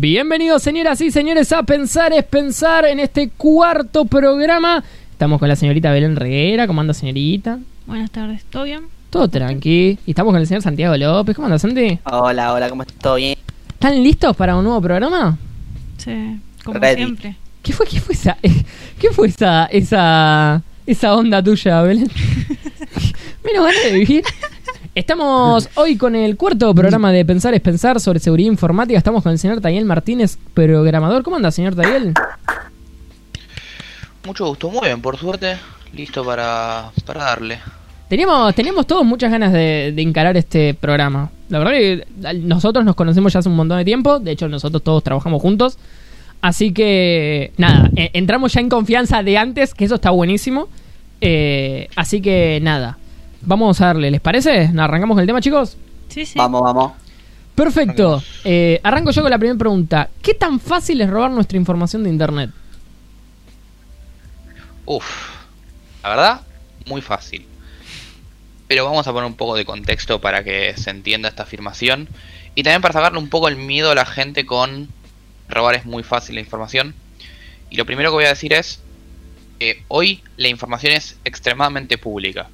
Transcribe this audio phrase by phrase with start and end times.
[0.00, 4.84] Bienvenidos, señoras y señores, a Pensar es Pensar en este cuarto programa.
[5.10, 6.68] Estamos con la señorita Belén Reguera.
[6.68, 7.58] ¿Cómo anda, señorita?
[7.84, 8.82] Buenas tardes, ¿todo bien?
[9.10, 9.98] Todo tranqui.
[10.06, 11.34] Y estamos con el señor Santiago López.
[11.34, 11.98] ¿Cómo anda, Santi?
[12.04, 12.96] Hola, hola, ¿cómo estás?
[12.98, 13.36] ¿Todo bien?
[13.70, 15.36] ¿Están listos para un nuevo programa?
[15.96, 16.96] Sí, como Ready.
[16.98, 17.36] siempre.
[17.64, 18.36] ¿Qué fue, qué fue esa,
[19.00, 22.08] qué fue esa, esa, esa onda tuya, Belén?
[23.44, 24.22] Menos ganas de vivir.
[24.98, 28.98] Estamos hoy con el cuarto programa de Pensar es Pensar sobre seguridad informática.
[28.98, 31.22] Estamos con el señor Tayel Martínez, programador.
[31.22, 32.14] ¿Cómo anda, señor Tayel?
[34.26, 35.56] Mucho gusto, muy bien, por suerte,
[35.94, 37.60] listo para, para darle.
[38.08, 41.30] Teníamos, teníamos todos muchas ganas de, de encarar este programa.
[41.48, 42.04] La verdad que
[42.42, 44.18] nosotros nos conocemos ya hace un montón de tiempo.
[44.18, 45.78] De hecho, nosotros todos trabajamos juntos.
[46.40, 50.68] Así que, nada, e- entramos ya en confianza de antes, que eso está buenísimo.
[51.20, 52.98] Eh, así que, nada,
[53.42, 54.70] vamos a darle, ¿les parece?
[54.76, 55.76] ¿Arrancamos con el tema, chicos?
[56.08, 56.38] Sí, sí.
[56.38, 56.92] Vamos, vamos.
[57.54, 58.22] Perfecto.
[58.44, 60.08] Eh, arranco yo con la primera pregunta.
[60.22, 62.50] ¿Qué tan fácil es robar nuestra información de Internet?
[64.86, 65.04] Uf,
[66.04, 66.40] la verdad,
[66.86, 67.44] muy fácil.
[68.68, 72.08] Pero vamos a poner un poco de contexto para que se entienda esta afirmación.
[72.54, 74.88] Y también para sacarle un poco el miedo a la gente con
[75.48, 76.94] robar es muy fácil la información.
[77.70, 78.80] Y lo primero que voy a decir es
[79.58, 82.48] que hoy la información es extremadamente pública.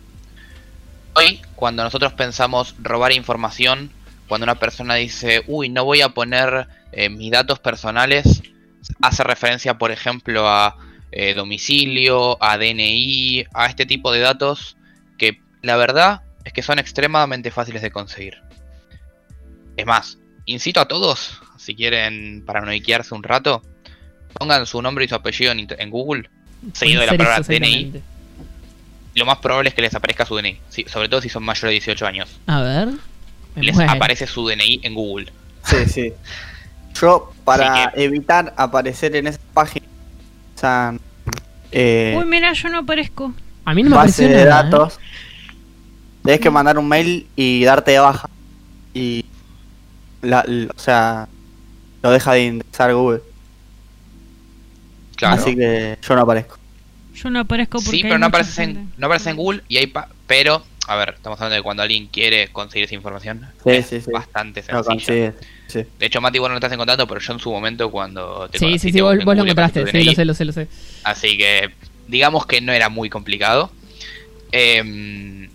[1.17, 3.91] Hoy, cuando nosotros pensamos robar información,
[4.29, 8.43] cuando una persona dice, uy, no voy a poner eh, mis datos personales,
[9.01, 10.77] hace referencia, por ejemplo, a
[11.13, 14.77] eh, domicilio, a DNI, a este tipo de datos
[15.17, 18.43] que la verdad es que son extremadamente fáciles de conseguir.
[19.77, 23.63] Es más, incito a todos, si quieren paranoiquearse un rato,
[24.33, 26.29] pongan su nombre y su apellido en, en Google,
[26.73, 28.03] seguido de la Ser palabra DNI.
[29.15, 31.69] Lo más probable es que les aparezca su DNI, sí, sobre todo si son mayores
[31.71, 32.41] de 18 años.
[32.47, 32.89] A ver.
[33.57, 35.33] Les aparece su DNI en Google.
[35.65, 36.13] Sí, sí.
[37.01, 39.87] Yo, para evitar aparecer en esa página,
[40.57, 41.01] usan
[41.73, 43.35] eh, Uy, mira, yo no aparezco.
[43.65, 44.71] A mí no me base de nada, ¿eh?
[44.71, 45.01] datos.
[46.23, 48.31] Tienes que mandar un mail y darte de baja.
[48.95, 49.25] Y,
[50.23, 51.29] la, la- o sea,
[52.03, 53.23] lo deja de indexar Google.
[55.17, 55.35] Claro.
[55.43, 56.59] Así que yo no aparezco.
[57.15, 59.77] Yo no aparezco porque Sí, pero no mucha aparece, en, no aparece en Google y
[59.79, 63.47] hay pa- pero, a ver, estamos hablando de cuando alguien quiere conseguir esa información.
[63.63, 64.11] Sí, es sí, sí.
[64.11, 65.33] bastante sencillo.
[65.67, 65.83] Sí.
[65.99, 68.49] de hecho, Mati, vos no lo estás en contacto, pero yo en su momento cuando
[68.49, 69.87] te Sí, sí, sí, vos, vos lo encontraste.
[69.91, 70.69] Sí, lo sé, lo sé, lo sé.
[71.05, 71.71] Así que,
[72.09, 73.71] digamos que no era muy complicado.
[74.53, 75.49] Em,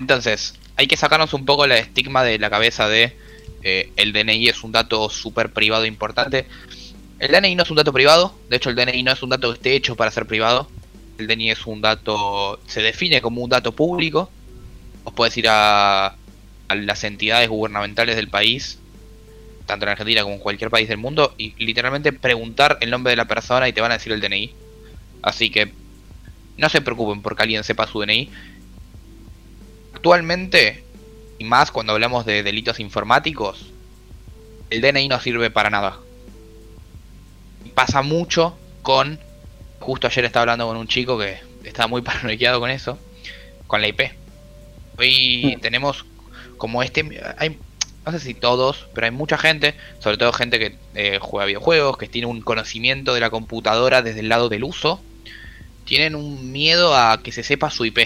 [0.00, 3.16] entonces, hay que sacarnos un poco el estigma de la cabeza de
[3.62, 6.46] eh, el DNI es un dato súper privado e importante.
[7.18, 9.48] El DNI no es un dato privado, de hecho el DNI no es un dato
[9.50, 10.68] que esté hecho para ser privado.
[11.18, 14.30] El DNI es un dato, se define como un dato público.
[15.04, 16.06] Vos podés ir a,
[16.68, 18.78] a las entidades gubernamentales del país,
[19.66, 23.16] tanto en Argentina como en cualquier país del mundo, y literalmente preguntar el nombre de
[23.16, 24.54] la persona y te van a decir el DNI.
[25.22, 25.72] Así que
[26.56, 28.30] no se preocupen porque alguien sepa su DNI.
[29.94, 30.84] Actualmente,
[31.38, 33.66] y más cuando hablamos de delitos informáticos,
[34.70, 35.98] el DNI no sirve para nada.
[37.74, 39.18] Pasa mucho con...
[39.82, 42.98] Justo ayer estaba hablando con un chico que estaba muy paranoiqueado con eso,
[43.66, 44.00] con la IP.
[44.98, 45.60] Hoy Mm.
[45.60, 46.04] tenemos
[46.56, 47.20] como este...
[47.38, 47.58] Hay,
[48.06, 51.96] no sé si todos, pero hay mucha gente, sobre todo gente que eh, juega videojuegos,
[51.98, 55.00] que tiene un conocimiento de la computadora desde el lado del uso,
[55.84, 57.98] tienen un miedo a que se sepa su IP.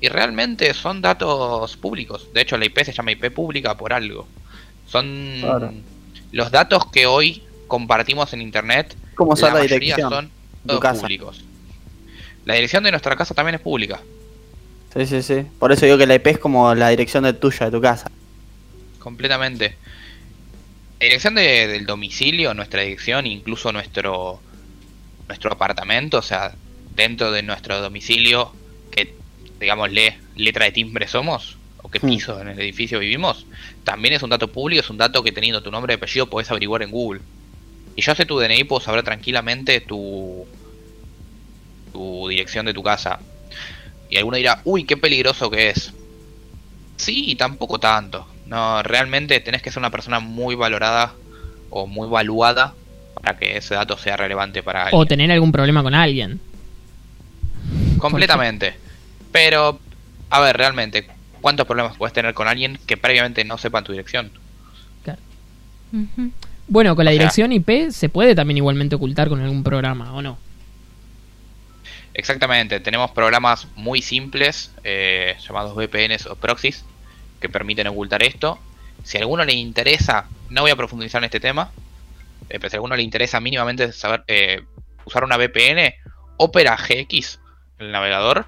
[0.00, 2.28] Y realmente son datos públicos.
[2.32, 4.28] De hecho, la IP se llama IP pública por algo.
[4.86, 5.72] Son Claro.
[6.32, 8.96] los datos que hoy compartimos en internet.
[9.14, 10.10] ¿Cómo la la dirección?
[10.10, 10.30] son
[10.66, 11.00] todos casa.
[11.02, 11.40] públicos.
[12.44, 14.00] La dirección de nuestra casa también es pública.
[14.94, 15.44] Sí, sí, sí.
[15.58, 18.10] Por eso digo que la IP es como la dirección de tuya, de tu casa.
[18.98, 19.76] Completamente.
[21.00, 24.40] La dirección de- del domicilio, nuestra dirección, incluso nuestro
[25.28, 26.54] nuestro apartamento, o sea,
[26.96, 28.50] dentro de nuestro domicilio,
[28.90, 29.14] que
[29.60, 32.08] digámosle letra de timbre somos, o qué Hmm.
[32.08, 33.44] piso en el edificio vivimos,
[33.84, 36.50] también es un dato público, es un dato que teniendo tu nombre y apellido podés
[36.50, 37.20] averiguar en Google.
[37.98, 40.46] Y yo sé tu DNI, puedo saber tranquilamente tu,
[41.92, 43.18] tu dirección de tu casa.
[44.08, 45.92] Y alguno dirá, uy, qué peligroso que es.
[46.96, 48.24] Sí, tampoco tanto.
[48.46, 51.12] No, realmente tenés que ser una persona muy valorada
[51.70, 52.72] o muy valuada
[53.14, 55.02] para que ese dato sea relevante para alguien.
[55.02, 56.40] O tener algún problema con alguien.
[57.98, 58.76] Completamente.
[59.32, 59.80] Pero,
[60.30, 61.08] a ver, realmente,
[61.40, 64.30] ¿cuántos problemas puedes tener con alguien que previamente no sepa tu dirección?
[65.92, 66.30] Ujú.
[66.68, 70.12] Bueno, con la O sea- dirección IP se puede también igualmente ocultar con algún programa,
[70.14, 70.38] ¿o no?
[72.14, 76.84] Exactamente, tenemos programas muy simples eh, llamados VPNs o proxies
[77.40, 78.58] que permiten ocultar esto.
[79.04, 81.70] Si a alguno le interesa, no voy a profundizar en este tema,
[82.48, 84.62] eh, pero si a alguno le interesa mínimamente saber eh,
[85.04, 85.94] usar una VPN,
[86.38, 87.40] Opera GX,
[87.78, 88.46] el navegador,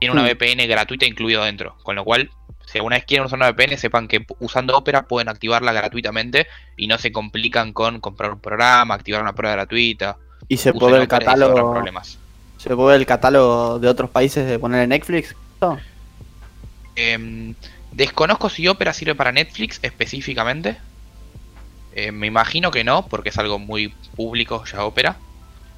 [0.00, 0.26] tiene una Hmm.
[0.28, 1.76] VPN gratuita incluido dentro.
[1.82, 2.30] Con lo cual,
[2.74, 6.88] si alguna vez quieren usar una VPN, sepan que usando Opera pueden activarla gratuitamente y
[6.88, 10.16] no se complican con comprar un programa, activar una prueba gratuita.
[10.48, 11.72] Y se puede ver el catálogo.
[11.72, 12.18] problemas.
[12.58, 15.36] Se puede el catálogo de otros países de poner en Netflix.
[15.60, 15.78] ¿no?
[16.96, 17.54] Em,
[17.92, 20.76] desconozco si Opera sirve para Netflix específicamente.
[21.94, 25.16] Eh, me imagino que no, porque es algo muy público ya Opera.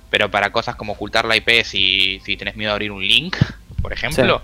[0.08, 3.37] Pero para cosas como ocultar la IP, si, si tenés miedo de abrir un link,
[3.82, 4.40] por ejemplo,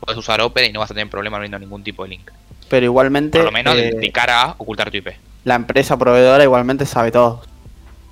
[0.00, 2.30] puedes usar Opera y no vas a tener problema abriendo ningún tipo de link.
[2.68, 5.08] Pero igualmente Por lo menos de- eh, de cara a ocultar tu IP.
[5.44, 7.42] la empresa proveedora igualmente sabe todo.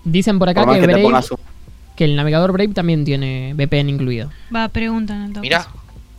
[0.05, 1.38] Dicen por acá Por más que, que te Brave- pongas un-
[1.96, 4.31] que el navegador Brave también tiene VPN incluido.
[4.55, 5.67] Va, preguntan Mira,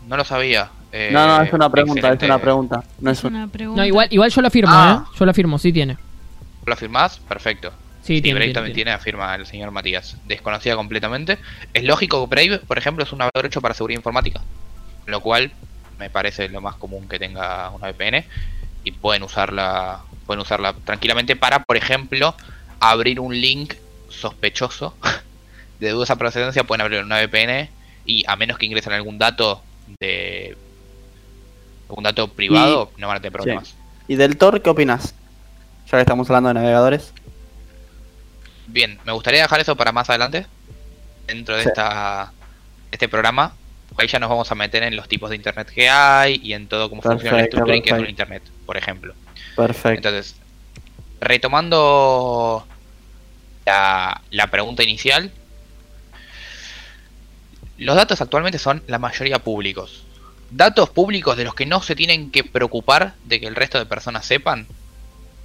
[0.08, 0.70] no lo sabía.
[0.92, 2.26] Eh, No, no, es una pregunta, excelente.
[2.26, 2.84] es una pregunta.
[3.00, 3.82] No es Es un- una pregunta.
[3.82, 5.06] No, igual, igual yo lo afirmo, Ah.
[5.08, 5.16] ¿eh?
[5.20, 5.98] Yo lo afirmo, sí tiene.
[6.66, 7.20] ¿Lo afirmás?
[7.20, 7.70] Perfecto.
[8.02, 8.86] Sí, Sí, tiene, Brave tiene, también tiene.
[8.92, 10.18] tiene, afirma el señor Matías.
[10.26, 11.38] Desconocida completamente.
[11.74, 14.42] Es lógico que Brave, por ejemplo, es un navegador hecho para seguridad informática.
[15.10, 15.52] Lo cual
[15.98, 18.26] me parece lo más común que tenga una VPN.
[18.84, 22.36] Y pueden usarla, pueden usarla tranquilamente para, por ejemplo,
[22.80, 23.74] abrir un link
[24.10, 24.96] sospechoso
[25.80, 26.64] de dudosa procedencia.
[26.64, 27.70] Pueden abrir una VPN
[28.06, 29.62] y a menos que ingresen algún dato
[30.00, 30.58] de
[31.90, 33.76] algún dato privado, no van a tener problemas.
[34.08, 35.16] ¿Y del Tor qué opinas?
[35.88, 37.14] Ya que estamos hablando de navegadores.
[38.68, 40.46] Bien, me gustaría dejar eso para más adelante.
[41.28, 41.70] Dentro de Sí.
[41.70, 42.32] esta
[42.92, 43.54] este programa.
[44.00, 46.68] Ahí ya nos vamos a meter en los tipos de internet que hay y en
[46.68, 48.10] todo cómo funciona la Perfecto, estructura y qué es perfecto.
[48.10, 49.14] internet, por ejemplo.
[49.58, 50.08] Perfecto.
[50.08, 50.36] Entonces,
[51.20, 52.66] retomando
[53.66, 55.32] la, la pregunta inicial,
[57.78, 60.04] los datos actualmente son la mayoría públicos.
[60.52, 63.86] Datos públicos de los que no se tienen que preocupar de que el resto de
[63.86, 64.66] personas sepan,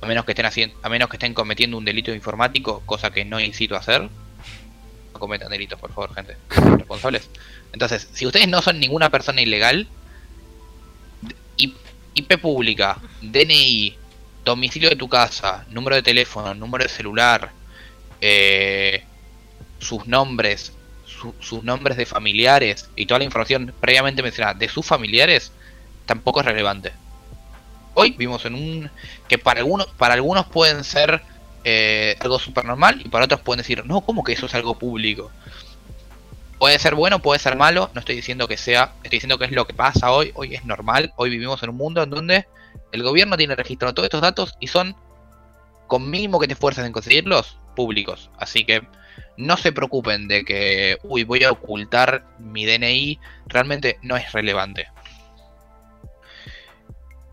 [0.01, 3.25] a menos que estén haciendo, a menos que estén cometiendo un delito informático, cosa que
[3.25, 4.09] no incito a hacer.
[5.15, 6.37] Cometan delitos, por favor, gente.
[6.77, 7.31] Responsables.
[7.73, 9.89] Entonces, si ustedes no son ninguna persona ilegal,
[12.17, 13.97] IP pública, DNI,
[14.45, 17.51] domicilio de tu casa, número de teléfono, número de celular,
[18.21, 19.03] eh,
[19.81, 20.73] sus nombres,
[21.07, 25.51] su- sus nombres de familiares y toda la información previamente mencionada de sus familiares
[26.07, 26.93] tampoco es relevante.
[27.95, 28.91] Hoy vimos en un
[29.29, 31.23] que para algunos para algunos pueden ser
[31.65, 34.79] eh, algo super normal y para otros pueden decir no cómo que eso es algo
[34.79, 35.31] público.
[36.59, 39.53] Puede ser bueno, puede ser malo, no estoy diciendo que sea, estoy diciendo que es
[39.53, 42.47] lo que pasa hoy, hoy es normal, hoy vivimos en un mundo en donde
[42.93, 44.95] el gobierno tiene registrado todos estos datos y son,
[45.89, 48.31] con mínimo que te esfuerces en conseguirlos, públicos.
[48.39, 48.83] Así que
[49.37, 54.87] no se preocupen de que, uy, voy a ocultar mi DNI, realmente no es relevante.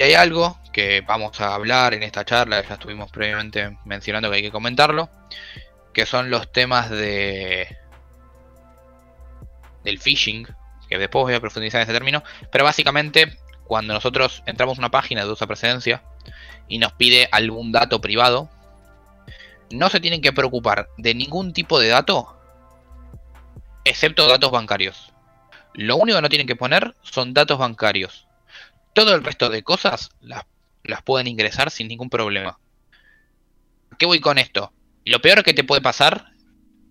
[0.01, 4.38] Y hay algo que vamos a hablar en esta charla, ya estuvimos previamente mencionando que
[4.38, 5.12] hay que comentarlo,
[5.94, 7.77] que son los temas de
[9.83, 10.48] del phishing,
[10.89, 14.89] que después voy a profundizar en ese término, pero básicamente cuando nosotros entramos a una
[14.89, 16.01] página de usa precedencia
[16.68, 18.50] y nos pide algún dato privado,
[19.69, 22.42] no se tienen que preocupar de ningún tipo de dato,
[23.86, 25.13] excepto datos bancarios.
[25.75, 28.25] Lo único que no tienen que poner son datos bancarios.
[28.93, 30.45] Todo el resto de cosas las,
[31.03, 32.59] pueden ingresar sin ningún problema.
[33.91, 34.73] ¿A ¿Qué voy con esto?
[35.05, 36.31] Lo peor que te puede pasar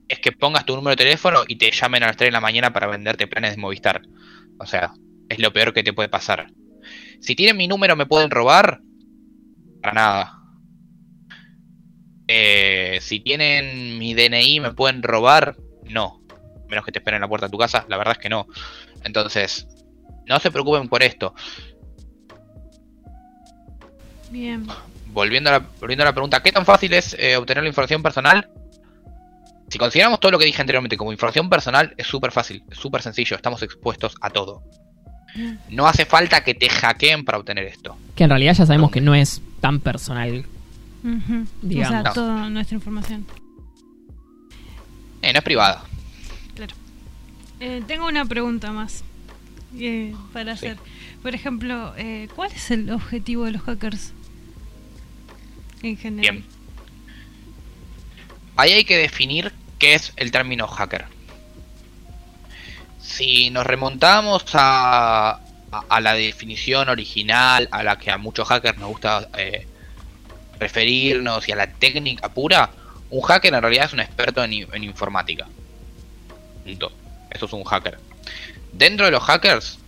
[0.08, 2.40] es que pongas tu número de teléfono y te llamen a las 3 de la
[2.40, 4.02] mañana para venderte planes de Movistar.
[4.58, 4.92] O sea,
[5.28, 6.48] es lo peor que te puede pasar.
[7.20, 8.80] Si tienen mi número, ¿me pueden robar?
[9.82, 10.40] Para nada.
[12.26, 15.56] Eh, si tienen mi DNI, ¿me pueden robar?
[15.84, 16.22] No.
[16.68, 18.46] Menos que te esperen en la puerta de tu casa, la verdad es que no.
[19.04, 19.66] Entonces,
[20.26, 21.34] no se preocupen por esto.
[24.30, 24.66] Bien.
[25.12, 28.02] Volviendo a la, volviendo a la pregunta, ¿qué tan fácil es eh, obtener la información
[28.02, 28.48] personal?
[29.68, 33.02] Si consideramos todo lo que dije anteriormente como información personal, es súper fácil, es súper
[33.02, 34.62] sencillo, estamos expuestos a todo.
[35.68, 37.96] No hace falta que te hackeen para obtener esto.
[38.16, 40.44] Que en realidad ya sabemos que no es tan personal.
[41.62, 41.88] Digamos.
[42.02, 43.24] sea, toda nuestra información.
[45.22, 45.84] Eh, no es privada.
[46.54, 46.74] Claro.
[47.60, 49.04] Eh, tengo una pregunta más
[49.78, 50.66] eh, para Sí.
[50.66, 50.78] hacer.
[51.22, 54.12] Por ejemplo, eh, ¿cuál es el objetivo de los hackers?
[55.82, 56.44] Bien.
[58.56, 61.06] Ahí hay que definir qué es el término hacker.
[63.00, 65.40] Si nos remontamos a,
[66.00, 69.66] la definición original, a la que a muchos hackers nos gusta eh,
[70.58, 72.70] referirnos y a la técnica pura,
[73.08, 75.46] un hacker en realidad es un experto en informática.
[76.64, 76.92] Punto.
[77.30, 77.98] Eso es un hacker.
[78.72, 79.78] Dentro de los hackers,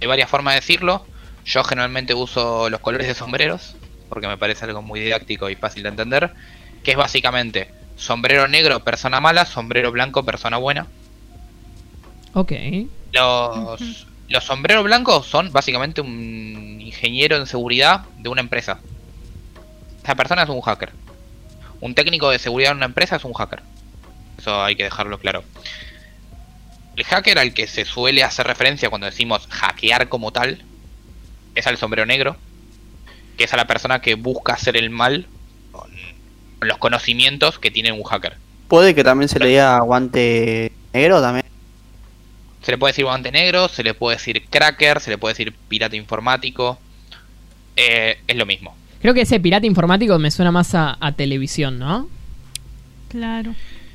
[0.00, 1.06] hay varias formas de decirlo.
[1.44, 3.75] Yo generalmente uso los colores de sombreros
[4.08, 6.32] porque me parece algo muy didáctico y fácil de entender,
[6.82, 10.86] que es básicamente sombrero negro, persona mala, sombrero blanco, persona buena.
[12.34, 12.52] Ok.
[13.12, 18.80] Los, los sombreros blancos son básicamente un ingeniero en seguridad de una empresa.
[20.02, 20.90] Esa persona es un hacker.
[21.80, 23.62] Un técnico de seguridad en una empresa es un hacker.
[24.38, 25.42] Eso hay que dejarlo claro.
[26.96, 30.62] El hacker al que se suele hacer referencia cuando decimos hackear como tal
[31.54, 32.36] es al sombrero negro,
[33.36, 35.26] que es a la persona que busca hacer el mal
[35.72, 35.90] con
[36.60, 38.36] los conocimientos que tiene un hacker.
[38.68, 41.46] Puede que también se le diga guante negro también.
[42.62, 45.54] Se le puede decir guante negro, se le puede decir cracker, se le puede decir
[45.68, 46.78] pirata informático.
[47.76, 48.74] Eh, es lo mismo.
[49.00, 52.08] Creo que ese pirata informático me suena más a, a televisión, ¿no?
[53.08, 53.54] Claro.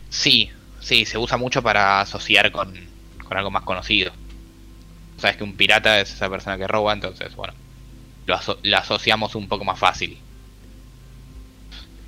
[0.10, 2.74] Sí, sí, se usa mucho para asociar con,
[3.28, 4.14] con algo más conocido.
[5.18, 7.54] Sabes que un pirata es esa persona que roba, entonces, bueno,
[8.26, 10.18] lo, aso- lo asociamos un poco más fácil.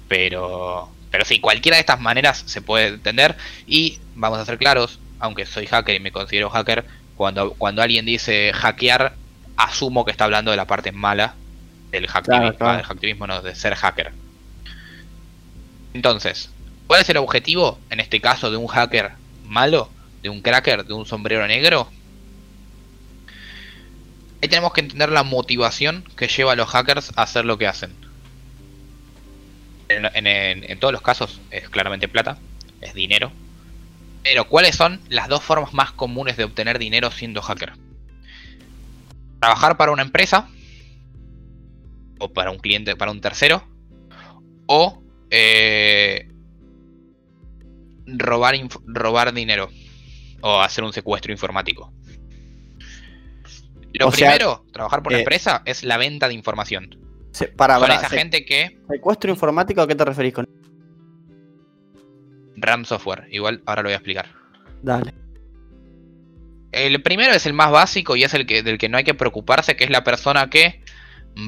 [0.07, 3.35] Pero, pero sí, cualquiera de estas maneras se puede entender.
[3.67, 8.05] Y vamos a ser claros, aunque soy hacker y me considero hacker, cuando, cuando alguien
[8.05, 9.15] dice hackear,
[9.57, 11.35] asumo que está hablando de la parte mala
[11.91, 12.77] del hacktivismo, Claro, claro.
[12.77, 14.11] del hacktivismo, no, de ser hacker.
[15.93, 16.49] Entonces,
[16.87, 19.11] ¿cuál es el objetivo en este caso de un hacker
[19.45, 19.89] malo,
[20.21, 21.87] de un cracker, de un sombrero negro?
[24.43, 27.65] Ahí tenemos que entender la motivación que lleva a los hackers a hacer lo que
[27.65, 27.95] hacen.
[29.87, 32.37] En, todos los casos es claramente plata,
[32.81, 33.31] es dinero.
[34.21, 37.71] Pero ¿cuáles son las dos formas más comunes de obtener dinero siendo hacker?
[39.39, 40.49] Trabajar para una empresa,
[42.19, 43.65] o para un cliente, para un tercero,
[44.67, 46.27] o eh,
[48.07, 48.55] robar,
[48.87, 49.69] robar dinero,
[50.41, 51.92] o hacer un secuestro informático.
[53.93, 56.97] Lo O sea, primero, trabajar por una eh, empresa, es la venta de información.
[57.31, 60.47] Se- para, Son para, esa se- gente que ¿Secuestro informático a qué te referís con
[62.55, 63.27] RAM software.
[63.31, 64.27] Igual ahora lo voy a explicar.
[64.81, 65.13] Dale.
[66.71, 69.13] El primero es el más básico y es el que del que no hay que
[69.13, 70.81] preocuparse, que es la persona que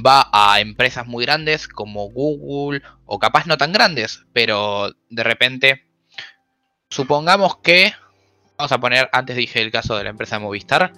[0.06, 5.84] va a empresas muy grandes como Google o capaz no tan grandes, pero de repente
[6.90, 7.94] supongamos que
[8.58, 10.94] vamos a poner antes dije el caso de la empresa Movistar,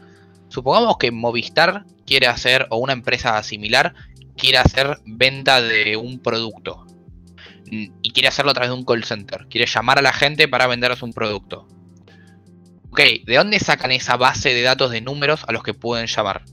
[0.49, 3.93] supongamos que Movistar quiere hacer o una empresa similar
[4.35, 6.87] quiere hacer venta de un producto
[7.71, 10.47] Mm, y quiere hacerlo a través de un call center, quiere llamar a la gente
[10.47, 11.67] para venderles un producto.
[12.89, 16.43] Ok, ¿de dónde sacan esa base de datos de números a los que pueden llamar?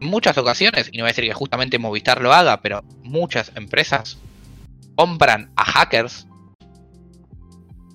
[0.00, 3.52] En muchas ocasiones, y no voy a decir que justamente Movistar lo haga, pero muchas
[3.54, 4.18] empresas
[4.96, 6.26] compran a hackers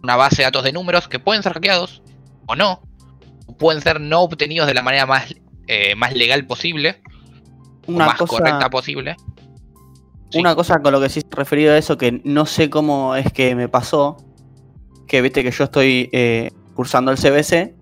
[0.03, 2.01] una base de datos de números que pueden ser hackeados
[2.45, 2.81] o no,
[3.57, 5.33] pueden ser no obtenidos de la manera más,
[5.67, 7.01] eh, más legal posible,
[7.87, 9.15] o Una más cosa, correcta posible.
[10.31, 10.37] Sí.
[10.39, 13.55] una cosa con lo que sí referido a eso que no sé cómo es que
[13.55, 14.17] me pasó.
[15.07, 17.73] Que viste que yo estoy eh, cursando el CBC,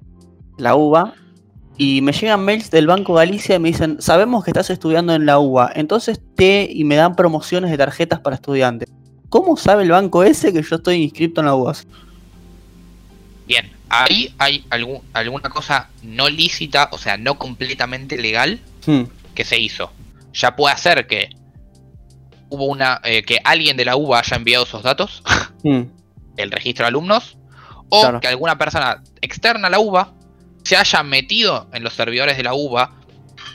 [0.57, 1.13] la UBA,
[1.77, 5.25] y me llegan mails del Banco Galicia y me dicen, sabemos que estás estudiando en
[5.25, 8.89] la UBA, entonces te y me dan promociones de tarjetas para estudiantes.
[9.29, 11.75] ¿Cómo sabe el banco ese que yo estoy inscrito en la UBA?
[13.45, 19.03] Bien, ahí hay algún, alguna cosa no lícita, o sea, no completamente legal, Hmm,
[19.35, 19.91] que se hizo.
[20.33, 21.29] Ya puede ser que
[22.49, 25.21] hubo una eh, que alguien de la UBA haya enviado esos datos,
[25.63, 25.81] hmm,
[26.37, 27.37] el registro de alumnos,
[27.89, 28.19] o Claro.
[28.21, 30.13] que alguna persona externa a la UBA
[30.63, 32.91] se haya metido en los servidores de la UBA.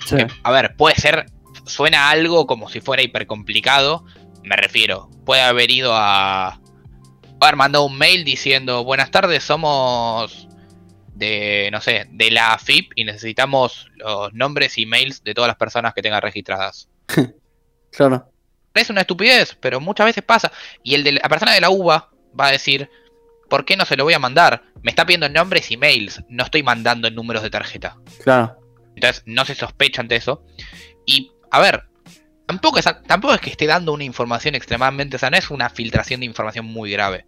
[0.07, 0.17] sí.
[0.17, 1.27] que, a ver, puede ser,
[1.67, 4.05] suena algo como si fuera hiper complicado,
[4.43, 6.59] me refiero, puede haber ido a
[7.45, 10.49] haber mandado un mail diciendo, buenas tardes, somos
[11.15, 15.57] de, no sé, de la AFIP y necesitamos los nombres y mails de todas las
[15.57, 16.89] personas que tengan registradas.
[17.95, 18.33] Claro.
[18.73, 20.51] Es una estupidez, pero muchas veces pasa.
[20.83, 22.89] Y el de la persona de la UBA va a decir,
[23.51, 24.63] ¿por qué no se lo voy a mandar?
[24.83, 27.99] Me está pidiendo nombres y mails, no estoy mandando números de tarjeta.
[28.25, 28.57] Claro.
[28.95, 30.43] Entonces no se sospecha ante eso.
[31.05, 31.85] Y, a ver,
[32.47, 35.71] tampoco es, tampoco es que esté dando una información extremadamente, o sea, no es una
[35.71, 37.25] filtración de información muy grave.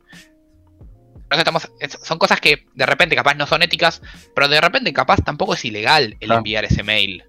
[1.15, 4.03] Entonces estamos, es- son cosas que de repente capaz no son éticas,
[4.35, 7.25] pero de repente capaz tampoco es ilegal el enviar ese mail.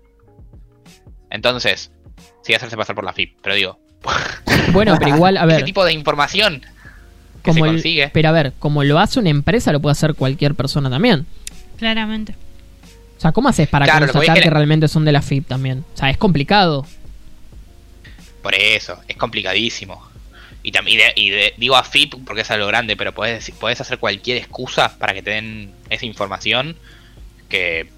[1.30, 1.92] Entonces,
[2.44, 3.80] sí hacerse pasar por la FIP, pero digo,
[4.74, 6.62] Bueno, pero igual, a ese ver, tipo de información
[7.44, 8.10] que como se el- consigue.
[8.13, 11.25] pero a ver, como lo hace una empresa, lo puede hacer cualquier persona también.
[11.77, 12.36] Claramente.
[13.18, 15.48] O sea, ¿cómo haces para Claro, que constatar que decir- realmente son de la FIP
[15.48, 15.84] también?
[15.94, 16.86] O sea, es complicado.
[18.45, 20.07] Por eso, es complicadísimo.
[20.61, 23.81] Y, tam- y de- de- digo a FIP porque es algo grande, pero puedes, puedes
[23.81, 26.77] hacer cualquier excusa para que te den esa información
[27.49, 27.89] que,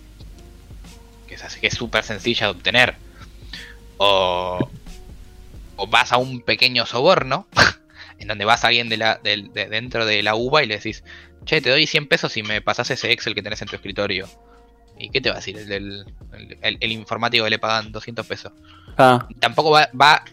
[1.28, 2.96] que es que súper sencilla de obtener.
[3.98, 4.70] O
[5.76, 7.46] o vas a un pequeño soborno,
[8.20, 10.76] en donde vas a alguien de, la, del- de dentro de la UBA y le
[10.78, 11.04] decís,
[11.44, 14.30] che, te doy 100 pesos si me pasas ese Excel que tenés en tu escritorio.
[15.00, 15.58] ¿Y qué te va a decir?
[15.58, 16.06] El, el-
[16.62, 18.52] el- el informático que le pagan 200 pesos.
[18.98, 20.24] Ah, Tampoco va, va,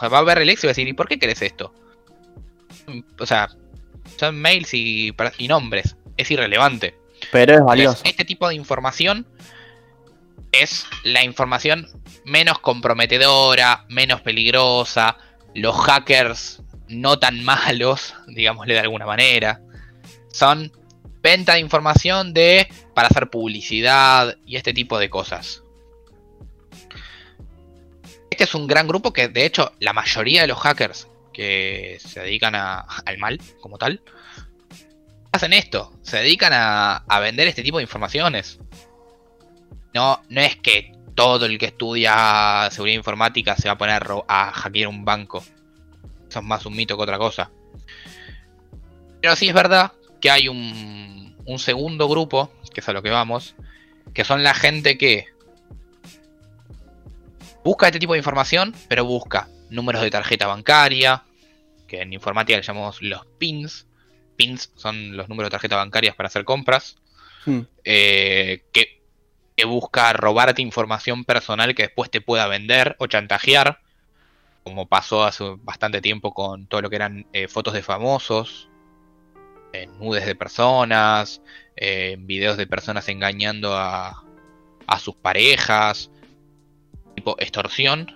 [0.00, 1.72] a, va a ver el Excel y va a decir, ¿y por qué querés esto?
[3.18, 3.48] O sea,
[4.18, 5.96] son mails y, y nombres.
[6.16, 6.94] Es irrelevante.
[7.32, 8.00] pero es Entonces, valioso.
[8.04, 9.26] este tipo de información
[10.52, 11.86] es la información
[12.24, 15.16] menos comprometedora, menos peligrosa,
[15.54, 19.60] los hackers no tan malos, digámosle de alguna manera.
[20.32, 20.70] Son
[21.26, 25.64] venta de información de para hacer publicidad y este tipo de cosas.
[28.30, 32.20] Este es un gran grupo que de hecho la mayoría de los hackers que se
[32.20, 34.00] dedican al mal como tal
[35.32, 38.60] hacen esto, se dedican a, vender este tipo de informaciones.
[39.94, 44.52] No, no es que todo el que estudia seguridad informática se va a poner a
[44.52, 45.42] hackear un banco.
[46.28, 47.50] Eso es más un mito que otra cosa.
[49.20, 50.95] Pero sí es verdad que hay un,
[51.46, 53.54] un segundo grupo, que es a lo que vamos,
[54.14, 55.26] que son la gente que
[57.64, 61.24] busca este tipo de información, pero busca números de tarjeta bancaria,
[61.86, 63.86] que en informática le llamamos los pins.
[64.36, 66.96] Pins son los números de tarjeta bancarias para hacer compras.
[67.44, 67.60] Hmm.
[67.84, 69.00] eh, que,
[69.56, 73.80] que busca robarte información personal que después te pueda vender o chantajear,
[74.64, 78.68] como pasó hace bastante tiempo con todo lo que eran eh, fotos de famosos,
[79.98, 81.42] nudes de personas,
[82.18, 84.24] videos de personas engañando a,
[84.86, 86.10] a sus parejas,
[87.14, 88.06] tipo extorsión.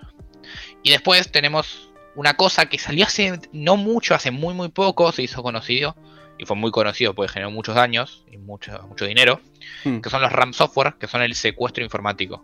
[0.83, 5.23] Y después tenemos una cosa que salió hace no mucho, hace muy muy poco, se
[5.23, 5.95] hizo conocido
[6.37, 9.39] y fue muy conocido porque generó muchos daños y mucho, mucho dinero,
[9.83, 9.99] Hmm.
[9.99, 12.43] que son los RAM software, que son el secuestro informático.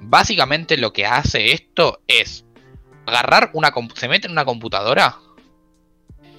[0.00, 2.44] Básicamente lo que hace esto es
[3.06, 5.16] agarrar una se mete en una computadora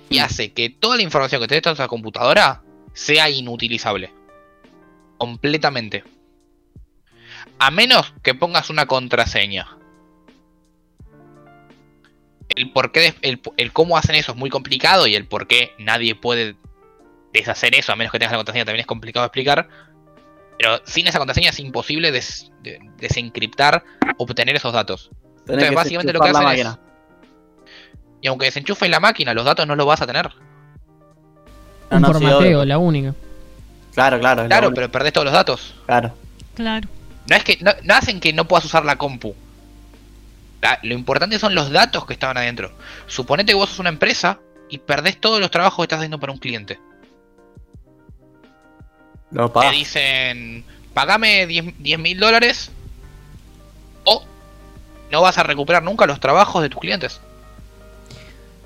[0.09, 2.61] y hace que toda la información que tiene en esa computadora
[2.93, 4.13] sea inutilizable.
[5.17, 6.03] Completamente.
[7.59, 9.67] A menos que pongas una contraseña.
[12.55, 15.47] El por qué, de- el, el cómo hacen eso es muy complicado y el por
[15.47, 16.55] qué nadie puede
[17.33, 19.67] deshacer eso a menos que tengas la contraseña también es complicado de explicar.
[20.57, 23.83] Pero sin esa contraseña es imposible des- de- desencriptar,
[24.17, 25.09] obtener esos datos.
[25.45, 26.79] Tenés Entonces, básicamente lo que hacen es.
[28.21, 30.29] Y aunque desenchufes la máquina, los datos no los vas a tener.
[31.91, 33.13] No, un no, formateo, la única.
[33.93, 34.45] Claro, claro.
[34.47, 35.75] Claro, pero perdés todos los datos.
[35.85, 36.13] Claro.
[36.55, 36.89] Claro.
[37.29, 37.57] No es que.
[37.61, 39.35] No, no hacen que no puedas usar la compu.
[40.61, 42.71] La- lo importante son los datos que estaban adentro.
[43.07, 46.33] Suponete que vos sos una empresa y perdés todos los trabajos que estás haciendo para
[46.33, 46.79] un cliente.
[49.31, 49.71] Lo Te pagas.
[49.71, 52.71] dicen, pagame 10 mil dólares
[54.05, 54.23] o
[55.11, 57.21] no vas a recuperar nunca los trabajos de tus clientes.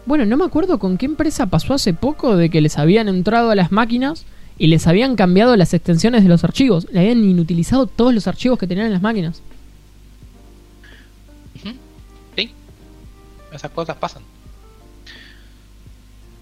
[0.10, 3.52] Bueno, no me acuerdo con qué empresa pasó hace poco de que les habían entrado
[3.52, 4.26] a las máquinas
[4.58, 6.88] y les habían cambiado las extensiones de los archivos.
[6.91, 9.43] Le habían inutilizado todos los archivos que tenían en las máquinas.
[12.36, 12.52] Sí,
[13.54, 14.24] esas cosas pasan.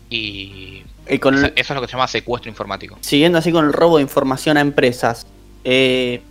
[0.10, 2.98] Y Y con eso el- eso es lo que se llama secuestro informático.
[3.02, 5.28] siguiendo así con el robo de información a empresas.
[5.66, 6.22] Eh,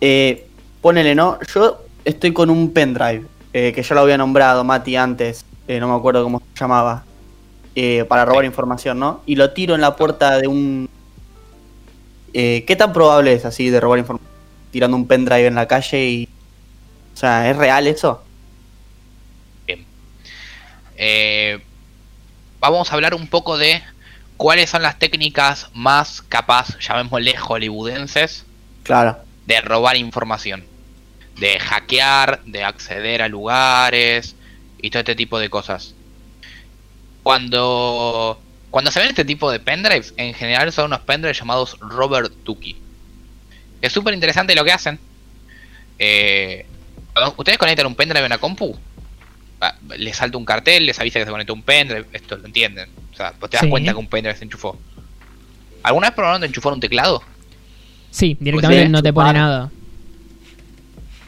[0.00, 0.46] eh,
[0.80, 1.38] ponele, ¿no?
[1.52, 5.88] Yo estoy con un pendrive, eh, que ya lo había nombrado Mati antes, eh, no
[5.88, 7.04] me acuerdo cómo se llamaba,
[7.74, 9.22] eh, para robar información, ¿no?
[9.26, 10.88] Y lo tiro en la puerta de un...
[12.34, 14.30] Eh, ¿Qué tan probable es así de robar información?
[14.70, 16.28] Tirando un pendrive en la calle y...
[17.14, 18.22] O sea, ¿es real eso?
[20.96, 21.60] Eh,
[22.60, 23.82] vamos a hablar un poco de
[24.36, 28.44] cuáles son las técnicas más capaz, llamémosle hollywoodenses,
[28.82, 29.18] Claro.
[29.46, 30.64] de robar información.
[31.38, 34.36] De hackear, de acceder a lugares
[34.80, 35.94] y todo este tipo de cosas.
[37.22, 38.40] Cuando,
[38.70, 42.76] cuando se ven este tipo de pendrives, en general son unos pendrives llamados Robert Ducky.
[43.80, 44.98] Es súper interesante lo que hacen.
[45.98, 46.66] Eh,
[47.12, 48.76] cuando ustedes conectan un pendrive a una compu,
[49.96, 52.88] les salta un cartel, les avisa que se conectó un pendrive, esto lo entienden.
[53.12, 53.70] O sea, pues te das Sí.
[53.70, 54.78] cuenta que un pendrive se enchufó.
[55.84, 57.22] ¿Alguna vez probaron de enchufar un teclado?
[58.10, 59.70] Sí, directamente Pues sí, no te pone nada.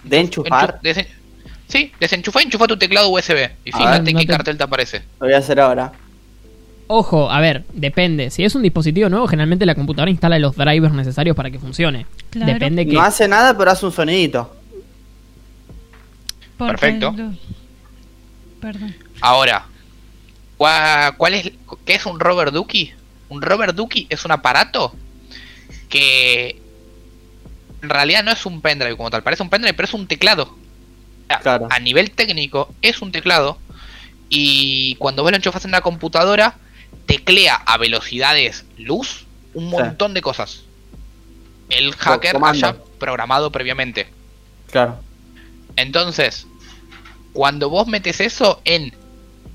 [0.04, 1.06] De enchufar, Enchu- desen-
[1.68, 3.50] sí, desenchufa y enchufa tu teclado USB.
[3.64, 4.98] Y A fíjate ver, no qué te- cartel te aparece.
[5.20, 5.92] lo voy a hacer ahora.
[6.86, 8.28] Ojo, a ver, depende.
[8.30, 12.04] Si es un dispositivo nuevo, generalmente la computadora instala los drivers necesarios para que funcione.
[12.28, 12.52] Claro.
[12.52, 12.92] Depende que...
[12.92, 14.54] No hace nada, pero hace un sonidito.
[16.58, 17.12] Porque Perfecto.
[17.16, 17.32] lo-
[18.60, 18.94] Perdón.
[19.20, 19.64] Ahora,
[20.58, 21.52] ¿cuá- ¿cuál es,
[21.86, 22.92] ¿qué es un Robert Ducky?
[23.30, 24.94] Un Robert Ducky es un aparato
[25.88, 26.60] que
[27.84, 29.22] en realidad no es un pendrive como tal.
[29.22, 30.56] Parece un pendrive, pero es un teclado.
[31.28, 31.68] A- Claro.
[31.70, 33.58] A nivel técnico, es un teclado.
[34.28, 36.56] Y cuando vos lo enchufas en una computadora,
[37.06, 39.76] teclea a velocidades luz un Sí.
[39.76, 40.62] montón de cosas.
[41.70, 42.66] El hacker comando.
[42.68, 44.06] haya programado previamente.
[44.70, 44.98] Claro.
[45.76, 46.46] Entonces,
[47.32, 48.92] cuando vos metes eso en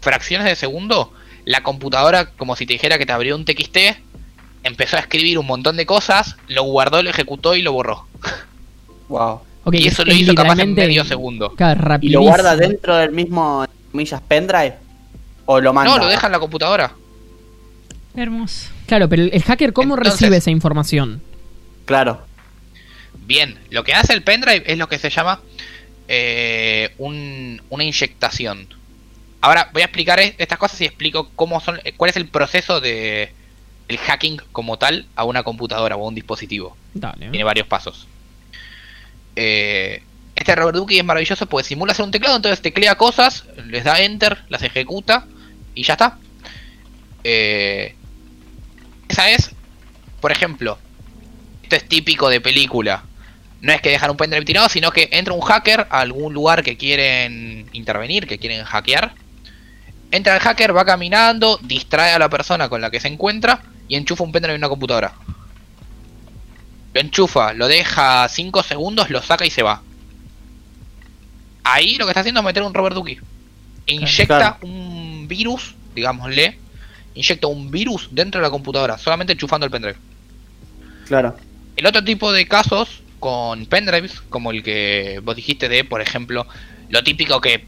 [0.02, 1.14] fracciones de segundo,
[1.46, 3.98] la computadora, como si te dijera que te abrió un TXT,
[4.64, 8.08] empezó a escribir un montón de cosas, lo guardó, lo ejecutó y lo borró.
[9.08, 9.42] Wow.
[9.72, 11.52] Y es- eso lo hizo capaz en medio segundo.
[11.56, 14.76] Claro, ¿Y lo guarda dentro del mismo, comillas, pendrive?
[15.46, 15.92] ¿O lo manda?
[15.92, 16.92] No, lo deja en la computadora.
[18.16, 18.70] Hermoso.
[18.88, 21.22] Claro, pero el hacker, ¿cómo Entonces- recibe esa información?
[21.86, 22.22] Claro.
[23.26, 25.40] Bien, lo que hace el pendrive es lo que se llama
[26.12, 28.68] eh, un- una inyectación.
[29.42, 32.28] Ahora voy a explicar e- estas cosas y explico cómo son, eh, cuál es el
[32.28, 33.32] proceso de
[33.90, 36.78] el hacking como tal a una computadora o a un dispositivo.
[36.94, 37.30] Dale.
[37.30, 38.08] Tiene varios pasos.
[39.36, 40.04] Eh,
[40.36, 44.00] este Robert Ducky es maravilloso porque simula hacer un teclado, entonces teclea cosas, les da
[44.00, 45.26] enter, las ejecuta
[45.74, 46.18] y ya está.
[47.24, 47.96] Eh,
[49.10, 49.52] esa es,
[50.22, 50.78] por ejemplo,
[51.64, 53.04] esto es típico de película.
[53.62, 56.64] No es que dejan un pendrive tirado, sino que entra un hacker a algún lugar
[56.64, 59.14] que quieren intervenir, que quieren hackear.
[60.12, 63.96] Entra el hacker, va caminando, distrae a la persona con la que se encuentra y
[63.96, 65.14] enchufa un pendrive en una computadora.
[66.94, 69.82] Lo enchufa, lo deja 5 segundos, lo saca y se va.
[71.64, 73.20] Ahí lo que está haciendo es meter un Robert Ducky.
[73.88, 74.58] Inyecta Claro.
[74.62, 76.58] un virus, digámosle.
[77.16, 79.98] Inyecta un virus dentro de la computadora, solamente enchufando el pendrive.
[81.08, 81.36] Claro.
[81.76, 86.46] El otro tipo de casos con pendrives, como el que vos dijiste de, por ejemplo,
[86.90, 87.66] lo típico que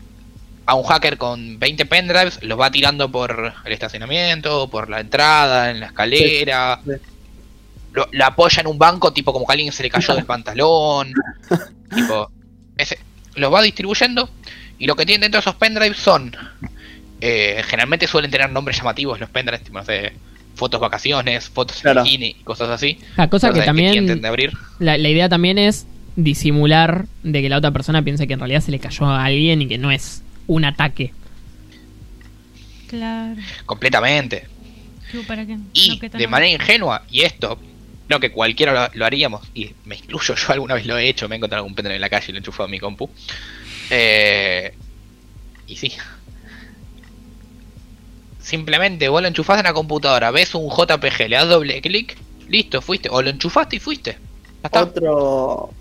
[0.66, 5.72] a un hacker con 20 pendrives los va tirando por el estacionamiento, por la entrada,
[5.72, 6.92] en la escalera, Sí,
[7.94, 10.26] Lo, lo apoya en un banco, tipo como que a alguien se le cayó del
[10.26, 11.12] pantalón,
[11.94, 12.32] tipo,
[12.78, 13.00] ese,
[13.36, 14.30] los va distribuyendo
[14.80, 16.36] y lo que tienen dentro de esos pendrives son,
[17.20, 20.14] eh, generalmente suelen tener nombres llamativos los pendrives, tipo, no sé,
[20.56, 22.04] fotos vacaciones, fotos en Claro.
[22.04, 22.98] bikini, y cosas así.
[23.18, 24.22] La cosa que también.
[24.22, 24.54] de abrir.
[24.80, 28.62] La, la idea también es disimular de que la otra persona piense que en realidad
[28.62, 31.14] se le cayó a alguien y que no es un ataque.
[32.88, 33.40] Claro.
[33.66, 34.48] Completamente.
[35.28, 37.58] Para que Y no de manera ingenua, y esto,
[38.08, 41.30] creo que cualquiera lo, lo haríamos, y me incluyo yo alguna vez lo he hecho,
[41.30, 43.10] me he encontrado algún pendrive en la calle y lo he enchufado a mi compu.
[43.90, 44.74] Eh,
[45.68, 45.94] y sí.
[48.42, 52.18] Simplemente vos lo enchufás en la computadora, ves un JPG, le das doble clic,
[52.50, 53.08] listo, fuiste.
[53.10, 54.18] O lo enchufaste y fuiste.
[54.64, 54.84] Ya está.
[54.84, 55.74] Otro,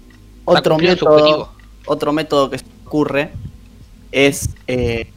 [0.44, 1.52] otro método,
[1.86, 3.30] otro método que se ocurre
[4.12, 5.10] es eh,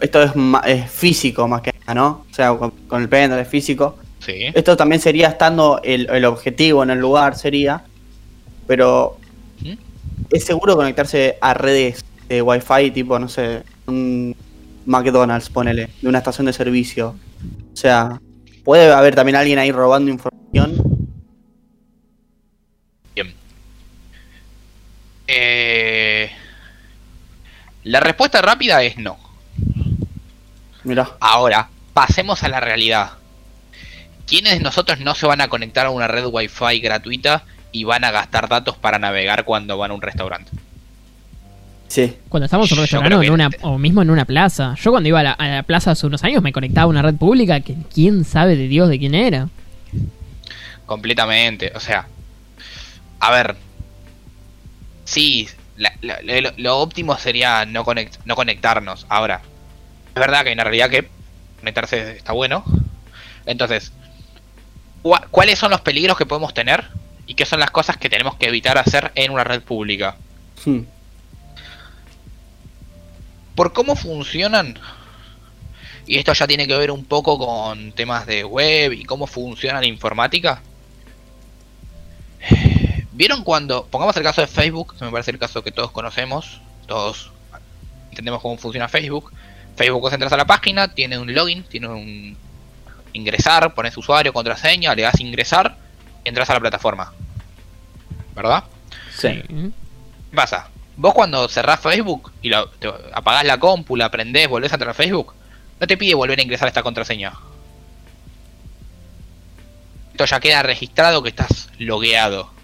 [0.00, 0.32] esto es,
[0.66, 2.24] es físico más que nada, ¿no?
[2.30, 3.98] O sea, con, con el pendrive físico.
[4.18, 4.46] Sí.
[4.54, 7.84] Esto también sería estando el, el objetivo en el lugar, sería.
[8.66, 9.18] Pero
[9.60, 9.74] ¿Mm?
[10.30, 14.36] es seguro conectarse a redes de Wi-Fi, tipo, no sé, un
[14.86, 17.16] McDonald's, ponele, de una estación de servicio.
[17.72, 18.20] O sea,
[18.64, 21.08] puede haber también alguien ahí robando información.
[23.14, 23.34] Bien.
[25.26, 26.30] Eh,
[27.84, 29.18] la respuesta rápida es no.
[30.84, 33.12] Mirá, Ahora, pasemos a la realidad.
[34.26, 38.04] ¿Quiénes de nosotros no se van a conectar a una red Wi-Fi gratuita y van
[38.04, 40.50] a gastar datos para navegar cuando van a un restaurante?
[41.88, 42.16] sí.
[42.28, 44.76] Cuando estamos en un restaurante o, en una, o mismo en una plaza.
[44.80, 47.02] Yo cuando iba a la, a la plaza hace unos años me conectaba a una
[47.02, 49.48] red pública que quién sabe de Dios de quién era.
[50.86, 51.72] Completamente.
[51.74, 52.06] O sea,
[53.18, 53.56] a ver.
[55.04, 55.48] Sí,
[55.80, 59.06] la- la- lo, lo óptimo sería no, conect- no conectarnos.
[59.08, 59.40] Ahora,
[60.08, 61.08] es verdad que en la realidad que
[61.58, 62.62] conectarse está bueno.
[63.46, 63.92] Entonces,
[65.02, 66.84] ¿cuá- ¿cuáles son los peligros que podemos tener?
[67.26, 70.16] ¿Y qué son las cosas que tenemos que evitar hacer en una red pública?
[70.64, 70.80] Hmm.
[73.54, 74.78] por cómo funcionan,
[76.06, 79.80] y esto ya tiene que ver un poco con temas de web y cómo funciona
[79.80, 80.62] la informática.
[83.20, 86.62] ¿Vieron cuando, pongamos el caso de Facebook, que me parece el caso que todos conocemos,
[86.86, 87.30] todos
[88.08, 89.30] entendemos cómo funciona Facebook.
[89.76, 92.34] Facebook vos entras a la página, tiene un login, tiene un
[93.12, 95.76] ingresar, pones usuario, contraseña, le das ingresar
[96.24, 97.12] entras a la plataforma.
[98.34, 98.64] ¿Verdad?
[99.14, 99.42] Sí.
[99.46, 100.70] ¿Qué pasa?
[100.96, 104.94] Vos cuando cerrás Facebook y te- apagás la compu, la prendés, volvés a entrar a
[104.94, 105.34] Facebook,
[105.78, 107.34] no te pide volver a ingresar esta contraseña.
[110.12, 112.58] Esto ya queda registrado que estás logueado.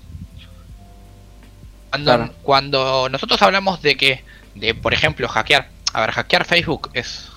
[2.04, 2.32] Cuando, Claro.
[2.42, 4.22] cuando nosotros hablamos de que,
[4.54, 7.28] de por ejemplo, hackear, a ver, hackear Facebook es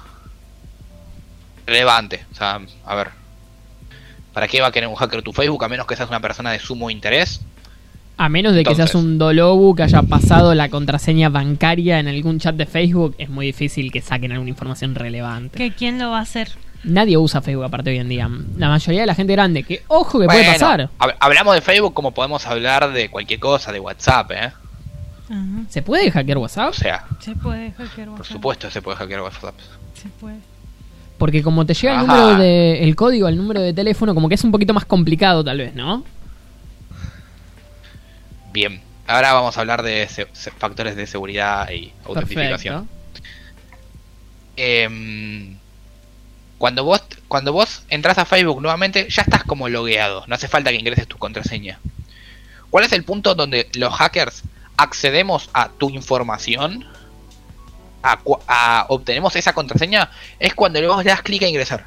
[1.65, 2.25] relevante.
[2.31, 3.09] O sea, a ver,
[4.33, 6.51] ¿para qué va a querer un hacker tu Facebook a menos que seas una persona
[6.51, 7.41] de sumo interés?
[8.17, 12.37] A menos de que seas un Dolobu que haya pasado la contraseña bancaria en algún
[12.39, 15.57] chat de Facebook, es muy difícil que saquen alguna información relevante.
[15.57, 16.49] ¿Que ¿Quién lo va a hacer?
[16.83, 18.29] Nadie usa Facebook aparte hoy en día.
[18.57, 20.89] La mayoría de la gente grande, que ojo que puede pasar.
[20.99, 24.51] hab- hablamos de Facebook como podemos hablar de cualquier cosa, de WhatsApp, ¿eh?
[25.31, 25.63] Ajá.
[25.69, 26.69] ¿Se puede hackear WhatsApp?
[26.69, 28.25] O sea, Se puede hackear por WhatsApp.
[28.33, 29.55] supuesto se puede hackear WhatsApp.
[29.93, 30.37] Se puede.
[31.17, 34.35] Porque como te llega el número de el código al número de teléfono, como que
[34.35, 36.03] es un poquito más complicado tal vez, ¿no?
[38.53, 40.07] Bien, ahora vamos a hablar de
[40.57, 42.87] factores de seguridad y autentificación.
[44.55, 45.58] Perfecto.
[46.59, 50.23] Cuando vos cuando vos entras a Facebook nuevamente, ya estás como logueado.
[50.27, 51.79] No hace falta que ingreses tu contraseña.
[52.69, 54.43] ¿Cuál es el punto donde los hackers
[54.77, 56.85] accedemos a tu información?
[58.01, 60.09] A, obtenemos esa contraseña.
[60.39, 61.85] Es cuando vos le das clic a ingresar.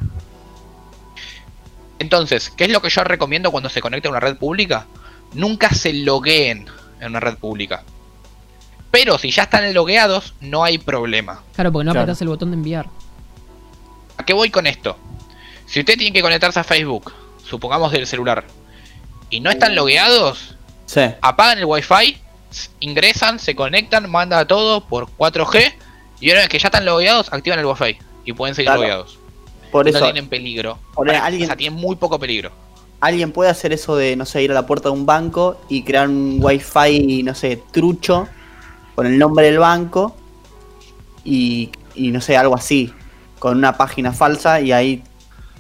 [1.99, 4.87] Entonces, ¿qué es lo que yo recomiendo cuando se conecta a una red pública?
[5.35, 6.67] Nunca se logueen
[7.01, 7.85] en una red pública.
[8.91, 11.43] Pero si ya están logueados, no hay problema.
[11.55, 12.03] Claro, porque no Claro.
[12.05, 12.87] apretás el botón de enviar.
[14.17, 14.97] ¿A qué voy con esto?
[15.67, 17.13] Si usted tiene que conectarse a Facebook,
[17.45, 18.45] supongamos del celular,
[19.31, 21.01] y no están logueados, Sí.
[21.23, 22.19] apagan el wifi,
[22.81, 25.73] ingresan, se conectan, manda todo por 4G,
[26.21, 28.83] y una vez que ya están logueados, activan el wifi y pueden seguir Claro.
[28.83, 29.19] logueados.
[29.71, 30.79] Por no eso, tienen peligro.
[30.95, 32.53] Para- alguien- O sea, tienen muy poco peligro.
[33.01, 35.83] alguien puede hacer eso de, no sé, ir a la puerta de un banco y
[35.83, 38.29] crear un wifi, no sé, trucho,
[38.95, 40.15] con el nombre del banco
[41.25, 42.93] y, y no sé, algo así,
[43.43, 45.03] con una página falsa y ahí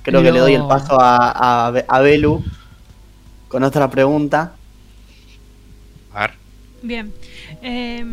[0.04, 2.40] creo que le doy el paso a, a, Be- a Belu
[3.48, 4.52] con otra pregunta.
[6.14, 6.30] A ver.
[6.80, 7.12] Bien.
[7.60, 8.04] Eh,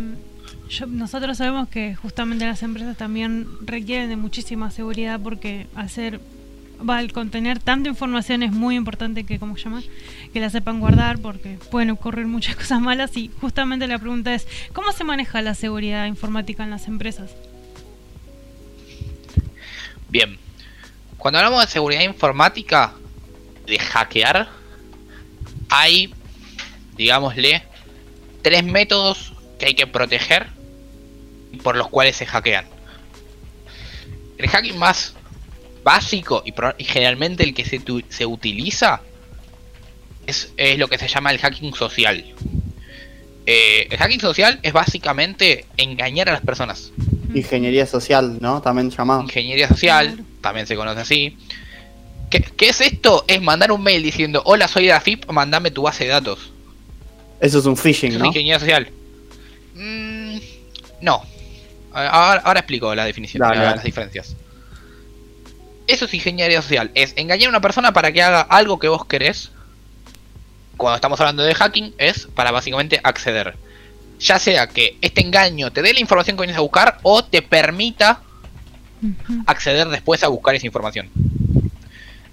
[0.70, 6.20] yo- nosotros sabemos que justamente las empresas también requieren de muchísima seguridad porque hacer
[6.90, 9.84] va al contener tanta información es muy importante que cómo se llama
[10.34, 14.48] que la sepan guardar porque pueden ocurrir muchas cosas malas y justamente la pregunta es
[14.74, 17.30] cómo se maneja la seguridad informática en las empresas
[20.10, 20.38] Bien.
[21.18, 22.94] Cuando hablamos de seguridad informática,
[23.66, 24.50] de hackear,
[25.70, 26.14] hay,
[26.96, 27.64] digámosle,
[28.42, 30.48] tres métodos que hay que proteger
[31.52, 32.66] y por los cuales se hackean.
[34.38, 35.16] El hacking más
[35.84, 39.02] básico y, generalmente el que se, se utiliza
[40.26, 42.24] es, es lo que se llama el hacking social.
[43.46, 46.92] Eh, el hacking social es básicamente engañar a las personas.
[47.34, 48.62] Ingeniería social, ¿no?
[48.62, 49.22] También llamado.
[49.22, 51.38] Ingeniería social, también se conoce así.
[52.30, 53.24] ¿Qué, qué es esto?
[53.28, 56.52] Es mandar un mail diciendo, hola, soy de la FIP, mandame tu base de datos.
[57.40, 58.26] Eso es un Eso phishing, es ¿no?
[58.26, 58.90] ingeniería social.
[59.76, 60.38] Mm,
[61.02, 61.24] no.
[61.94, 63.76] Ahora, ahora explico la definición, Dale, la- dale.
[63.78, 64.36] las diferencias.
[65.88, 66.92] Eso es ingeniería social.
[66.94, 69.52] Es engañar a una persona para que haga algo que vos querés.
[70.78, 73.56] Cuando estamos hablando de hacking, es para básicamente acceder.
[74.20, 77.42] Ya sea que este engaño te dé la información que vienes a buscar o te
[77.42, 78.22] permita
[79.46, 81.10] acceder después a buscar esa información.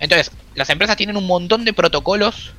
[0.01, 2.53] Entonces, las empresas tienen un montón de protocolos,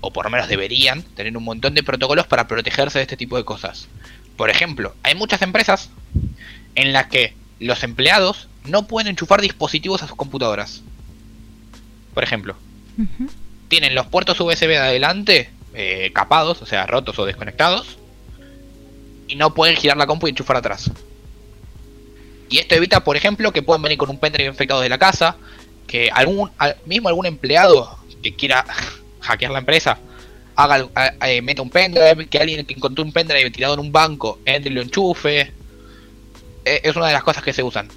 [0.00, 3.36] o por lo menos deberían tener un montón de protocolos para protegerse de este tipo
[3.36, 3.88] de cosas.
[4.36, 5.90] Por ejemplo, hay muchas empresas
[6.74, 10.82] en las que los empleados no pueden enchufar dispositivos a sus computadoras.
[12.14, 12.56] Por ejemplo,
[13.68, 17.98] tienen los puertos USB de adelante eh, capados, o sea, rotos o desconectados,
[19.28, 20.90] y no pueden girar la compu y enchufar atrás.
[22.48, 25.36] Y esto evita, por ejemplo, que puedan venir con un pendrive infectado de la casa,
[25.86, 28.64] que algún al- mismo algún empleado que quiera
[29.20, 29.98] hackear la empresa
[30.54, 30.88] haga
[31.26, 34.70] eh, meta un pendrive, que alguien que encontró un pendrive tirado en un banco entre
[34.70, 35.52] y lo enchufe.
[36.64, 37.88] Eh, es una de las cosas que se usan.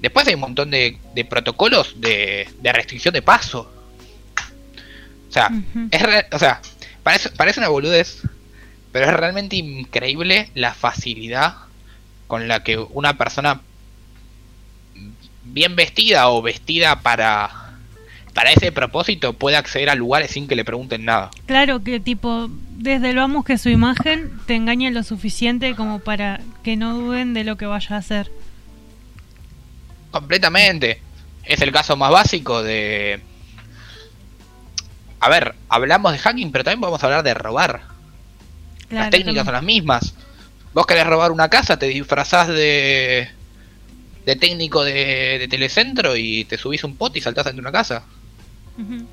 [0.00, 3.70] Después hay un montón de, de protocolos de, de restricción de paso.
[5.28, 5.50] O sea,
[5.90, 6.60] es re- o sea,
[7.02, 8.22] parece, parece una boludez,
[8.96, 11.56] pero es realmente increíble la facilidad
[12.28, 13.60] con la que una persona
[15.44, 17.74] bien vestida o vestida para
[18.32, 21.30] para ese propósito puede acceder a lugares sin que le pregunten nada.
[21.44, 26.40] Claro que tipo, desde lo vamos que su imagen te engañe lo suficiente como para
[26.62, 28.32] que no duden de lo que vaya a hacer.
[30.10, 31.02] Completamente.
[31.44, 33.20] Es el caso más básico de...
[35.20, 37.95] A ver, hablamos de hacking, pero también podemos hablar de robar.
[38.90, 40.14] Las técnicas son las mismas.
[40.74, 43.28] Vos querés robar una casa, te disfrazás de
[44.26, 48.02] de técnico de, de telecentro y te subís un pote y saltás ante una casa.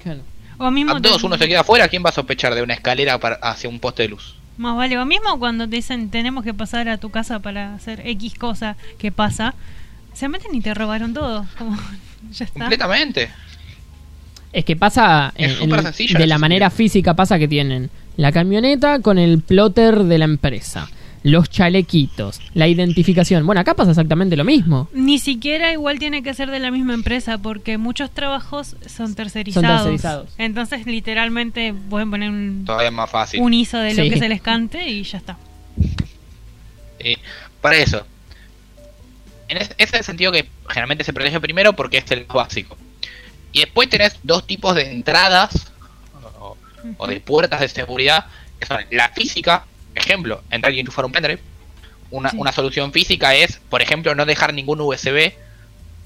[0.01, 0.21] Claro.
[0.57, 2.73] O mismo A todos te- uno se queda afuera, ¿quién va a sospechar de una
[2.73, 4.35] escalera para- hacia un poste de luz?
[4.57, 8.01] Más vale, o mismo cuando te dicen tenemos que pasar a tu casa para hacer
[8.05, 9.53] X cosa que pasa,
[10.13, 11.45] se meten y te robaron todo.
[11.57, 11.77] Como,
[12.31, 12.59] ya está.
[12.59, 13.29] Completamente.
[14.51, 15.69] Es que pasa Es en-
[16.17, 20.89] de la manera física pasa que tienen la camioneta con el plotter de la empresa,
[21.23, 23.45] los chalequitos, la identificación.
[23.45, 24.89] Bueno, acá pasa exactamente lo mismo.
[24.93, 29.83] Ni siquiera igual tiene que ser de la misma empresa porque muchos trabajos son tercerizados.
[29.83, 30.29] tercerizados.
[30.37, 33.41] Entonces, literalmente pueden poner un, Todavía es más fácil.
[33.41, 34.09] un ISO de lo Sí.
[34.09, 35.37] que se les cante y ya está.
[36.99, 37.17] Eh,
[37.61, 38.05] para eso.
[39.47, 42.35] En ese, ese es el sentido que generalmente se protege primero porque es el más
[42.35, 42.77] básico.
[43.51, 45.71] Y después tenés dos tipos de entradas
[46.97, 48.25] o, o de puertas de seguridad,
[48.59, 49.65] que son la física,
[49.95, 51.41] ejemplo, entrar y enchufar un pendrive.
[52.11, 52.37] Una, Sí.
[52.37, 55.33] una solución física es, por ejemplo, no dejar ningún USB,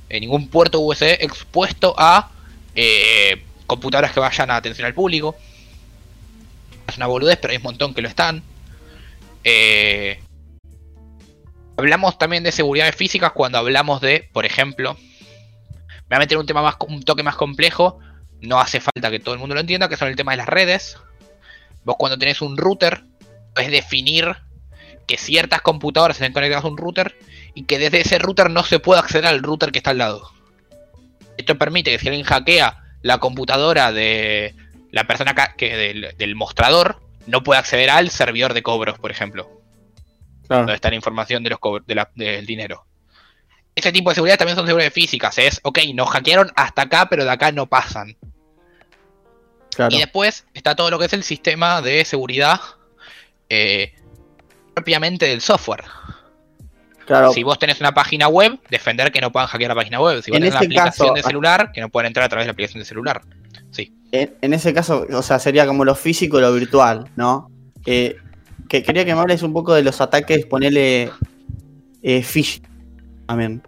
[0.10, 2.32] eh, ningún puerto USB expuesto a
[2.76, 5.36] eh, computadoras que vayan a atención al público.
[6.88, 8.42] Es una boludez, pero hay un montón que lo están.
[9.44, 10.22] Eh,
[11.78, 16.46] hablamos también de seguridades físicas cuando hablamos de, por ejemplo, me voy a meter un
[16.46, 18.00] tema más, un toque más complejo.
[18.42, 20.48] No hace falta que todo el mundo lo entienda, que son el tema de las
[20.48, 20.98] redes.
[21.84, 23.04] Vos cuando tenés un router,
[23.56, 24.36] es definir
[25.08, 27.16] que ciertas computadoras estén conectadas a un router
[27.56, 30.32] y que desde ese router no se pueda acceder al router que está al lado.
[31.38, 34.54] Esto permite que si alguien hackea la computadora de
[34.92, 39.50] la persona que del, del mostrador, no pueda acceder al servidor de cobros, por ejemplo
[40.48, 40.62] Claro.
[40.62, 42.86] donde está la información de los cobr- de del dinero.
[43.78, 45.38] Ese tipo de seguridad también son seguridades físicas.
[45.38, 48.18] Es, ok, nos hackearon hasta acá, pero de acá no pasan.
[49.76, 49.96] claro.
[49.96, 52.60] Y después está todo lo que es el sistema de seguridad
[53.50, 53.94] eh,
[54.74, 55.84] propiamente del software.
[57.06, 57.32] Claro.
[57.32, 60.24] Si vos tenés una página web, defender que no puedan hackear la página web.
[60.24, 62.46] Si vos En tenés una aplicación caso- de celular, que no puedan entrar a través
[62.46, 63.22] de la aplicación de celular.
[63.70, 63.94] Sí.
[64.12, 67.52] En, en ese caso, o sea, sería como lo físico y lo virtual, ¿no?
[67.86, 68.18] Eh,
[68.68, 71.12] que quería que me hables un poco de los ataques, ponele
[72.02, 72.67] eh, phishing
[73.28, 73.62] también.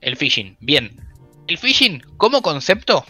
[0.00, 0.56] El phishing.
[0.60, 1.00] Bien.
[1.46, 3.04] El phishing como concepto.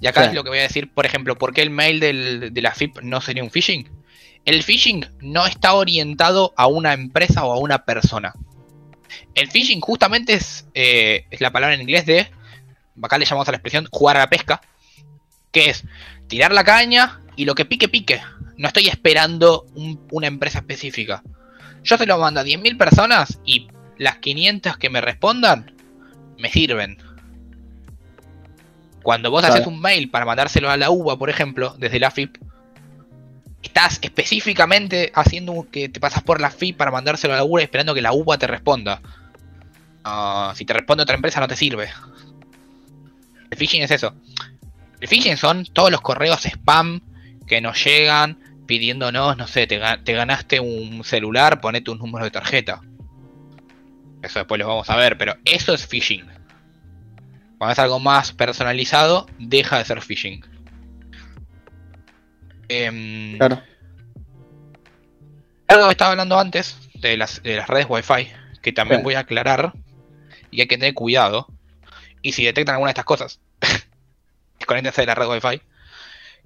[0.00, 0.28] Y acá Sí.
[0.30, 2.72] es lo que voy a decir, por ejemplo, ¿por qué el mail del- de la
[2.74, 3.88] FIP no sería un phishing?
[4.44, 8.32] El phishing no está orientado a una empresa o a una persona.
[9.34, 12.28] El phishing justamente es, eh, es la palabra en inglés de,
[13.02, 14.60] acá le llamamos a la expresión jugar a la pesca,
[15.52, 15.84] que es
[16.28, 18.20] tirar la caña y lo que pique pique.
[18.56, 21.22] No estoy esperando un- una empresa específica.
[21.84, 23.68] Yo se lo mando a 10.000 personas y
[24.02, 25.72] las 500 que me respondan
[26.38, 26.98] me sirven.
[29.02, 29.54] Cuando vos Claro.
[29.54, 32.36] haces un mail para mandárselo a la UBA, por ejemplo, desde la FIP,
[33.62, 37.94] estás específicamente haciendo que te pasas por la FIP para mandárselo a la UBA esperando
[37.94, 39.00] que la UBA te responda.
[40.54, 41.88] Si te responde otra empresa no te sirve.
[43.50, 44.14] El phishing es eso.
[45.00, 47.00] El phishing son todos los correos spam
[47.46, 52.30] que nos llegan pidiéndonos, no sé, te, te ganaste un celular, ponete un número de
[52.30, 52.80] tarjeta.
[54.22, 56.24] Eso después lo vamos a ver, pero eso es phishing.
[57.58, 60.44] Cuando es algo más personalizado, deja de ser phishing.
[62.68, 63.62] Em, Claro.
[65.68, 68.28] algo que estaba hablando antes de las, de las redes Wi-Fi,
[68.62, 69.04] que también Sí.
[69.04, 69.72] voy a aclarar
[70.50, 71.46] y hay que tener cuidado.
[72.22, 73.40] Y si detectan alguna de estas cosas,
[74.58, 75.60] desconéctense de la red Wi-Fi.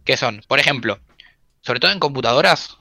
[0.05, 1.01] Que son, por ejemplo,
[1.63, 2.79] sobre todo en computadoras,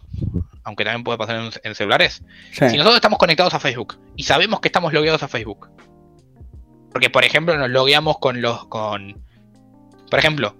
[0.65, 2.69] aunque también puede pasar en, en celulares, Sí.
[2.69, 5.69] si nosotros estamos conectados a Facebook y sabemos que estamos logueados a Facebook,
[6.91, 8.65] porque por ejemplo nos logueamos con los.
[8.67, 9.23] con.
[10.09, 10.55] Por ejemplo,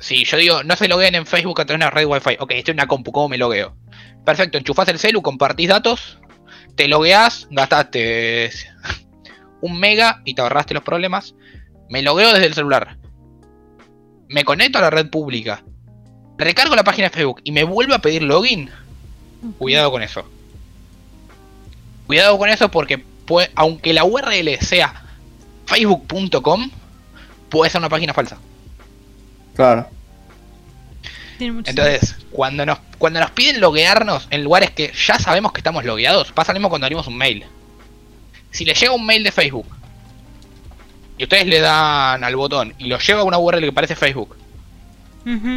[0.00, 2.50] si yo digo, no se logueen en Facebook a través de una red Wi-Fi, ok,
[2.52, 3.76] estoy en una compu, ¿cómo me logueo?
[4.24, 6.18] Perfecto, enchufás el celu, compartís datos,
[6.74, 8.50] te logueás, gastaste
[9.60, 11.34] un mega y te ahorraste los problemas.
[11.88, 12.98] Me logueo desde el celular.
[14.28, 15.62] Me conecto a la red pública.
[16.36, 18.70] Recargo la página de Facebook y me vuelve a pedir login.
[19.58, 20.24] Cuidado con eso.
[22.06, 25.02] Cuidado con eso porque puede- aunque la URL sea
[25.66, 26.70] facebook.com,
[27.48, 28.38] puede ser una página falsa.
[29.54, 29.88] Claro.
[31.70, 36.32] Entonces, cuando nos, cuando nos piden loguearnos en lugares que ya sabemos que estamos logueados,
[36.32, 37.44] pasa lo mismo cuando abrimos un mail.
[38.50, 39.66] Si le llega un mail de Facebook
[41.18, 44.36] y ustedes le dan al botón y lo lleva a una URL que parece Facebook,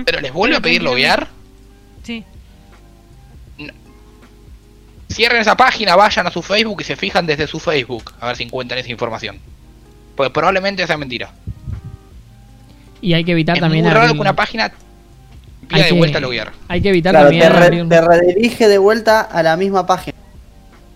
[0.04, 1.28] pero les vuelve a pedir loguear,
[2.04, 2.26] Sí.
[5.12, 8.36] Cierren esa página, vayan a su Facebook y se fijan desde su Facebook a ver
[8.36, 9.40] si encuentran esa información.
[10.16, 11.32] Porque probablemente sea mentira.
[13.02, 14.72] Y hay que evitar es también muy raro abrir- que una página hay
[15.68, 16.52] pida de que- vuelta a loguear.
[16.68, 19.86] Hay que evitar Claro, también te, re- abrir- te redirige de vuelta a la misma
[19.86, 20.18] página.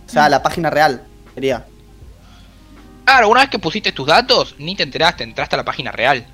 [0.06, 1.04] O sea, a la página real,
[1.34, 1.66] sería.
[3.06, 6.26] Claro, una vez que pusiste tus datos, ni te enteraste, entraste a la página real,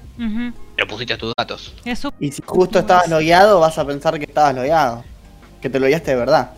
[0.76, 1.74] pero pusiste tus datos.
[1.86, 2.14] Eso.
[2.20, 5.04] Y si justo estabas logueado, vas a pensar que estabas logueado.
[5.62, 6.52] Que te logueaste de verdad.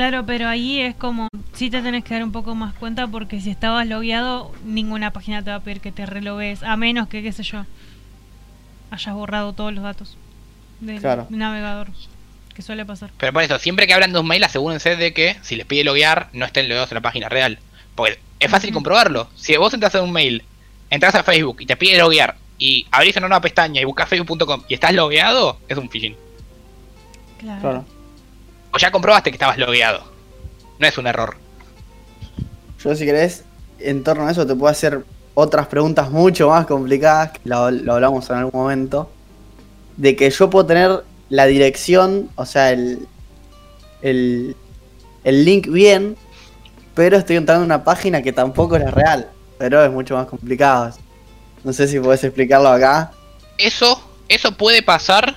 [0.00, 3.38] Claro, pero ahí es como, sí te tenés que dar un poco más cuenta porque
[3.38, 7.22] si estabas logueado, ninguna página te va a pedir que te relogues, a menos que,
[7.22, 7.66] qué sé yo,
[8.90, 10.16] hayas borrado todos los datos
[10.80, 11.26] del Claro.
[11.28, 11.88] navegador,
[12.54, 13.10] que suele pasar.
[13.18, 15.84] Pero por eso, siempre que hablan de un mail, asegúrense de que si les pide
[15.84, 17.58] loguear, no estén logueados en la página real.
[17.94, 19.28] Porque es fácil comprobarlo.
[19.34, 20.44] Si vos entras en un mail,
[20.88, 24.08] entras a Facebook y te pide loguear, y abrís en una nueva pestaña y buscas
[24.08, 26.16] facebook.com y estás logueado, es un phishing.
[27.38, 27.60] Claro.
[27.60, 27.99] Claro.
[28.72, 30.02] O ya comprobaste que estabas logueado.
[30.78, 31.36] No es un error.
[32.82, 33.44] Yo si querés,
[33.78, 35.04] en torno a eso te puedo hacer
[35.34, 39.10] otras preguntas mucho más complicadas, que lo, lo hablamos en algún momento,
[39.96, 43.06] de que yo puedo tener la dirección, o sea, el,
[44.02, 44.56] el,
[45.24, 46.16] el link bien,
[46.94, 50.92] pero estoy entrando a una página que tampoco es real, pero es mucho más complicado.
[51.62, 53.12] No sé si podés explicarlo acá.
[53.58, 55.36] Eso, eso puede pasar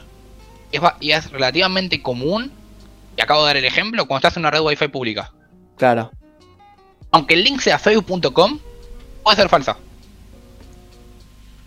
[0.71, 2.51] es y es relativamente común.
[3.17, 5.31] Y acabo de dar el ejemplo cuando estás en una red wifi pública.
[5.77, 6.11] Claro,
[7.11, 8.59] Aunque el link sea facebook.com,
[9.23, 9.77] puede ser falsa.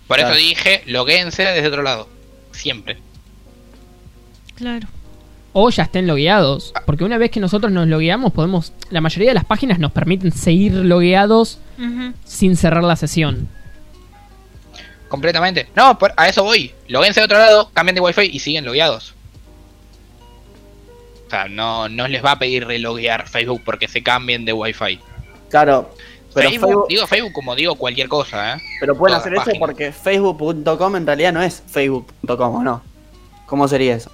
[0.08, 0.34] Por Claro.
[0.34, 2.08] eso dije, logueense desde otro lado.
[2.52, 2.98] Siempre.
[4.56, 4.88] Claro.
[5.52, 6.72] O ya estén logueados.
[6.84, 8.72] Porque una vez que nosotros nos logueamos, podemos.
[8.90, 11.58] La mayoría de las páginas nos permiten seguir logueados
[12.24, 13.48] sin cerrar la sesión.
[15.08, 15.68] Completamente.
[15.76, 16.72] No, por- a eso voy.
[16.88, 19.14] Logueense de otro lado, cambian de wifi y siguen logueados.
[21.26, 25.00] O sea, no, no les va a pedir reloguear Facebook porque se cambien de wifi.
[25.50, 25.90] claro.
[26.34, 28.60] Pero, Facebook, Facebook- digo Facebook como digo cualquier cosa, ¿eh?
[28.78, 29.58] pero pueden todas hacer eso páginas.
[29.58, 32.82] porque facebook.com en realidad no es facebook.com, ¿o no?
[33.46, 34.10] ¿Cómo sería eso?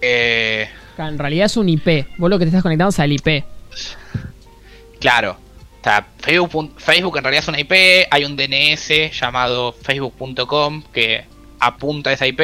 [0.00, 0.68] Eh,
[0.98, 2.06] En realidad es un IP.
[2.18, 3.44] Vos lo que te estás conectando es al IP.
[5.00, 5.36] claro.
[5.80, 11.24] O sea, Facebook, Facebook en realidad es una IP, hay un DNS llamado facebook.com que
[11.58, 12.40] apunta a esa IP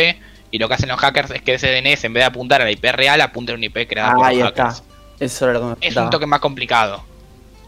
[0.50, 2.64] y lo que hacen los hackers es que ese DNS en vez de apuntar a
[2.64, 4.64] la IP real apunta a una IP creada por Ah, ahí los está.
[4.70, 4.82] hackers.
[5.20, 6.10] Eso era lo que me Es un faltaba.
[6.10, 7.04] toque más complicado.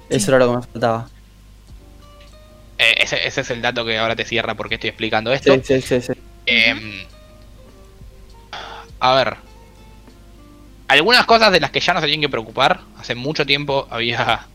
[0.08, 1.08] Eso era lo que me faltaba.
[2.78, 5.52] Eh, ese, ese es el dato que ahora te cierra porque estoy explicando esto.
[5.54, 6.12] Sí, sí, sí, sí.
[6.46, 7.04] Em,
[9.00, 9.36] a ver.
[10.88, 12.80] Algunas cosas de las que ya no se tienen que preocupar.
[12.98, 14.46] Hace mucho tiempo había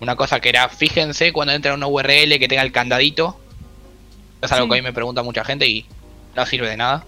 [0.00, 3.38] una cosa que era, fíjense cuando entra una URL que tenga el candadito.
[4.40, 4.70] Es algo Sí.
[4.70, 5.84] que a mí me pregunta mucha gente y
[6.34, 7.04] no sirve de nada.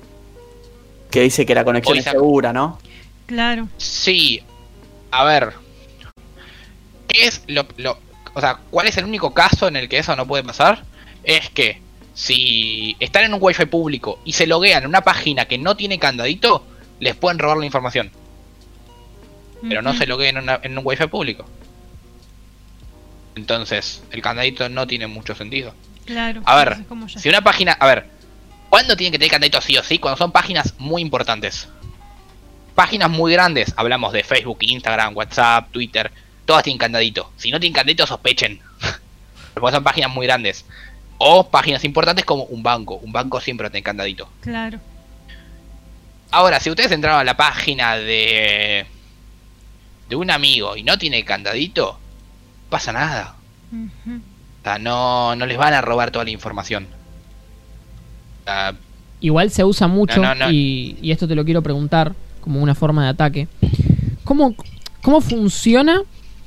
[1.14, 2.78] Que dice que la conexión es se- segura, ¿no?
[3.26, 3.68] Claro.
[3.76, 4.42] Sí.
[5.12, 5.52] A ver.
[7.06, 7.98] ¿Qué es lo, lo-
[8.34, 10.82] O sea, ¿cuál es el único caso en el que eso no puede pasar?
[11.22, 11.80] Es que
[12.14, 16.00] si están en un wifi público y se loguean en una página que no tiene
[16.00, 16.66] candadito,
[16.98, 18.10] les pueden robar la información.
[19.68, 21.44] Pero no se logueen en, una- en un wifi público.
[23.36, 25.74] Entonces, el candadito no tiene mucho sentido.
[26.06, 26.42] Claro.
[26.44, 27.72] A ver, entonces como ya si una página.
[27.72, 28.06] A ver,
[28.75, 30.01] ¿cuándo tienen que tener candadito sí o sí?
[30.01, 31.68] Cuando son páginas muy importantes.
[32.75, 36.11] Páginas muy grandes, hablamos de Facebook, Instagram, WhatsApp, Twitter,
[36.45, 37.31] todas tienen candadito.
[37.37, 38.59] Si no tienen candadito, sospechen.
[39.55, 40.64] Porque son páginas muy grandes.
[41.18, 42.97] O páginas importantes como un banco.
[42.97, 44.29] Un banco siempre tiene candadito.
[44.41, 44.81] Claro.
[46.33, 48.87] Ahora, si ustedes entraron a la página de.
[50.09, 52.01] de un amigo y no tiene candadito,
[52.70, 53.37] pasa nada.
[53.72, 56.89] O sea, no, no les van a robar toda la información.
[58.45, 58.74] Sea,
[59.20, 60.51] Igual se usa mucho, No, no, no.
[60.53, 63.49] Y, y esto te lo quiero preguntar como una forma de ataque.
[64.22, 64.55] ¿Cómo,
[65.01, 66.03] ¿Cómo funciona?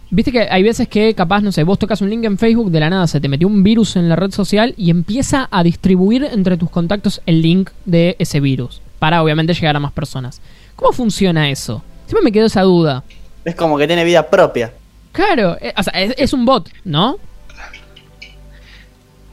[0.10, 2.80] Viste que hay veces que capaz, no sé, vos tocas un link en Facebook, de
[2.80, 6.24] la nada se te metió un virus en la red social y empieza a distribuir
[6.24, 8.82] entre tus contactos el link de ese virus.
[9.00, 10.40] Para obviamente llegar a más personas.
[10.76, 11.84] ¿Cómo funciona eso?
[12.06, 13.04] Siempre me quedó esa duda.
[13.44, 14.74] Es como que tiene vida propia.
[15.12, 17.18] Claro, eh, o sea, es, es un bot, ¿no?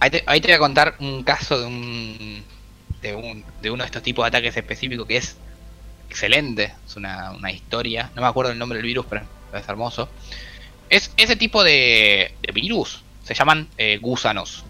[0.01, 2.43] Ahí te, ahí te voy a contar un caso de un,
[3.05, 5.37] de un de uno de estos tipos de ataques específicos que es
[6.09, 6.75] excelente.
[6.87, 8.11] Es una, una historia.
[8.17, 10.09] No me acuerdo el nombre del virus, pero es hermoso.
[10.91, 13.03] Es ese tipo de, de virus.
[13.23, 14.65] Se llaman eh, gusanos.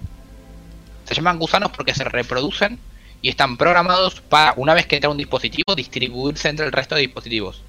[1.05, 2.79] Se llaman gusanos porque se reproducen
[3.23, 7.03] y están programados para, una vez que entra un dispositivo, distribuirse entre el resto de
[7.03, 7.63] dispositivos.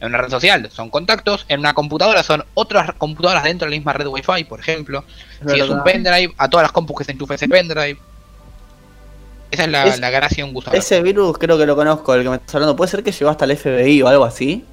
[0.00, 3.76] En una red social son contactos, en una computadora son otras computadoras dentro de la
[3.76, 5.04] misma red Wi-Fi, por ejemplo.
[5.46, 7.98] Si es un pendrive, a todas las compus que se enchufe ese pendrive.
[9.52, 10.76] Esa es la, Es- la gracia de un gusano.
[10.76, 12.74] Ese virus creo que lo conozco, el que me estás hablando.
[12.74, 14.64] ¿Puede ser que llegó hasta el FBI o algo así?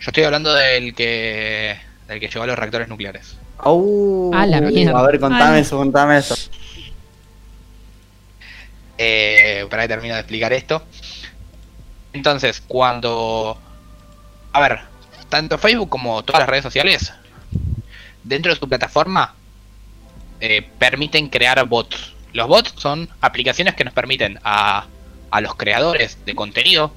[0.00, 1.78] Yo estoy hablando del que
[2.08, 3.36] del que llegó a los reactores nucleares.
[3.58, 4.98] Au, A la mierda.
[4.98, 5.62] A ver, contame Ay.
[5.62, 6.34] eso, contame eso.
[8.98, 10.82] Eh, para que termino de explicar esto.
[12.12, 13.56] Entonces, cuando...
[14.52, 14.80] A ver,
[15.28, 17.12] tanto Facebook como todas las redes sociales,
[18.24, 19.34] dentro de su plataforma,
[20.40, 22.12] eh, permiten crear bots.
[22.32, 24.86] Los bots son aplicaciones que nos permiten a,
[25.30, 26.92] a los creadores de contenido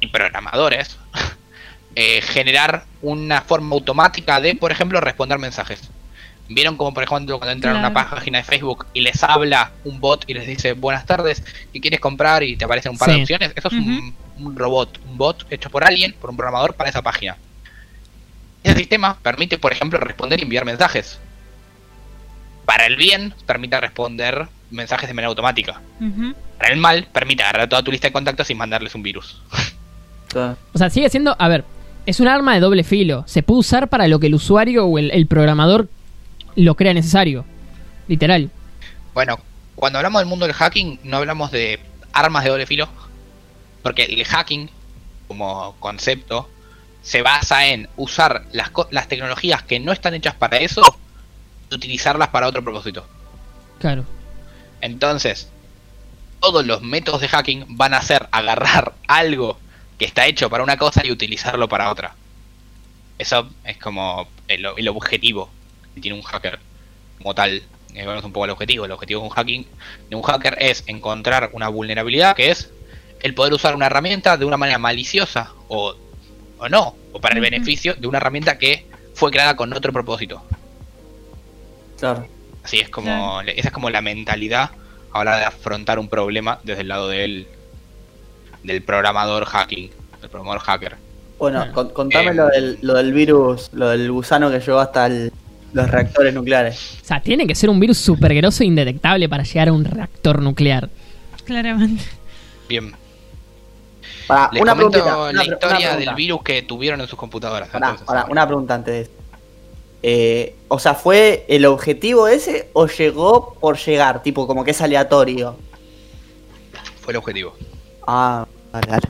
[0.00, 0.96] y programadores
[1.94, 5.80] eh, generar una forma automática de, por ejemplo, responder mensajes.
[6.50, 10.00] ¿Vieron como, por ejemplo, cuando entran a una página de Facebook y les habla un
[10.00, 11.42] bot y les dice buenas tardes,
[11.74, 12.42] ¿qué quieres comprar?
[12.42, 13.16] Y te aparecen un par Sí.
[13.16, 13.52] de opciones.
[13.54, 17.02] Eso es un, un robot, un bot hecho por alguien, por un programador para esa
[17.02, 17.36] página.
[18.64, 21.18] Ese sistema permite, por ejemplo, responder y enviar mensajes.
[22.68, 25.80] Para el bien, permite responder mensajes de manera automática.
[26.58, 29.40] Para el mal, permite agarrar toda tu lista de contactos y mandarles un virus.
[30.74, 31.34] O sea, sigue siendo.
[31.38, 31.64] A ver,
[32.04, 33.24] es un arma de doble filo.
[33.26, 35.88] Se puede usar para lo que el usuario o el, el programador
[36.56, 37.46] lo crea necesario.
[38.06, 38.50] Literal.
[39.14, 39.38] Bueno,
[39.74, 41.80] cuando hablamos del mundo del hacking, no hablamos de
[42.12, 42.86] armas de doble filo,
[43.82, 44.68] porque el hacking,
[45.26, 46.50] como concepto,
[47.00, 50.82] se basa en usar las, co- las tecnologías que no están hechas para eso
[51.70, 53.06] utilizarlas para otro propósito.
[53.78, 54.04] Claro.
[54.80, 55.48] Entonces,
[56.40, 59.58] todos los métodos de hacking van a ser agarrar algo
[59.98, 62.14] que está hecho para una cosa y utilizarlo para otra.
[63.18, 65.50] Eso es como el, el objetivo
[65.94, 66.60] que tiene un hacker
[67.18, 67.62] como tal.
[68.06, 68.84] Vamos un poco al objetivo.
[68.84, 69.66] El objetivo de un hacking
[70.08, 72.70] de un hacker es encontrar una vulnerabilidad que es
[73.20, 75.96] el poder usar una herramienta de una manera maliciosa o,
[76.58, 80.44] o no, o para el beneficio de una herramienta que fue creada con otro propósito.
[81.98, 82.26] Claro.
[82.64, 83.48] Así es como, Claro.
[83.56, 84.70] esa es como la mentalidad
[85.12, 87.46] a la hora de afrontar un problema desde el lado del,
[88.62, 89.90] del programador hacking,
[90.20, 90.96] del programador hacker.
[91.38, 91.72] Bueno, Bueno.
[91.72, 95.32] con- contame Eh, lo, del, lo del virus, lo del gusano que llegó hasta el-
[95.72, 96.98] los reactores nucleares.
[97.02, 99.84] O sea, tiene que ser un virus super grosso e indetectable para llegar a un
[99.84, 100.88] reactor nuclear.
[101.44, 102.04] Claramente.
[102.68, 102.92] Bien,
[104.26, 105.16] Para, les una comento preguntita.
[105.16, 107.68] la una pre- una historia del virus que tuvieron en sus computadoras.
[108.06, 108.26] Ahora.
[108.28, 109.10] una pregunta antes de eso.
[110.02, 114.22] Eh, o sea, ¿fue el objetivo ese o llegó por llegar?
[114.22, 115.56] Tipo, como que es aleatorio.
[117.00, 117.54] Fue el objetivo.
[118.06, 119.08] Ah, vale, vale.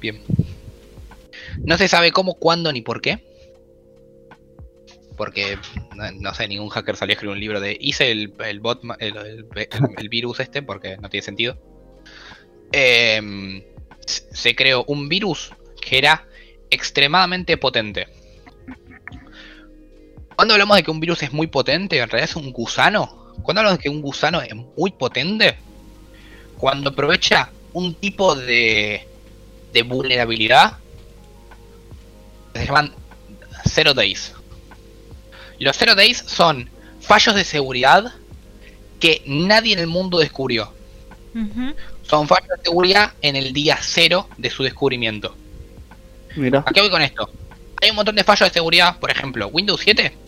[0.00, 0.22] Bien.
[1.58, 3.24] No se sabe cómo, cuándo ni por qué.
[5.16, 5.58] Porque,
[5.94, 8.82] no, no sé, ningún hacker salió a escribir un libro de hice el, el bot,
[8.98, 11.56] el, el- el- el virus este, porque no tiene sentido.
[12.72, 13.62] Em,
[14.06, 16.26] se creó un virus que era
[16.70, 18.08] extremadamente potente.
[20.36, 23.32] Cuando hablamos de que un virus es muy potente, en realidad es un gusano.
[23.42, 25.56] Cuando hablamos de que un gusano es muy potente,
[26.58, 29.08] cuando aprovecha un tipo de,
[29.72, 30.76] de vulnerabilidad,
[32.54, 32.92] se llaman
[33.66, 34.34] Zero Days.
[35.58, 36.68] Los Zero Days son
[37.00, 38.12] fallos de seguridad
[39.00, 40.72] que nadie en el mundo descubrió.
[42.02, 45.34] Son fallos de seguridad en el día cero de su descubrimiento.
[46.34, 46.62] Mira.
[46.66, 47.30] ¿A qué voy con esto?
[47.82, 50.25] Hay un montón de fallos de seguridad, por ejemplo, Windows 7, Sí.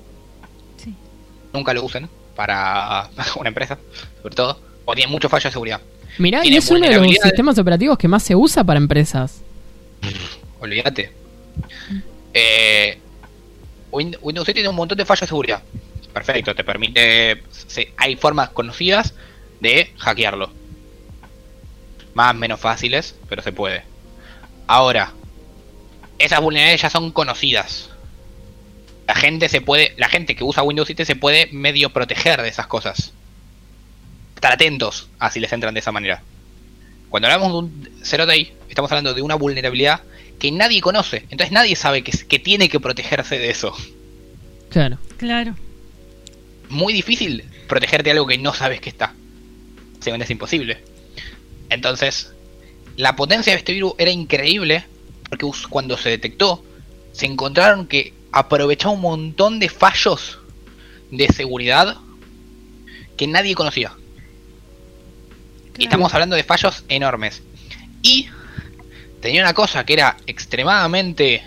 [1.52, 3.78] Nunca lo usen para una empresa,
[4.22, 5.80] sobre todo, o tiene muchos fallos de seguridad.
[6.18, 9.40] Mirá, y es uno de los sistemas operativos que más se usa para empresas.
[10.60, 11.12] Olvídate.
[12.34, 12.98] Eh,
[13.90, 15.62] Win- Windows 7 tiene un montón de fallos de seguridad.
[16.12, 17.42] Perfecto, te permite.
[17.96, 19.14] hay formas conocidas
[19.60, 20.50] de hackearlo.
[22.14, 23.82] Más menos fáciles, pero se puede.
[24.66, 25.12] Ahora,
[26.18, 27.90] esas vulnerabilidades ya son conocidas.
[29.08, 29.94] La gente se puede.
[29.96, 33.14] La gente que usa Windows 7 se puede medio proteger de esas cosas.
[34.34, 36.22] Estar atentos a si les entran de esa manera.
[37.08, 40.02] Cuando hablamos de un Zero Day, estamos hablando de una vulnerabilidad
[40.38, 41.24] que nadie conoce.
[41.30, 43.74] Entonces nadie sabe que, que tiene que protegerse de eso.
[44.68, 44.98] Claro.
[45.16, 45.56] Claro.
[46.68, 49.14] Muy difícil protegerte de algo que no sabes que está.
[50.00, 50.82] Según es imposible.
[51.70, 52.34] Entonces,
[52.96, 54.84] la potencia de este virus era increíble.
[55.30, 56.62] Porque cuando se detectó,
[57.12, 60.38] se encontraron que aprovechaba un montón de fallos
[61.10, 61.96] de seguridad
[63.16, 63.92] que nadie conocía.
[65.78, 67.42] Y estamos hablando de fallos enormes.
[68.02, 68.28] Y
[69.20, 71.42] tenía una cosa que era extremadamente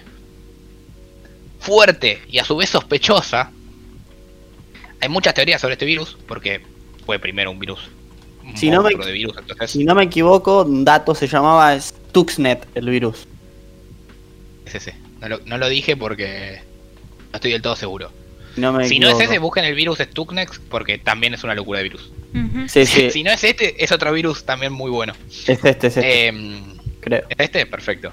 [1.60, 3.52] fuerte y a su vez sospechosa.
[5.00, 6.62] Hay muchas teorías sobre este virus, porque
[7.06, 7.80] fue primero un virus.
[8.44, 11.80] Un Si no me- de virus, entonces Si no me equivoco, un dato se llamaba
[11.80, 13.28] Stuxnet, el virus.
[14.66, 14.96] es ese.
[15.20, 16.62] No lo, no lo dije porque
[17.32, 18.12] no estoy del todo seguro.
[18.56, 21.56] Si no me Si no es ese, busquen el virus Stuxnet porque también es una
[21.56, 22.12] locura de virus.
[22.34, 22.68] Ujú.
[22.68, 25.14] Sí, sí, si no es este, es otro virus también muy bueno.
[25.48, 27.24] es este, es este, Em, creo.
[27.30, 27.66] ¿Es este?
[27.66, 28.12] Perfecto.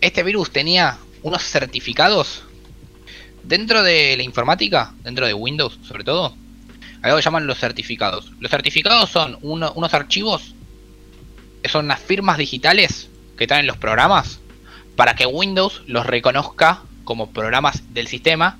[0.00, 2.42] Este virus tenía unos certificados
[3.42, 6.34] dentro de la informática, dentro de Windows sobre todo.
[7.02, 8.30] Algo que llaman los certificados.
[8.40, 10.54] Los certificados son uno- unos archivos
[11.62, 14.38] que son unas firmas digitales que están en los programas
[15.00, 18.58] para que Windows los reconozca como programas del sistema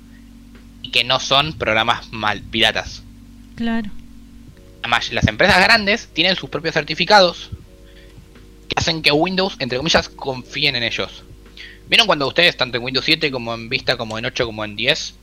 [0.81, 3.03] y que no son programas mal piratas.
[3.55, 3.91] Claro.
[4.79, 7.51] Además, las empresas grandes tienen sus propios certificados
[8.67, 11.23] que hacen que Windows, entre comillas, confíen en ellos.
[11.87, 14.75] ¿Vieron cuando ustedes, tanto en Windows 7 como en Vista, como en 8, como en
[14.75, 15.13] 10,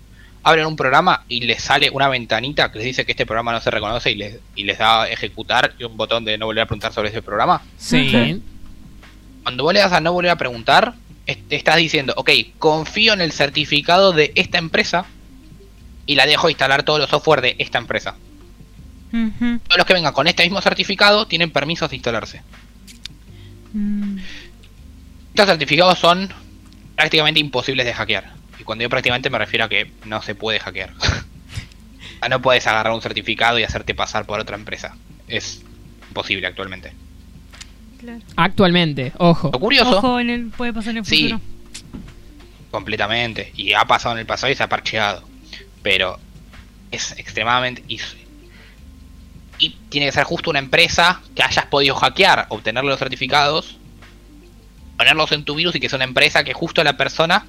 [0.44, 3.60] abren un programa y les sale una ventanita que les dice que este programa no
[3.60, 6.62] se reconoce y les, y les da a ejecutar y un botón de no volver
[6.62, 7.60] a preguntar sobre ese programa?
[7.76, 8.40] Sí.
[9.42, 10.94] Cuando vos le das a no volver a preguntar,
[11.50, 15.06] estás diciendo, ok, confío en el certificado de esta empresa
[16.06, 18.16] y la dejo instalar todos los software de esta empresa.
[19.10, 22.42] Todos los que vengan con este mismo certificado tienen permisos de instalarse.
[23.72, 24.18] Mm,
[25.30, 26.28] Estos certificados son
[26.96, 28.32] prácticamente imposibles de hackear.
[28.58, 30.94] Y cuando digo prácticamente me refiero a que no se puede hackear.
[32.28, 34.96] No puedes agarrar un certificado y hacerte pasar por otra empresa.
[35.28, 35.62] Es
[36.08, 36.92] imposible actualmente.
[37.98, 38.20] Claro.
[38.36, 39.50] Actualmente, ojo.
[39.52, 41.22] Lo curioso, Ojo, en el, puede pasar en el Sí.
[41.30, 41.40] futuro.
[42.70, 45.22] completamente, y ha pasado en el pasado y se ha parcheado.
[45.82, 46.18] Pero
[46.90, 47.82] es extremadamente...
[47.88, 47.98] Y,
[49.58, 53.76] y tiene que ser justo una empresa que hayas podido hackear, obtener los certificados,
[54.96, 57.46] ponerlos en tu virus y que sea una empresa que justo la persona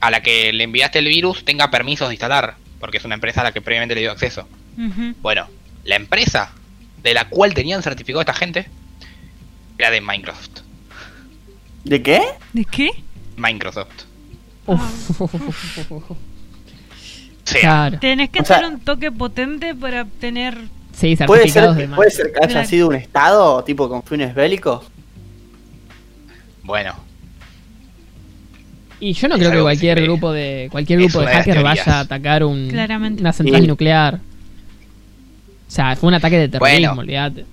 [0.00, 3.42] a la que le enviaste el virus tenga permisos de instalar, porque es una empresa
[3.42, 4.48] a la que previamente le dio acceso.
[5.22, 5.46] Bueno,
[5.84, 6.52] la empresa
[7.02, 8.66] de la cual tenían certificado esta gente
[9.78, 10.60] era de Microsoft.
[11.84, 12.20] ¿De qué?
[12.52, 12.90] ¿De qué?
[13.36, 14.04] Microsoft.
[14.66, 15.20] Uf.
[15.20, 16.16] O
[17.44, 17.98] sea, Claro.
[18.00, 20.58] Tenés que O sea- hacer un toque potente para obtener.
[20.92, 22.68] Sí, ¿Puede ser, de puede ser que haya Claro.
[22.68, 24.84] sido un estado, tipo con fines bélicos?
[26.64, 26.94] bueno,
[28.98, 32.00] Y yo no Es creo que cualquier grupo de cualquier grupo de hackers vaya a
[32.00, 33.20] atacar un, Claramente.
[33.20, 33.66] una central Sí.
[33.68, 34.14] nuclear.
[34.14, 37.00] O sea, fue un ataque de terrorismo, Bueno.
[37.02, 37.44] olvídate.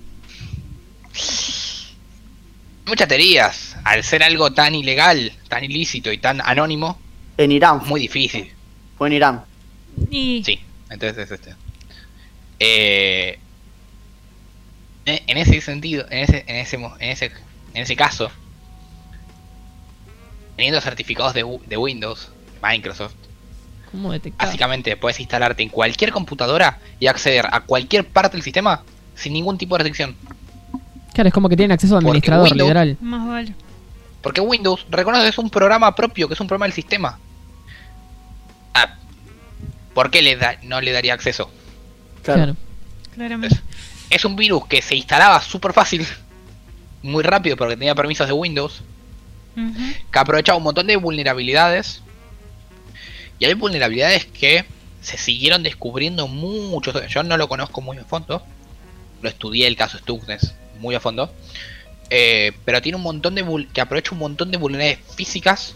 [2.85, 3.75] Muchas teorías.
[3.83, 6.99] Al ser algo tan ilegal, tan ilícito y tan anónimo,
[7.37, 7.81] En Irán.
[7.85, 8.51] muy difícil.
[8.97, 9.43] Fue en Irán.
[10.09, 10.59] Y Sí,
[10.89, 11.55] entonces es este.
[12.59, 13.39] Eh,
[15.05, 17.25] en en ese sentido, en ese, en ese, mo- en ese,
[17.73, 18.31] en ese caso,
[20.55, 22.29] teniendo certificados de, Wi- de Windows,
[22.61, 23.13] Microsoft,
[23.91, 24.47] ¿Cómo detectar?
[24.47, 28.83] básicamente puedes instalarte en cualquier computadora y acceder a cualquier parte del sistema
[29.15, 30.15] sin ningún tipo de restricción.
[31.13, 32.97] Claro, es como que tienen acceso a administrador, Windows- literal.
[33.01, 33.55] más vale.
[34.21, 37.19] Porque Windows reconoce que es un programa propio, que es un programa del sistema.
[38.73, 38.95] Ah,
[39.93, 41.51] ¿Por qué le da, no le daría acceso?
[42.23, 42.39] Claro.
[42.39, 42.55] Claro.
[43.13, 43.59] Claramente.
[44.09, 46.05] Es un virus que se instalaba súper fácil,
[47.03, 48.81] muy rápido porque tenía permisos de Windows,
[50.11, 52.01] que aprovechaba un montón de vulnerabilidades.
[53.39, 54.65] Y hay vulnerabilidades que
[55.01, 57.05] se siguieron descubriendo mucho.
[57.07, 58.41] Yo no lo conozco muy a fondo.
[59.21, 60.41] Lo estudié el caso Stuxnet
[60.83, 61.31] muy a fondo.
[62.09, 65.75] Eh, pero tiene un montón de que aprovecha un montón de vulnerabilidades físicas.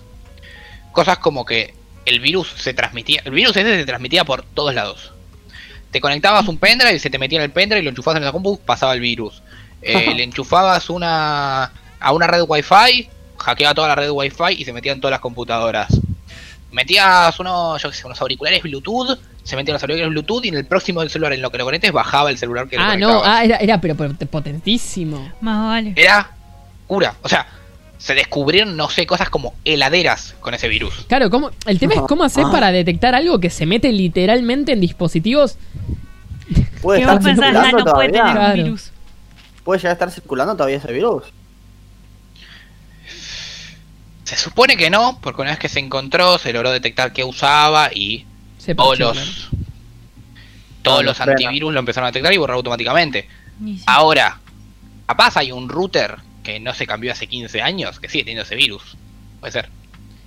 [0.92, 1.74] Cosas como que
[2.06, 3.22] el virus se transmitía.
[3.26, 5.14] El virus ese se transmitía por todos lados.
[5.92, 8.26] Te conectabas un pendrive y se te metía en el pendrive y lo enchufabas en
[8.26, 9.42] la compu, pasaba el virus.
[9.82, 14.74] Eh, le enchufabas una a una red wifi, hackeaba toda la red wifi y se
[14.74, 15.88] metía en todas las computadoras.
[16.72, 20.56] Metías unos, yo qué sé, unos auriculares Bluetooth, se metían los auriculares Bluetooth y en
[20.56, 22.98] el próximo del celular en lo que lo conectes bajaba el celular que lo Ah,
[22.98, 23.28] no, conectabas.
[23.40, 25.32] ah, era, era pero, pero potentísimo.
[25.42, 25.94] Más vale.
[25.96, 26.30] Era
[26.86, 27.16] cura.
[27.24, 27.48] O sea,
[27.98, 31.06] se descubrieron, no sé, cosas como heladeras con ese virus.
[31.08, 32.52] Claro, ¿cómo, el tema es cómo hacer Ah.
[32.52, 35.58] para detectar algo que se mete literalmente en dispositivos.
[36.82, 38.12] ¿Puede ¿Qué estar circulando no puede todavía?
[38.24, 38.54] tener Claro.
[38.60, 38.92] un virus.
[39.64, 41.24] ¿Puede llegar a estar circulando todavía ese virus?
[44.28, 47.90] Se supone que no, porque una vez que se encontró, se logró detectar qué usaba
[47.94, 48.26] y
[48.58, 49.48] Se todos los,
[50.82, 53.30] todos los antivirus lo empezaron a detectar y borrar automáticamente.
[53.64, 53.82] Sí.
[53.86, 54.38] Ahora,
[55.06, 58.58] capaz hay un router que no se cambió hace 15 años que sigue teniendo ese
[58.58, 58.98] virus.
[59.40, 59.70] Puede ser.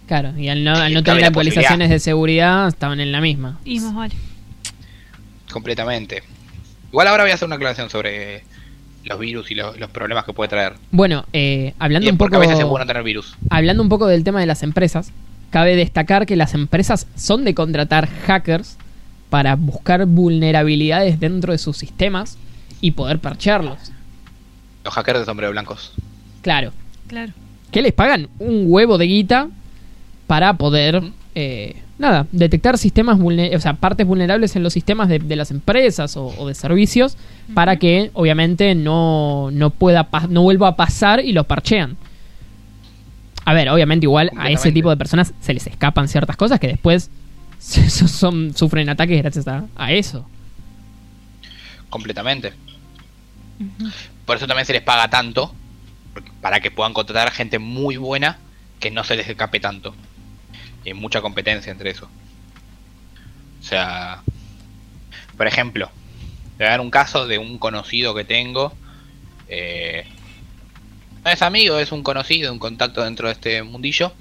[0.06, 3.60] Claro, y al no, al no tener actualizaciones de seguridad, estaban en la misma.
[3.66, 4.14] Y más vale.
[5.52, 6.22] Completamente.
[6.88, 8.44] Igual ahora voy a hacer una aclaración sobre
[9.04, 10.74] los virus y los, los problemas que puede traer.
[10.90, 12.36] Bueno, eh, hablando Y un poco.
[12.36, 13.36] a veces es bueno tener virus.
[13.48, 15.12] hablando un poco del tema de las empresas,
[15.50, 18.76] cabe destacar que las empresas son de contratar hackers
[19.30, 22.36] para buscar vulnerabilidades dentro de sus sistemas
[22.80, 23.78] y poder parchearlos.
[24.84, 25.92] Los hackers de sombrero blancos.
[26.42, 26.72] Claro,
[27.06, 27.32] Claro.
[27.70, 29.48] que les pagan un huevo de guita
[30.26, 31.02] para poder,
[31.34, 35.50] eh, nada, detectar sistemas, vulne- o sea, partes vulnerables en los sistemas de, de las
[35.52, 37.16] empresas o, o de servicios
[37.54, 41.96] para que, obviamente, no, no pueda, pa- no vuelva a pasar y los parchean.
[43.44, 46.68] A ver, obviamente igual a ese tipo de personas se les escapan ciertas cosas que
[46.68, 47.10] después
[47.60, 50.26] son, sufren ataques gracias a, a eso.
[51.88, 52.52] Completamente.
[54.24, 55.54] Por eso también se les paga tanto.
[56.40, 58.38] Para que puedan contratar gente muy buena
[58.78, 59.94] que no se les escape tanto.
[60.84, 62.08] Y hay mucha competencia entre eso.
[63.60, 64.22] O sea,
[65.36, 65.90] por ejemplo,
[66.56, 68.72] te voy a dar un caso de un conocido que tengo.
[69.48, 70.06] eh,
[71.24, 74.12] No es amigo, es un conocido, un contacto dentro de este mundillo.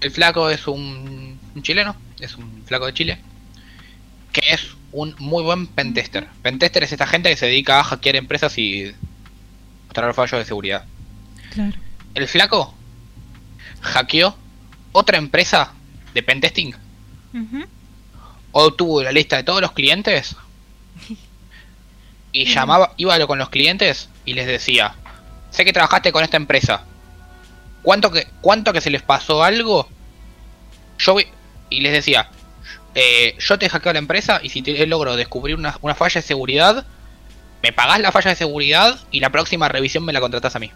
[0.00, 3.18] El flaco es un, un chileno, es un flaco de Chile,
[4.32, 6.28] que es un muy buen pentester.
[6.42, 8.92] Pentester es esta gente que se dedica a hackear empresas y
[9.86, 10.84] mostrar fallos de seguridad.
[11.54, 11.72] Claro.
[12.14, 12.74] El flaco
[13.80, 14.36] hackeó
[14.94, 15.72] otra empresa
[16.14, 16.72] de pentesting,
[18.52, 20.36] obtuvo la lista de todos los clientes
[22.32, 24.94] y llamaba, iba con los clientes y les decía,
[25.50, 26.84] sé que trabajaste con esta empresa,
[27.82, 29.88] ¿cuánto que, cuánto que se les pasó algo?
[30.98, 31.26] Yo voy,
[31.70, 32.30] y les decía,
[32.94, 36.26] eh, yo te hackeo la empresa y si te logro descubrir una, una falla de
[36.26, 36.86] seguridad,
[37.64, 40.70] me pagás la falla de seguridad y la próxima revisión me la contratás a mí.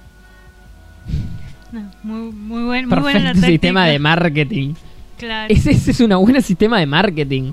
[1.72, 4.74] No, muy, muy, buen, muy buena la Perfecto sistema de marketing.
[5.18, 5.52] Claro.
[5.52, 7.52] Ese, ese es un buen sistema de marketing.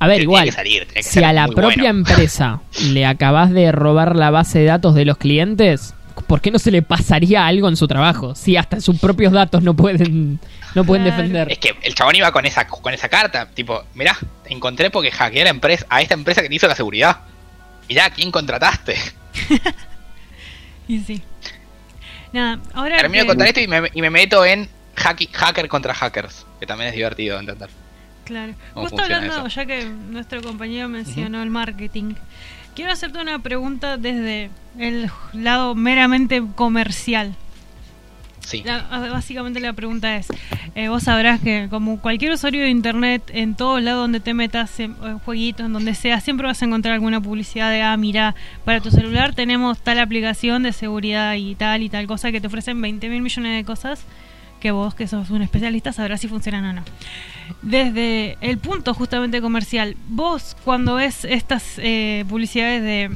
[0.00, 1.98] A ver, Pero igual, Tiene que salir, tiene que si a la propia bueno.
[2.00, 2.60] empresa
[2.92, 5.94] le acabas de robar la base de datos de los clientes,
[6.26, 8.34] ¿por qué no se le pasaría algo en su trabajo?
[8.34, 10.38] Si hasta sus propios datos no pueden,
[10.74, 11.16] no pueden Claro.
[11.16, 11.52] defender.
[11.52, 15.10] Es que el chabón iba con esa con esa carta, tipo, mirá, te encontré porque
[15.10, 17.18] hackeé a la empresa, a esta empresa que te hizo la seguridad.
[17.88, 18.96] Mirá, ¿a quién contrataste?
[20.88, 21.22] Y sí.
[22.32, 22.98] Nada, ahora.
[22.98, 26.88] Termino de contar esto y me, y me meto en hacker contra hackers, que también
[26.88, 27.70] es divertido de entender.
[28.24, 28.54] Claro.
[28.74, 29.48] ¿Cómo Justo hablando, eso?
[29.48, 32.14] ya que nuestro compañero mencionó el marketing,
[32.74, 37.34] quiero hacerte una pregunta desde el lado meramente comercial.
[38.64, 40.28] La- básicamente la pregunta es,
[40.74, 44.78] eh, vos sabrás que como cualquier usuario de internet, en todo lado donde te metas,
[44.80, 48.34] en, en jueguitos, en donde sea, siempre vas a encontrar alguna publicidad de, ah, mira,
[48.64, 52.46] para tu celular tenemos tal aplicación de seguridad y tal y tal cosa que te
[52.46, 54.00] ofrecen 20 mil millones de cosas
[54.60, 56.82] que vos, que sos un especialista, sabrás si funcionan o no.
[57.62, 63.10] Desde el punto justamente comercial, vos cuando ves estas eh, publicidades de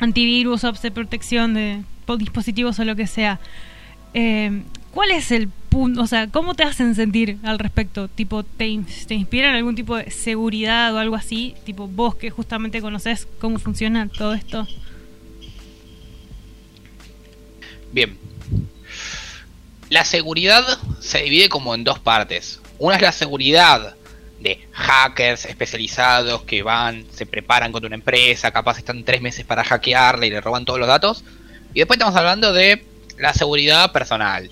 [0.00, 3.38] antivirus, apps de protección de po- dispositivos o lo que sea,
[4.14, 6.02] eh, ¿cuál es el punto?
[6.02, 8.08] O sea, ¿cómo te hacen sentir al respecto?
[8.08, 11.54] Tipo, ¿te, ¿te inspiran algún tipo de seguridad o algo así?
[11.64, 14.66] Tipo, vos que justamente conoces cómo funciona todo esto.
[17.92, 18.18] Bien.
[19.90, 20.64] La seguridad
[21.00, 22.60] se divide como en dos partes.
[22.78, 23.94] Una es la seguridad
[24.40, 29.62] de hackers especializados que van, se preparan contra una empresa, capaz están tres meses para
[29.62, 31.24] hackearla y le roban todos los datos.
[31.74, 32.84] Y después estamos hablando de
[33.18, 34.50] la seguridad personal.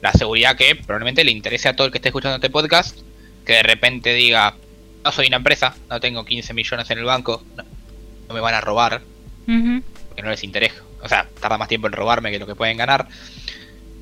[0.00, 2.98] La seguridad que probablemente le interese a todo el que esté escuchando este podcast,
[3.46, 4.54] que de repente diga,
[5.02, 7.64] no soy una empresa, no tengo 15 millones en el banco, no,
[8.28, 9.02] no me van a robar,
[9.48, 9.82] Ujú.
[10.08, 10.82] porque no les interesa.
[11.02, 13.06] O sea, tarda más tiempo en robarme que lo que pueden ganar.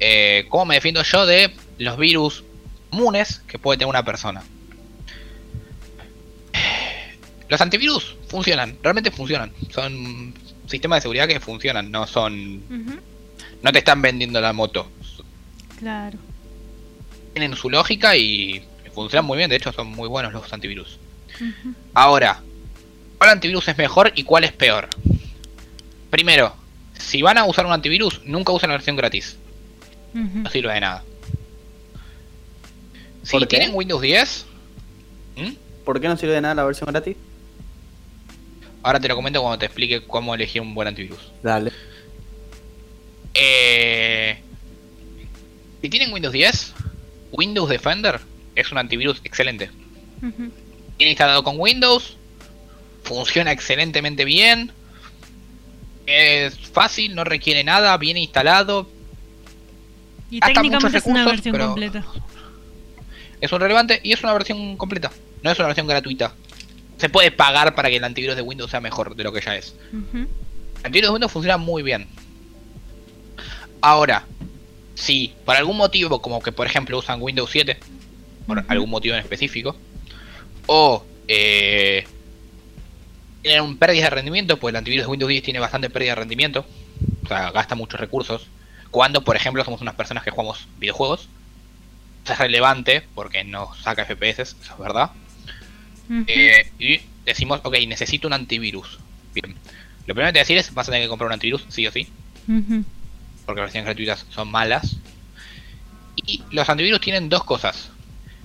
[0.00, 2.44] Eh, ¿Cómo me defiendo yo de los virus
[2.90, 4.42] comunes que puede tener una persona?
[7.48, 9.52] Los antivirus funcionan, realmente funcionan.
[9.70, 10.34] Son
[10.66, 12.62] sistemas de seguridad que funcionan, no son.
[13.62, 14.90] No te están vendiendo la moto.
[15.78, 16.18] Claro.
[17.32, 20.98] Tienen su lógica y funcionan muy bien, de hecho son muy buenos los antivirus.
[21.94, 22.40] Ahora,
[23.18, 24.88] ¿cuál antivirus es mejor y cuál es peor?
[26.10, 26.54] Primero,
[26.98, 29.36] si van a usar un antivirus, nunca usen la versión gratis.
[30.14, 30.38] Ujú.
[30.40, 31.02] No sirve de nada.
[33.22, 33.56] Si ¿Por qué?
[33.58, 34.46] tienen Windows 10,
[35.36, 35.52] ¿Mm?
[35.84, 37.16] ¿Por qué no sirve de nada la versión gratis?
[38.84, 41.30] ahora te lo comento cuando te explique cómo elegir un buen antivirus.
[41.42, 41.72] Dale.
[43.34, 44.38] Eh,
[45.80, 46.74] si tienen Windows 10,
[47.32, 48.20] Windows Defender
[48.54, 49.70] es un antivirus excelente.
[50.22, 50.50] Ujú.
[50.98, 52.16] Viene instalado con Windows,
[53.02, 54.70] funciona excelentemente bien,
[56.06, 58.88] es fácil, no requiere nada, viene instalado,
[60.30, 62.04] Y técnicamente muchos es una recursos, versión completa.
[63.40, 65.10] es un relevante y es una versión completa,
[65.42, 66.34] no es una versión gratuita.
[66.98, 69.56] Se puede pagar para que el antivirus de Windows sea mejor de lo que ya
[69.56, 69.74] es.
[69.92, 70.28] El
[70.84, 72.06] antivirus de Windows funciona muy bien.
[73.82, 74.24] Ahora,
[74.94, 77.78] si por algún motivo, como que por ejemplo usan Windows 7,
[78.46, 79.76] por algún motivo en específico,
[80.66, 82.06] o eh,
[83.42, 86.20] tienen un pérdida de rendimiento, pues el antivirus de Windows 10 tiene bastante pérdida de
[86.20, 86.64] rendimiento,
[87.24, 88.46] o sea, gasta muchos recursos.
[88.92, 91.28] Cuando, por ejemplo, somos unas personas que jugamos videojuegos,
[92.24, 95.10] eso es relevante porque nos saca FPS, eso es verdad.
[96.26, 98.98] Eh, y decimos, ok, necesito un antivirus.
[99.34, 99.56] Bien.
[100.06, 101.90] Lo primero que te decir es, vas a tener que comprar un antivirus, sí o
[101.90, 102.06] sí.
[103.52, 104.96] Porque las versiones gratuitas son malas.
[106.16, 107.90] Y los antivirus tienen dos cosas.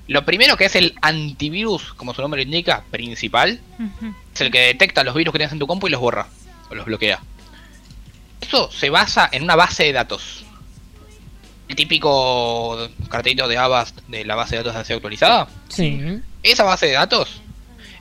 [0.08, 3.62] Lo primero que es el antivirus, como su nombre lo indica, principal,
[4.34, 6.28] es el que detecta los virus que tienes en tu compu y los borra,
[6.70, 7.22] o los bloquea.
[8.42, 10.44] Eso se basa en una base de datos.
[11.70, 15.48] El típico cartelito de Avast de la base de datos así actualizada.
[15.70, 16.22] Sí.
[16.44, 17.42] Esa base de datos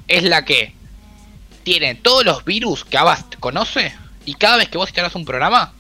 [0.08, 0.74] es la que
[1.62, 3.92] tiene todos los virus que Avast conoce
[4.24, 5.72] y cada vez que vos instalas un programa,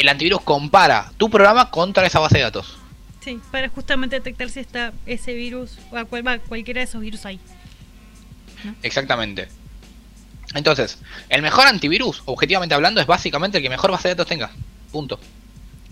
[0.00, 2.76] el antivirus compara tu programa contra esa base de datos.
[3.20, 7.00] Sí, para justamente detectar si está ese virus o a cual, va, cualquiera de esos
[7.00, 7.40] virus ahí.
[8.82, 9.48] Exactamente.
[10.54, 14.50] Entonces, el mejor antivirus, objetivamente hablando, es básicamente el que mejor base de datos tenga.
[14.92, 15.18] Punto.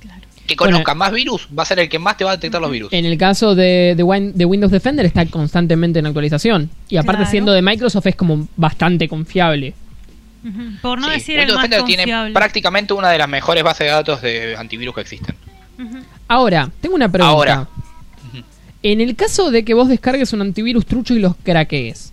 [0.00, 0.20] Claro.
[0.46, 2.70] Que conozca más virus va a ser el que más te va a detectar los
[2.70, 2.92] virus.
[2.92, 6.70] En el caso de, de, Win- de Windows Defender está constantemente en actualización.
[6.88, 7.30] Y aparte Claro.
[7.30, 9.74] siendo de Microsoft es como bastante confiable.
[10.82, 12.34] Por no Sí, decir el Windows más Defender tiene confiable.
[12.34, 15.36] prácticamente una de las mejores bases de datos de antivirus que existen.
[16.28, 17.32] Ahora, tengo una pregunta.
[17.36, 17.68] Ahora.
[18.82, 22.12] En el caso de que vos descargues un antivirus trucho y los craquees,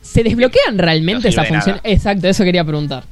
[0.00, 1.76] ¿se desbloquean realmente No esa función?
[1.76, 1.80] nada.
[1.84, 3.04] Exacto, eso quería preguntar.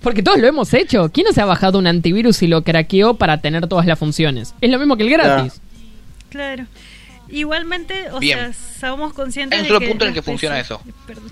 [0.00, 1.10] Porque todos lo hemos hecho.
[1.12, 4.52] ¿Quién no se ha bajado un antivirus y lo craqueó para tener todas las funciones?
[4.60, 5.60] Es lo mismo que el gratis.
[6.28, 6.66] Claro.
[7.28, 8.52] Igualmente, o Bien.
[8.52, 10.82] sea, somos conscientes Hay un de que punto en el que funciona eso.
[11.06, 11.28] Perdón.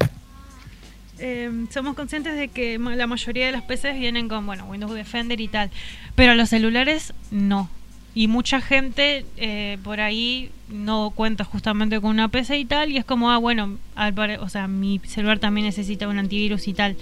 [1.21, 5.41] Eh, somos conscientes de que la mayoría de las PCs vienen con, bueno, Windows Defender
[5.41, 5.71] y tal.
[6.15, 7.69] Pero los celulares no.
[8.15, 12.91] Y mucha gente eh, por ahí no cuenta justamente con una PC y tal.
[12.91, 16.75] Y es como, ah, bueno, al o sea, mi celular también necesita un antivirus y
[16.75, 16.97] tal.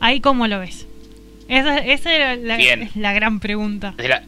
[0.00, 0.86] Ahí, ¿cómo lo ves?
[1.48, 3.94] Esa, esa era la, es la gran pregunta.
[3.96, 4.22] Desde la,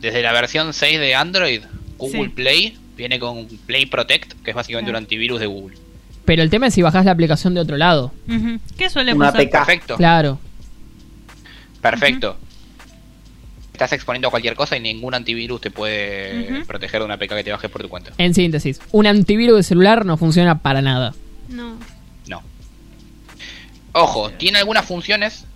[0.00, 1.62] desde la versión 6 de Android,
[1.98, 2.28] Google Sí.
[2.30, 4.98] Play viene con Play Protect, que es básicamente Claro.
[4.98, 5.76] un antivirus de Google.
[6.28, 8.12] Pero el tema es si bajás la aplicación de otro lado.
[8.76, 9.46] ¿Qué suele Una pasar?
[9.46, 9.50] PK.
[9.50, 9.96] Perfecto.
[9.96, 10.38] Claro.
[11.80, 12.36] Perfecto.
[13.72, 17.44] Estás exponiendo a cualquier cosa y ningún antivirus te puede proteger de una PK que
[17.44, 18.10] te bajes por tu cuenta.
[18.18, 21.14] En síntesis, un antivirus de celular no funciona para nada.
[21.48, 21.78] No.
[22.26, 22.42] No.
[23.92, 25.46] Ojo, tiene algunas funciones,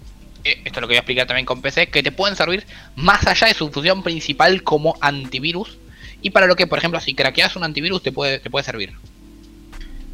[0.42, 2.66] esto es lo que voy a explicar también con PC, que te pueden servir
[2.96, 5.76] más allá de su función principal como antivirus.
[6.22, 8.94] Y para lo que, por ejemplo, si craqueas un antivirus te puede, te puede servir.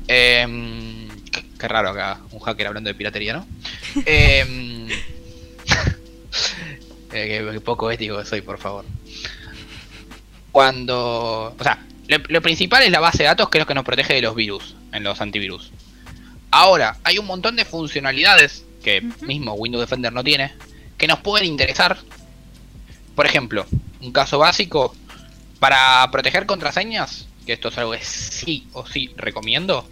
[0.09, 3.47] Em, qué, qué raro acá, un hacker hablando de piratería, ¿no?
[4.07, 4.89] Em,
[7.13, 8.85] eh, qué, poco ético soy, por favor.
[10.51, 11.55] Cuando...
[11.59, 13.85] O sea, lo, lo principal es la base de datos que es lo que nos
[13.85, 15.71] protege de los virus en los antivirus.
[16.51, 20.53] Ahora, hay un montón de funcionalidades que mismo Windows Defender no tiene
[20.99, 21.97] que nos pueden interesar.
[23.15, 23.67] Por ejemplo,
[24.01, 24.95] un caso básico
[25.61, 29.89] para proteger contraseñas, que esto es algo que sí o sí recomiendo.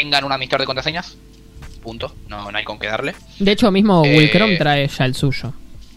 [0.00, 1.14] Tengan un administrador de contraseñas.
[1.82, 2.14] Punto.
[2.26, 3.14] No, no hay con qué darle.
[3.38, 5.52] De hecho, mismo Google Eh, Chrome trae ya el suyo.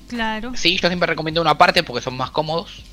[0.10, 0.52] Claro.
[0.56, 2.84] Sí, yo siempre recomiendo una parte porque son más cómodos.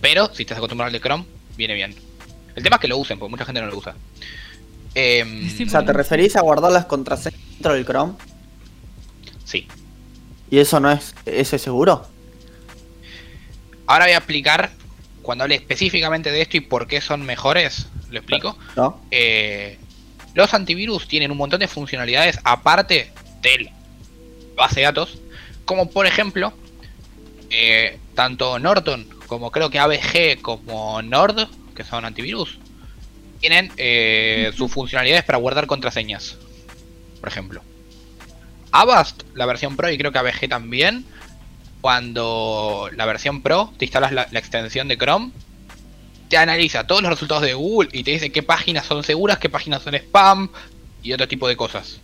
[0.00, 1.24] Pero si estás acostumbrado al de Chrome,
[1.58, 1.94] viene bien.
[2.56, 3.94] El tema es que lo usen, porque mucha gente no lo usa.
[4.94, 5.64] Em, Sí.
[5.64, 8.14] O sea, ¿te referís a guardar las contraseñas dentro del Chrome?
[9.44, 9.68] sí.
[10.50, 12.06] ¿Y eso no es, eso es seguro?
[13.86, 14.70] Ahora voy a explicar,
[15.20, 18.56] cuando hable específicamente de esto y por qué son mejores, lo explico.
[18.74, 18.98] ¿No?
[19.10, 19.78] Eh,
[20.38, 23.10] los antivirus tienen un montón de funcionalidades aparte
[23.42, 23.70] del
[24.54, 25.18] base de datos,
[25.64, 26.52] como por ejemplo,
[27.50, 32.60] eh, tanto Norton como creo que ABG como Nord, que son antivirus,
[33.40, 36.36] tienen eh, sus funcionalidades para guardar contraseñas,
[37.18, 37.60] por ejemplo.
[38.70, 41.04] Avast, la versión Pro y creo que ABG también,
[41.80, 45.32] cuando la versión Pro te instalas la, la extensión de Chrome,
[46.28, 49.48] te analiza todos los resultados de Google y te dice qué páginas son seguras, qué
[49.48, 50.50] páginas son spam
[51.02, 52.00] y otro tipo de cosas.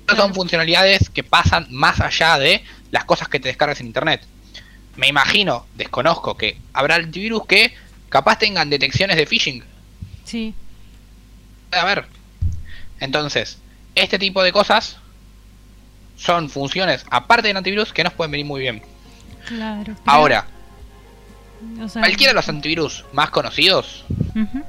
[0.00, 0.34] Estas son Claro.
[0.34, 4.22] funcionalidades que pasan más allá de las cosas que te descargas en internet.
[4.96, 7.72] Me imagino, desconozco, que habrá antivirus que
[8.08, 9.62] capaz tengan detecciones de phishing.
[10.24, 10.54] Sí.
[11.70, 12.06] A ver.
[13.00, 13.58] Entonces,
[13.94, 14.96] este tipo de cosas
[16.16, 18.82] son funciones, aparte del antivirus, que nos pueden venir muy bien.
[19.46, 19.96] Claro.
[20.04, 20.46] Ahora,
[21.82, 24.04] o sea, cualquiera de los antivirus más conocidos
[24.34, 24.62] ujú.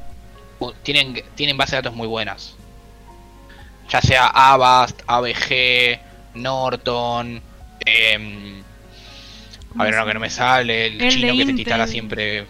[0.59, 2.55] u- tienen, tienen bases de datos muy buenas.
[3.89, 5.99] Ya sea Avast, ABG,
[6.35, 7.41] Norton,
[7.85, 8.61] em,
[9.77, 12.45] a ver, uno que no me sale, el, El chino que te instala siempre.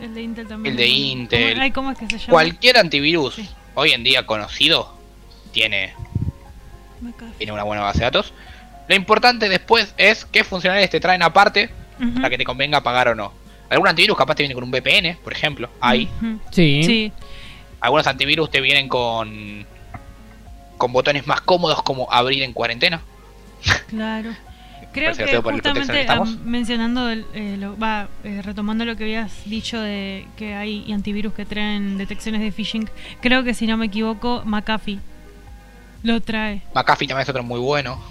[0.00, 0.72] El de Intel también.
[0.72, 0.86] El de.
[0.88, 1.52] Intel.
[1.54, 2.30] ¿Cómo, ay, ¿cómo es que se llama?
[2.30, 3.48] Cualquier antivirus Sí.
[3.74, 4.94] hoy en día conocido
[5.52, 5.92] tiene,
[7.38, 8.32] tiene una buena base de datos.
[8.88, 11.70] Lo importante después es qué funcionalidades te traen aparte
[12.16, 13.32] para que te convenga pagar o no.
[13.70, 15.70] Algún antivirus capaz te viene con un VPN, por ejemplo.
[15.80, 16.08] Hay.
[16.50, 16.82] Sí.
[16.84, 17.12] Sí.
[17.80, 19.66] Algunos antivirus te vienen con
[20.76, 23.00] con botones más cómodos como abrir en cuarentena.
[23.88, 24.30] Claro.
[24.92, 29.80] Creo que justamente ah, mencionando, el, eh, lo- va, eh, retomando lo que habías dicho
[29.80, 32.90] de que hay antivirus que traen detecciones de phishing,
[33.20, 34.98] creo que si no me equivoco, McAfee
[36.02, 36.62] lo trae.
[36.74, 38.02] McAfee también es otro muy bueno.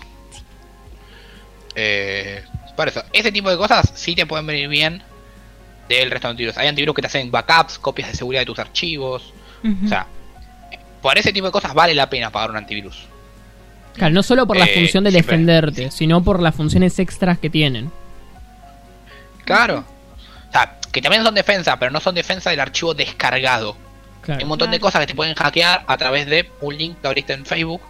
[1.75, 2.43] Eh,
[2.77, 5.01] por eso, ese tipo de cosas sí te pueden venir bien
[5.89, 6.57] del resto de antivirus.
[6.57, 9.33] Hay antivirus que te hacen backups, copias de seguridad de tus archivos.
[9.85, 10.05] O sea,
[11.01, 13.05] por ese tipo de cosas vale la pena pagar un antivirus.
[13.95, 17.37] Claro, no solo por la Eh, función de siempre- defenderte, sino por las funciones extras
[17.39, 17.91] que tienen.
[19.43, 19.83] Claro.
[20.47, 23.71] O sea, que también son defensa, pero no son defensa del archivo descargado.
[23.73, 24.43] Hay Claro.
[24.43, 27.33] un montón de cosas que te pueden hackear a través de un link que abriste
[27.33, 27.81] en Facebook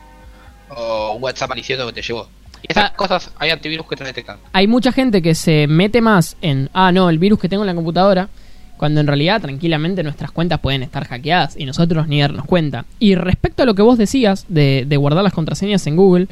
[0.69, 2.29] o un WhatsApp malicioso que te llegó.
[2.69, 2.93] Esas Ah.
[2.95, 4.37] cosas hay antivirus que te detectan.
[4.53, 7.67] Hay mucha gente que se mete más en, ah, no, el virus que tengo en
[7.67, 8.29] la computadora,
[8.77, 12.85] cuando en realidad tranquilamente nuestras cuentas pueden estar hackeadas y nosotros ni darnos cuenta.
[12.99, 16.27] Y respecto a lo que vos decías de, de guardar las contraseñas en Google,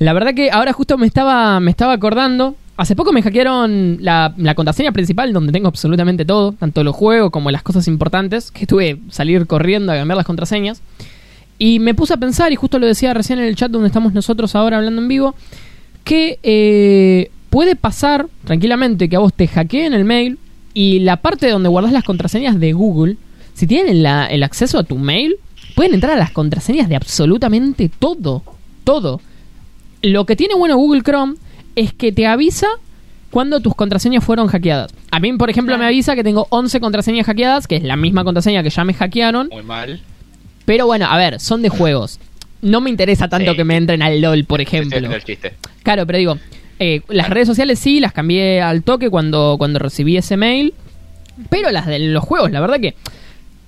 [0.00, 4.32] la verdad que ahora justo me estaba, me estaba acordando, hace poco me hackearon la,
[4.38, 8.66] la contraseña principal donde tengo absolutamente todo, tanto los juegos como las cosas importantes, que
[8.66, 10.80] tuve que salir corriendo a cambiar las contraseñas.
[11.58, 14.12] Y me puse a pensar, y justo lo decía recién en el chat donde estamos
[14.14, 15.34] nosotros ahora hablando en vivo,
[16.04, 20.38] que eh, puede pasar tranquilamente que a vos te hackeen el mail
[20.74, 23.16] y la parte donde guardas las contraseñas de Google,
[23.54, 25.34] si tienen la- el acceso a tu mail,
[25.74, 28.42] pueden entrar a las contraseñas de absolutamente todo.
[28.84, 29.20] Todo.
[30.02, 31.34] Lo que tiene bueno Google Chrome
[31.74, 32.68] es que te avisa
[33.30, 34.92] cuando tus contraseñas fueron hackeadas.
[35.10, 38.24] A mí, por ejemplo, me avisa que tengo 11 contraseñas hackeadas, que es la misma
[38.24, 39.48] contraseña que ya me hackearon.
[39.52, 40.00] Muy mal.
[40.68, 42.20] Pero bueno, a ver, son de juegos.
[42.60, 43.56] No me interesa tanto Sí.
[43.56, 44.98] que me entren al LOL, por ejemplo.
[44.98, 45.54] el chiste.
[45.82, 46.38] Claro, pero digo,
[46.78, 50.74] eh, las redes sociales sí, las cambié al toque cuando, cuando recibí ese mail.
[51.48, 52.94] Pero las de los juegos, la verdad que.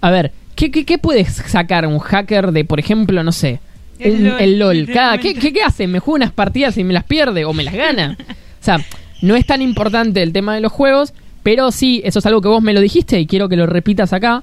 [0.03, 3.61] A ver, ¿qué, qué, qué puedes sacar un hacker de, por ejemplo, no sé,
[3.99, 4.87] El LOL, el LOL?
[4.93, 5.87] Cada, ¿qué, qué, qué hace?
[5.87, 8.19] ¿Me juega unas partidas y me las pierde o me las gana?
[8.21, 8.79] O sea,
[9.23, 12.49] no es tan importante el tema de los juegos, pero sí, eso es algo que
[12.49, 14.43] vos me lo dijiste y quiero que lo repitas acá.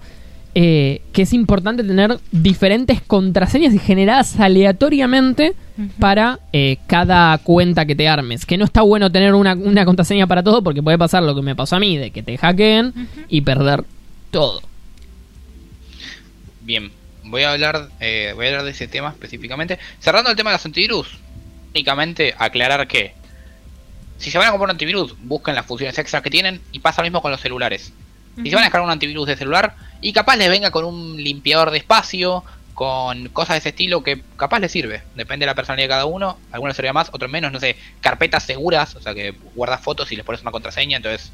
[0.55, 5.53] Eh, que es importante tener diferentes contraseñas y generadas aleatoriamente
[5.99, 8.45] para eh, cada cuenta que te armes.
[8.45, 11.41] Que no está bueno tener una, una contraseña para todo porque puede pasar lo que
[11.41, 12.93] me pasó a mí, de que te hackeen
[13.27, 13.83] y perder
[14.31, 14.61] todo.
[16.61, 16.91] Bien,
[17.23, 19.79] voy a hablar, eh, voy a hablar de ese tema específicamente.
[19.99, 21.17] Cerrando el tema de los antivirus,
[21.73, 23.13] únicamente aclarar que
[24.17, 27.01] si se van a comprar un antivirus, busquen las funciones extras que tienen y pasa
[27.01, 27.93] lo mismo con los celulares.
[28.38, 31.21] Si se van a descargar un antivirus de celular y capaz les venga con un
[31.21, 32.43] limpiador de espacio,
[32.77, 35.01] con cosas de ese estilo que capaz les sirve.
[35.15, 36.38] Depende de la personalidad de cada uno.
[36.51, 37.51] Algunos servirá más, otros menos.
[37.51, 41.31] No sé, carpetas seguras, o sea que guardas fotos y les pones una contraseña, entonces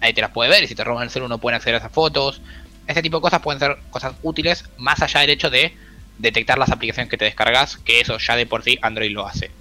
[0.00, 0.64] ahí te las puede ver.
[0.64, 2.42] Y si te roban el celular no pueden acceder a esas fotos.
[2.88, 5.76] Este tipo de cosas pueden ser cosas útiles, más allá del hecho de
[6.18, 9.52] detectar las aplicaciones que te descargas, que eso ya de por sí Android lo hace.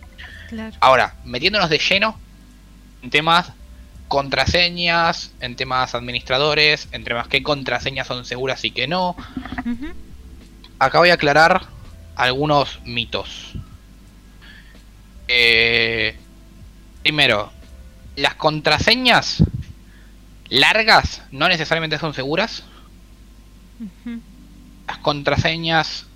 [0.50, 0.76] Claro.
[0.80, 2.20] Ahora, metiéndonos de lleno
[3.04, 3.52] en temas
[4.10, 9.16] contraseñas, en temas administradores, en temas qué contraseñas son seguras y qué no.
[10.80, 11.68] Acá voy a aclarar
[12.16, 13.53] algunos mitos.
[15.30, 16.18] Eh,
[17.03, 17.53] primero,
[18.16, 19.43] las contraseñas
[20.49, 22.64] largas no necesariamente son seguras.
[24.88, 26.07] Las contraseñas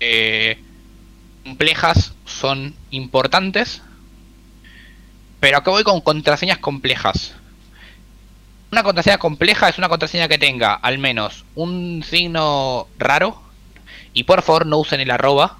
[0.00, 0.62] eh,
[1.44, 3.82] complejas son importantes.
[5.42, 7.34] Pero acá voy con contraseñas complejas.
[8.70, 13.42] Una contraseña compleja es una contraseña que tenga al menos un signo raro.
[14.14, 15.58] Y por favor no usen el arroba.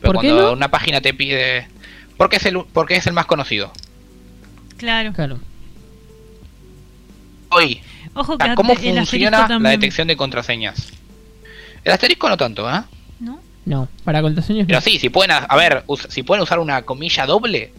[0.00, 0.52] Pero ¿Por qué cuando no?
[0.52, 1.66] una página te pide...
[2.16, 3.72] Porque es el, porque es el más conocido.
[4.76, 5.12] Claro.
[5.12, 5.40] Claro.
[7.50, 7.82] Hoy,
[8.14, 10.92] Ojo que Ah, ¿Cómo funciona la detección de contraseñas?
[11.82, 12.80] El asterisco no tanto, ¿eh?
[13.18, 13.40] ¿No?
[13.64, 14.82] No, para contraseñas Pero no.
[14.82, 17.72] sí, si pueden, a, a ver, us- si pueden usar una comilla doble,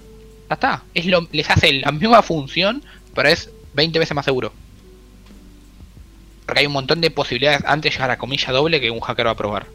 [0.50, 0.84] ya está.
[0.94, 2.84] Es lo, les hace la misma función,
[3.14, 4.54] pero es 20 veces más seguro.
[6.46, 9.28] Porque hay un montón de posibilidades antes de llegar a comilla doble que un hacker
[9.28, 9.68] va a probar.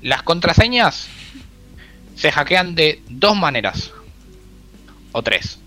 [0.00, 1.08] Las contraseñas
[2.16, 3.92] se hackean de dos maneras.
[5.12, 5.58] O tres.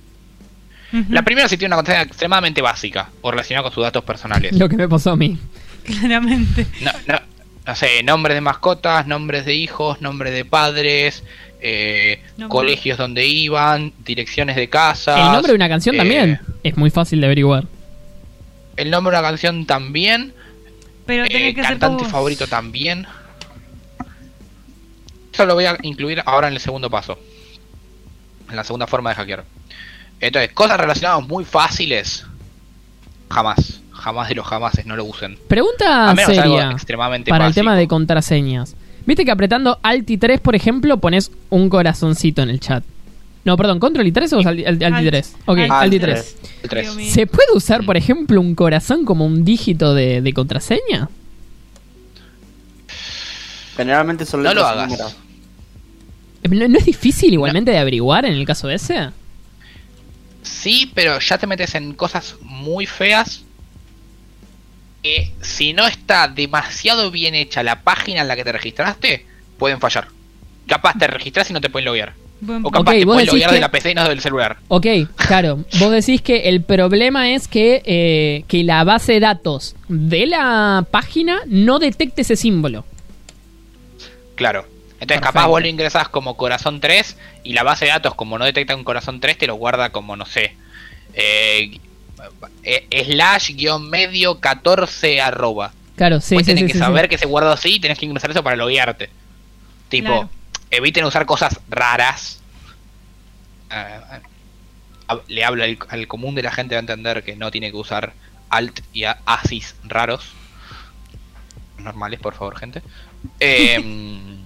[1.10, 4.54] La primera si tiene una contraseña extremadamente básica o relacionada con sus datos personales.
[4.54, 5.38] Lo que me pasó a mí.
[5.84, 6.66] Claramente.
[6.82, 7.20] No, no,
[7.66, 11.24] no sé, nombres de mascotas, nombres de hijos, nombres de padres,
[11.62, 15.16] eh, colegios donde iban, direcciones de casa.
[15.18, 17.66] El nombre de una canción eh, también es muy fácil de averiguar.
[18.78, 20.34] El nombre de una canción también.
[21.06, 23.08] Pero eh, que cantante favorito también.
[25.34, 27.20] Eso lo voy a incluir ahora en el segundo paso.
[28.50, 29.44] En la segunda forma de hackear.
[30.20, 32.26] Entonces, cosas relacionadas muy fáciles.
[33.30, 33.82] Jamás.
[33.92, 35.38] Jamás de los jamases, no lo usen.
[35.48, 38.76] Pregunta seria extremadamente para el tema de contraseñas.
[39.06, 42.84] Viste que apretando Alt y 3, por ejemplo, pones un corazoncito en el chat.
[43.44, 45.36] No, perdón, ¿Control y 3 o Alt, Alt- Alt y 3?
[45.46, 45.72] Ok, Alt.
[45.72, 46.36] Alt y Alt 3.
[46.64, 46.84] El tres.
[46.86, 47.12] Dios mío.
[47.12, 51.10] ¿Se puede usar, por ejemplo, un corazón como un dígito de, de contraseña?
[53.78, 54.90] Generalmente son No lo hagas.
[54.90, 55.16] números.
[56.44, 59.10] Eh, ¿No, no es difícil igualmente de averiguar en el caso ese?
[60.42, 63.44] Sí, pero ya te metes en cosas muy feas.
[65.06, 69.24] Que si no está demasiado bien hecha la página en la que te registraste,
[69.60, 70.08] pueden fallar.
[70.66, 72.14] Capaz te registras y no te pueden loguear.
[72.64, 74.58] O capaz te pueden loguear que- de la PC y no del celular.
[74.68, 75.64] Ok, claro.
[75.80, 80.88] Vos decís que el problema es que, eh, que la base de datos de la
[80.90, 82.84] página no detecte ese símbolo.
[84.34, 84.62] Claro.
[84.94, 85.26] Entonces, Perfecto.
[85.34, 88.76] capaz vos lo ingresás como corazón 3 y la base de datos, como no detecta
[88.76, 90.56] un corazón 3, te lo guarda como, no sé,
[91.14, 91.78] eh,
[92.64, 95.74] eh, slash guion medio 14 arroba.
[95.96, 97.10] Claro, sí, Vos sí, tenés sí, que sí, saber sí.
[97.10, 99.10] que se guarda así y tenés que ingresar eso para loguearte.
[99.90, 100.30] Tipo, Claro.
[100.72, 102.42] eviten usar cosas raras.
[103.70, 104.20] Ah,
[105.08, 107.72] ah, le hablo al, al común de la gente va a entender que no tiene
[107.72, 108.14] que usar
[108.50, 110.32] alt y asis raros.
[111.78, 112.82] Normales, por favor, gente.
[113.40, 114.38] Em,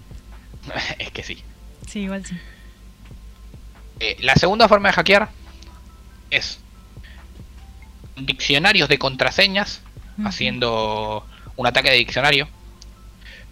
[0.99, 1.43] es que sí.
[1.87, 2.35] Sí, igual sí.
[3.99, 5.29] Eh, la segunda forma de hackear
[6.29, 6.59] es
[8.25, 9.81] diccionarios de contraseñas,
[10.25, 12.47] haciendo un ataque de diccionario.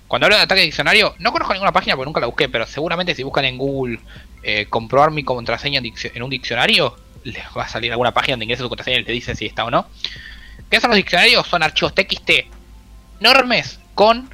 [0.07, 2.65] Cuando hablo de ataque de diccionario, no conozco ninguna página porque nunca la busqué, pero
[2.65, 3.99] seguramente si buscan en Google
[4.43, 8.63] eh, comprobar mi contraseña en, un diccionario, les va a salir alguna página donde ingresa
[8.63, 9.87] su contraseña y le dice si está o no.
[10.69, 11.45] ¿Qué son los diccionarios?
[11.47, 12.31] Son archivos TXT
[13.19, 14.29] enormes con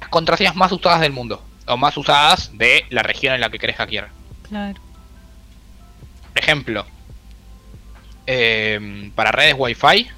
[0.00, 3.58] las contraseñas más usadas del mundo, o más usadas de la región en la que
[3.58, 4.08] querés hackear.
[4.48, 4.80] Claro.
[6.32, 6.86] Por ejemplo,
[8.26, 10.08] eh, para redes Wi-Fi,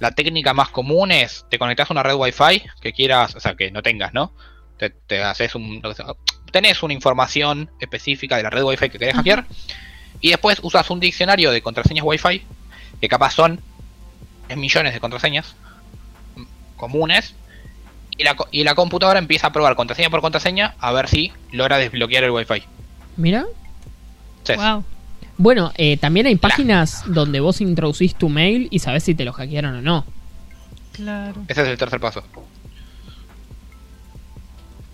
[0.00, 3.54] la técnica más común es te conectas a una red Wi-Fi que quieras, o sea,
[3.54, 4.32] que no tengas, ¿no?
[4.78, 5.82] Te, te haces un,
[6.52, 9.18] tenés una información específica de la red Wi-Fi que querés Ujú.
[9.20, 9.46] hackear
[10.20, 12.42] y después usas un diccionario de contraseñas Wi-Fi
[13.00, 13.60] que capaz son
[14.48, 15.54] 3 millones de contraseñas
[16.36, 16.42] mm,
[16.76, 17.34] comunes
[18.18, 21.78] y la, y la computadora empieza a probar contraseña por contraseña a ver si logra
[21.78, 22.62] desbloquear el Wi-Fi.
[23.16, 23.44] Mira.
[24.38, 24.84] Entonces, Wow.
[25.38, 29.32] Bueno, eh, también hay páginas donde vos introducís tu mail y sabés si te lo
[29.32, 30.06] hackearon o no.
[30.92, 31.42] Claro.
[31.48, 32.22] Ese es el tercer paso.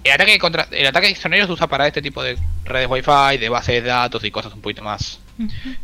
[0.02, 3.38] El ataque, contra, el ataque de diccionarios se usa para este tipo de redes Wi-Fi,
[3.38, 5.20] de bases de datos y cosas un poquito más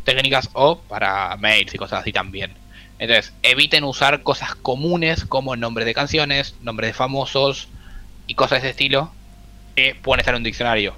[0.04, 2.52] técnicas o para mails y cosas así también.
[2.98, 7.68] Entonces, eviten usar cosas comunes como nombres de canciones, nombres de famosos
[8.26, 9.12] y cosas de ese estilo
[9.76, 10.96] que pueden estar en un diccionario.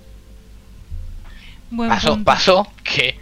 [1.71, 2.25] Buen Pasó, punto.
[2.25, 3.19] pasó que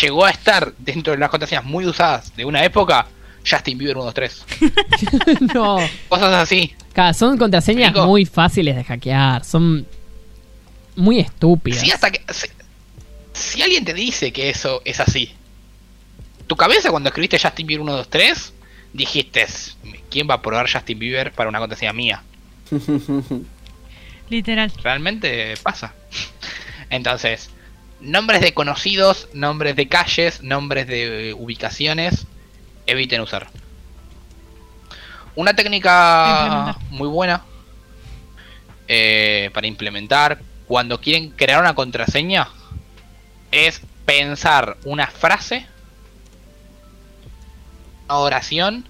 [0.00, 3.06] llegó a estar dentro de las contraseñas muy usadas de una época
[3.48, 5.50] Justin Bieber 123.
[5.54, 5.78] no.
[6.08, 6.74] Cosas así.
[6.92, 9.44] Claro, son contraseñas muy fáciles de hackear.
[9.44, 9.86] Son
[10.96, 11.80] muy estúpidas.
[11.80, 12.20] Sí, hasta que.
[12.32, 12.48] Si,
[13.32, 15.32] si alguien te dice que eso es así,
[16.46, 18.52] tu cabeza cuando escribiste Justin Bieber 123,
[18.92, 19.46] dijiste:
[20.10, 22.22] ¿Quién va a probar Justin Bieber para una contraseña mía?
[24.28, 24.72] Literal.
[24.82, 25.94] Realmente pasa.
[26.90, 27.50] Entonces,
[28.00, 32.26] nombres de conocidos, nombres de calles, nombres de ubicaciones,
[32.86, 33.48] eviten usar.
[35.36, 37.42] Una técnica muy buena
[38.88, 42.48] eh, para implementar cuando quieren crear una contraseña
[43.52, 45.66] es pensar una frase,
[48.08, 48.86] una oración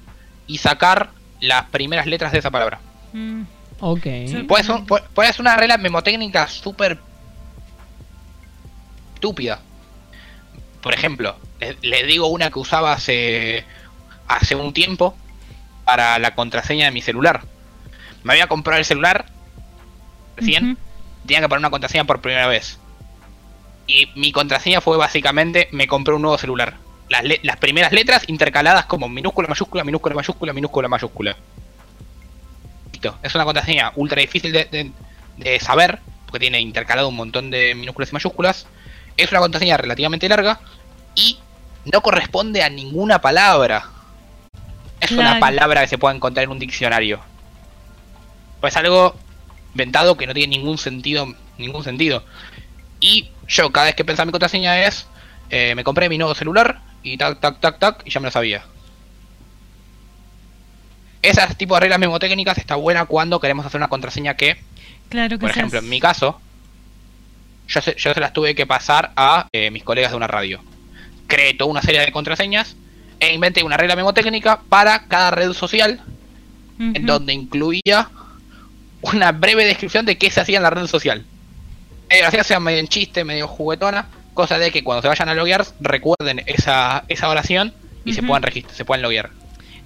[0.46, 2.80] y sacar las primeras letras de esa palabra.
[3.12, 3.42] Mm.
[3.80, 4.02] Ok.
[4.02, 4.44] Sí.
[4.48, 6.98] Puede ser, puede- puede ser una regla memotécnica súper
[9.20, 9.60] estúpida.
[10.80, 13.64] Por ejemplo, le, le digo una que usaba hace,
[14.26, 15.14] hace un tiempo
[15.84, 17.42] para la contraseña de mi celular.
[18.24, 19.26] Me había comprado el celular
[20.36, 20.78] recién,
[21.26, 22.78] tenía que poner una contraseña por primera vez.
[23.86, 26.76] Y mi contraseña fue básicamente me compré un nuevo celular.
[27.10, 31.36] Las, las primeras letras intercaladas como minúscula, mayúscula, minúscula, mayúscula, minúscula, mayúscula.
[32.92, 33.18] Listo.
[33.22, 34.92] Es una contraseña ultra difícil de, de-
[35.36, 38.66] de saber, porque tiene intercalado un montón de minúsculas y mayúsculas.
[39.22, 40.60] Es una contraseña relativamente larga
[41.14, 41.38] y
[41.84, 43.86] no corresponde a ninguna palabra.
[45.00, 47.20] Es una palabra que se puede encontrar en un diccionario.
[48.60, 49.16] Pues algo
[49.72, 51.26] inventado que no tiene ningún sentido,
[51.58, 52.24] ningún sentido.
[53.00, 55.06] Y yo cada vez que pensaba en mi contraseña es,
[55.48, 58.30] eh, me compré mi nuevo celular y tac, tac, tac, tac, y ya me lo
[58.30, 58.62] sabía.
[61.22, 64.58] Ese tipo de reglas memotécnicas está buena cuando queremos hacer una contraseña que,
[65.08, 66.40] Claro que por seas- ejemplo, en mi caso,
[67.70, 70.60] yo se, yo se las tuve que pasar a eh, mis colegas de una radio.
[71.26, 72.76] Creé toda una serie de contraseñas
[73.20, 76.00] e inventé una regla memotécnica para cada red social
[76.80, 78.08] en donde incluía
[79.02, 81.24] una breve descripción de qué se hacía en la red social.
[82.08, 85.64] Medio graciosa, medio en chiste, medio juguetona, cosa de que cuando se vayan a loguear
[85.80, 87.74] recuerden esa, esa oración
[88.06, 89.30] y se puedan registrar, se puedan loguear.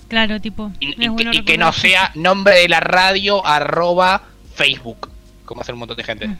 [0.08, 0.70] Claro, tipo.
[0.78, 4.22] Y, es y bueno que, y que no sea nombre de la radio arroba
[4.54, 5.10] Facebook,
[5.44, 6.30] como hace un montón de gente.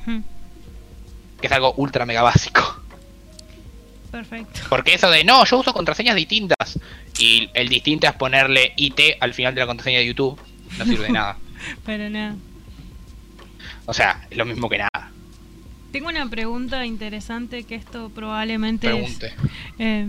[1.40, 2.80] Que es algo ultra mega básico.
[4.10, 4.60] Perfecto.
[4.68, 6.78] Porque eso de no, yo uso contraseñas distintas
[7.18, 10.38] y el distinto es ponerle IT al final de la contraseña de YouTube,
[10.78, 11.36] no sirve de nada.
[11.84, 12.36] Pero nada.
[13.86, 15.10] O sea, es lo mismo que nada.
[15.92, 19.26] Tengo una pregunta interesante que esto probablemente Pregunte.
[19.26, 19.32] es,
[19.78, 20.06] eh,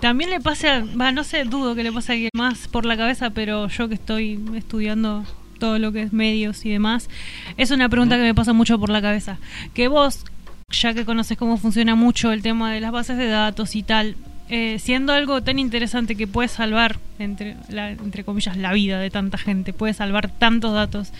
[0.00, 2.84] también le pase a, va, no sé, dudo que le pase a alguien más por
[2.84, 5.24] la cabeza, pero yo que estoy estudiando
[5.62, 7.08] todo lo que es medios y demás,
[7.56, 9.38] es una pregunta que me pasa mucho por la cabeza.
[9.74, 10.24] Que vos,
[10.72, 14.16] ya que conoces cómo funciona mucho el tema de las bases de datos y tal,
[14.48, 19.08] eh, siendo algo tan interesante que puede salvar, entre, la- entre comillas, la vida de
[19.08, 21.12] tanta gente, puede salvar tantos datos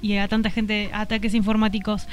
[0.00, 2.06] y a tanta gente ataques informáticos,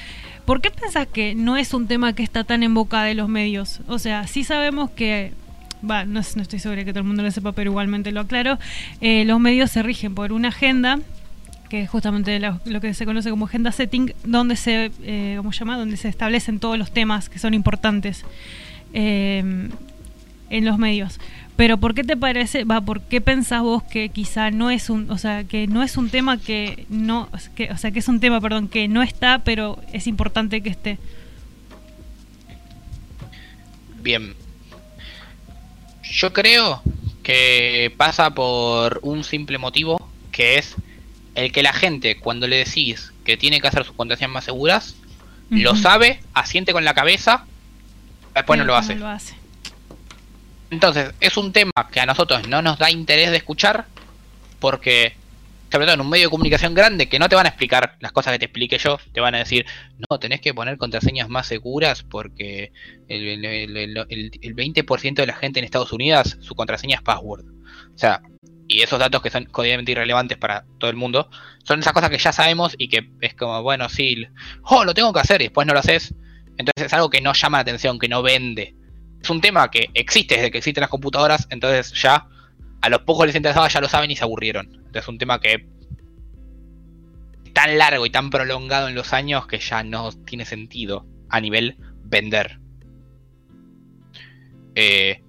[0.46, 3.30] ¿por qué pensás que no es un tema que está tan en boca de los
[3.30, 3.80] medios?
[3.88, 5.32] O sea, sí sabemos que,
[5.90, 8.60] va, no, no estoy segura que todo el mundo lo sepa, pero igualmente lo aclaro,
[9.00, 11.00] eh, los medios se rigen por una agenda
[11.70, 15.60] que es justamente lo, que se conoce como agenda setting, donde se, eh, ¿cómo se
[15.60, 15.78] llama?
[15.78, 18.24] Donde se establecen todos los temas que son importantes
[18.94, 19.70] eh,
[20.50, 21.20] en los medios.
[21.58, 25.10] Pero ¿por qué te parece, va, por qué pensás vos que quizá no es un,
[25.10, 28.40] o sea, que no es un tema que no, o sea, que es un tema,
[28.40, 31.00] perdón, que no está, pero es importante que esté?
[34.04, 34.36] Bien.
[36.04, 36.82] Yo creo
[37.24, 40.76] que pasa por un simple motivo, que es
[41.38, 44.96] el que la gente, cuando le decís que tiene que hacer sus contraseñas más seguras,
[45.64, 47.46] lo sabe, asiente con la cabeza,
[48.36, 48.96] después no lo hace.
[48.96, 49.36] No lo hace.
[50.70, 53.86] Entonces, es un tema que a nosotros no nos da interés de escuchar,
[54.60, 55.16] porque,
[55.72, 58.12] sobre todo en un medio de comunicación grande, que no te van a explicar las
[58.12, 59.66] cosas que te explique yo, te van a decir,
[60.10, 62.72] no, tenés que poner contraseñas más seguras porque
[63.08, 67.46] el- el 20% de la gente en Estados Unidos, su contraseña es password.
[67.46, 68.22] O sea,
[68.68, 71.30] y esos datos que son códigamente irrelevantes para todo el mundo,
[71.64, 74.28] son esas cosas que ya sabemos y que es como, bueno, sí,
[74.64, 76.14] oh, lo tengo que hacer y después no lo haces.
[76.58, 78.76] Entonces es algo que no llama la atención, que no vende.
[79.22, 82.28] Es un tema que existe desde que existen las computadoras, entonces ya
[82.82, 84.68] a los pocos les interesaba, ya lo saben y se aburrieron.
[84.68, 85.62] Entonces es un tema que es
[87.54, 91.78] tan largo y tan prolongado en los años que ya no tiene sentido a nivel
[92.04, 92.60] vender.
[94.76, 95.24] Eh,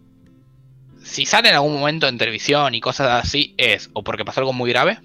[1.08, 4.52] si sale en algún momento en televisión y cosas así, es o porque pasó algo
[4.52, 4.98] muy grave,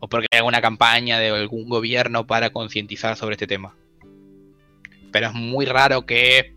[0.00, 3.74] o porque hay alguna campaña de algún gobierno para concientizar sobre este tema.
[5.10, 6.54] Pero es muy raro que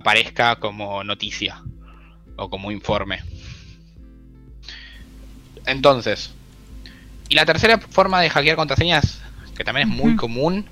[0.00, 1.62] aparezca como noticia
[2.36, 3.20] o como informe.
[5.66, 6.32] Entonces,
[7.28, 9.20] y la tercera forma de hackear contraseñas,
[9.56, 10.66] que también es muy común,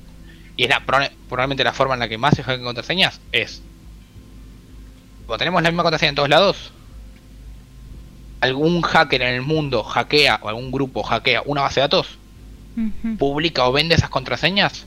[0.57, 3.61] y es la, probablemente la forma en la que más se hackean contraseñas, es,
[5.27, 6.73] como tenemos la misma contraseña en todos lados,
[8.43, 12.19] algún hacker en el mundo hackea, o algún grupo hackea una base de datos,
[13.17, 14.85] publica o vende esas contraseñas,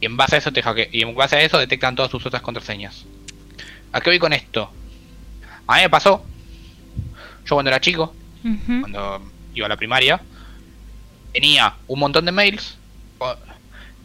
[0.00, 2.24] y en base a eso te hackea, y en base a eso detectan todas sus
[2.24, 3.04] otras contraseñas.
[3.92, 4.70] ¿A qué voy con esto?
[5.66, 6.24] A mí me pasó,
[7.44, 8.14] yo cuando era chico,
[8.80, 9.20] cuando
[9.54, 10.22] iba a la primaria,
[11.34, 12.78] tenía un montón de mails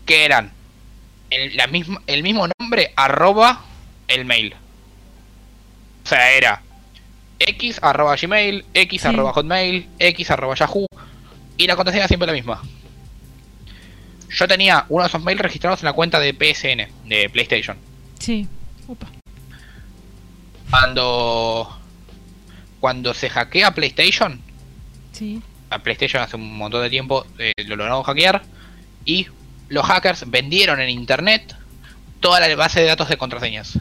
[0.06, 0.52] que eran
[1.30, 3.62] el, la misma, el mismo nombre arroba
[4.10, 4.54] el mail.
[6.04, 6.62] O sea, era
[7.40, 9.08] x arroba gmail, x Sí.
[9.08, 10.86] arroba hotmail, x arroba yahoo
[11.58, 12.62] y la contraseña siempre la misma.
[14.30, 17.78] Yo tenía uno de esos mails registrados en la cuenta de PSN, de PlayStation.
[18.20, 18.48] Sí.
[18.88, 19.08] Opa.
[20.70, 21.76] Cuando
[22.80, 24.40] cuando se hackea PlayStation,
[25.12, 25.42] Sí.
[25.70, 28.42] a PlayStation hace un montón de tiempo eh, lo lograron hackear
[29.06, 29.28] y
[29.68, 31.56] los hackers vendieron en internet
[32.22, 33.78] toda la base de datos de contraseñas.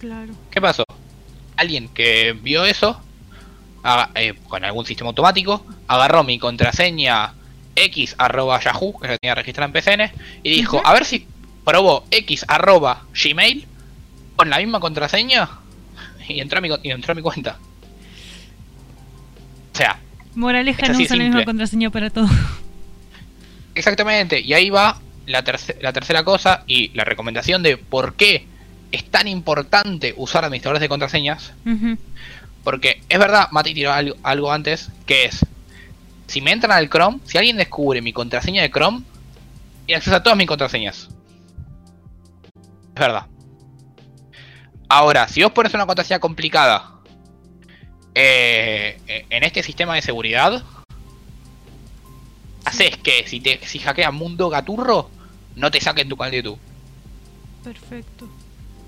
[0.00, 0.32] Claro.
[0.50, 0.84] ¿Qué pasó?
[1.56, 3.00] Alguien que vio eso
[4.14, 7.32] eh, con algún sistema automático agarró mi contraseña
[7.76, 10.12] x arroba yahoo que tenía registrada en PCN
[10.42, 11.26] y dijo a ver si
[11.64, 13.66] probó x arroba gmail
[14.36, 15.48] con la misma contraseña
[16.28, 17.58] y entró a mi, y entró a mi cuenta.
[19.72, 19.98] O sea,
[20.34, 22.28] Moraleja, no usan la misma contraseña para todo.
[23.74, 28.46] Exactamente, y ahí va la, terce- la tercera cosa y la recomendación de por qué
[28.92, 31.52] es tan importante usar administradores de contraseñas.
[32.64, 35.44] Porque es verdad, Mati tiró algo, algo antes, que es,
[36.26, 39.02] si me entran al Chrome, si alguien descubre mi contraseña de Chrome,
[39.86, 41.08] tiene acceso a todas mis contraseñas.
[42.94, 43.26] Es verdad.
[44.88, 46.92] Ahora, si vos pones una contraseña complicada
[48.14, 50.64] eh, en este sistema de seguridad,
[52.64, 55.10] haces que si te si hackean Mundo Gaturro,
[55.54, 56.58] no te saquen tu canal de YouTube,
[57.62, 58.28] Perfecto.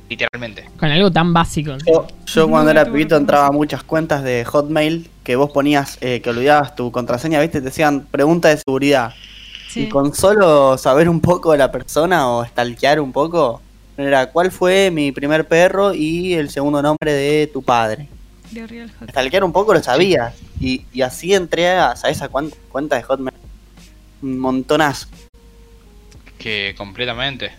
[0.09, 0.69] Literalmente.
[0.79, 1.77] Con algo tan básico.
[2.27, 6.31] Yo, cuando era pibito entraba a muchas cuentas de Hotmail que vos ponías eh, que
[6.31, 7.59] olvidabas tu contraseña, ¿viste?
[7.61, 9.13] Te decían pregunta de seguridad.
[9.69, 9.83] Sí.
[9.83, 13.61] Y con solo saber un poco de la persona o stalkear un poco,
[13.99, 18.09] era cuál fue mi primer perro y el segundo nombre de tu padre.
[18.51, 18.89] De.
[19.11, 20.35] Stalkear un poco lo sabías.
[20.59, 23.37] Y, y así entré a, ¿sabes a cuán- cuenta de Hotmail?
[24.23, 25.07] Un montonazo.
[26.39, 27.53] Que completamente.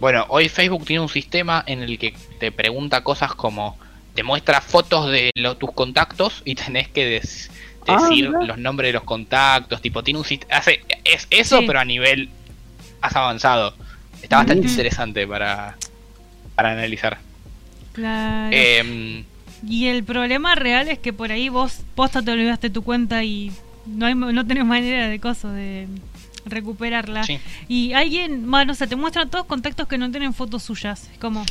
[0.00, 3.78] Bueno, hoy Facebook tiene un sistema en el que te pregunta cosas como
[4.14, 7.50] te muestra fotos de lo- tus contactos y tenés que des-
[7.88, 11.64] Ah, decir los nombres de los contactos, tipo tiene un sistema hace es eso Sí.
[11.68, 12.28] pero a nivel
[13.00, 13.74] más avanzado.
[14.22, 15.76] Está bastante interesante para
[16.56, 17.18] para analizar.
[17.92, 18.48] Claro.
[18.56, 19.24] Em,
[19.68, 23.52] Y el problema real es que por ahí vos posta te olvidaste tu cuenta y
[23.86, 25.86] no hay no tenés manera de coso de
[26.46, 27.24] recuperarla.
[27.24, 27.38] Sí.
[27.68, 31.08] Y alguien, bueno, o sea, te muestran todos contactos que no tienen fotos suyas.
[31.12, 31.44] Es como,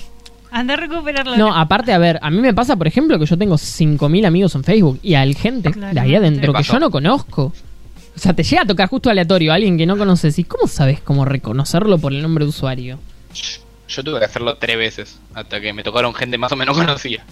[0.51, 1.37] anda a recuperarla.
[1.37, 4.55] No, aparte, a ver, a mí me pasa, por ejemplo, que yo tengo 5.000 amigos
[4.55, 7.53] en Facebook y hay gente de ahí adentro que yo no conozco.
[8.15, 10.39] O sea, te llega a tocar justo aleatorio a alguien que no conoces.
[10.39, 12.99] ¿Y cómo sabes cómo reconocerlo por el nombre de usuario?
[13.87, 17.23] yo tuve que hacerlo tres veces hasta que me tocaron gente más o menos conocida.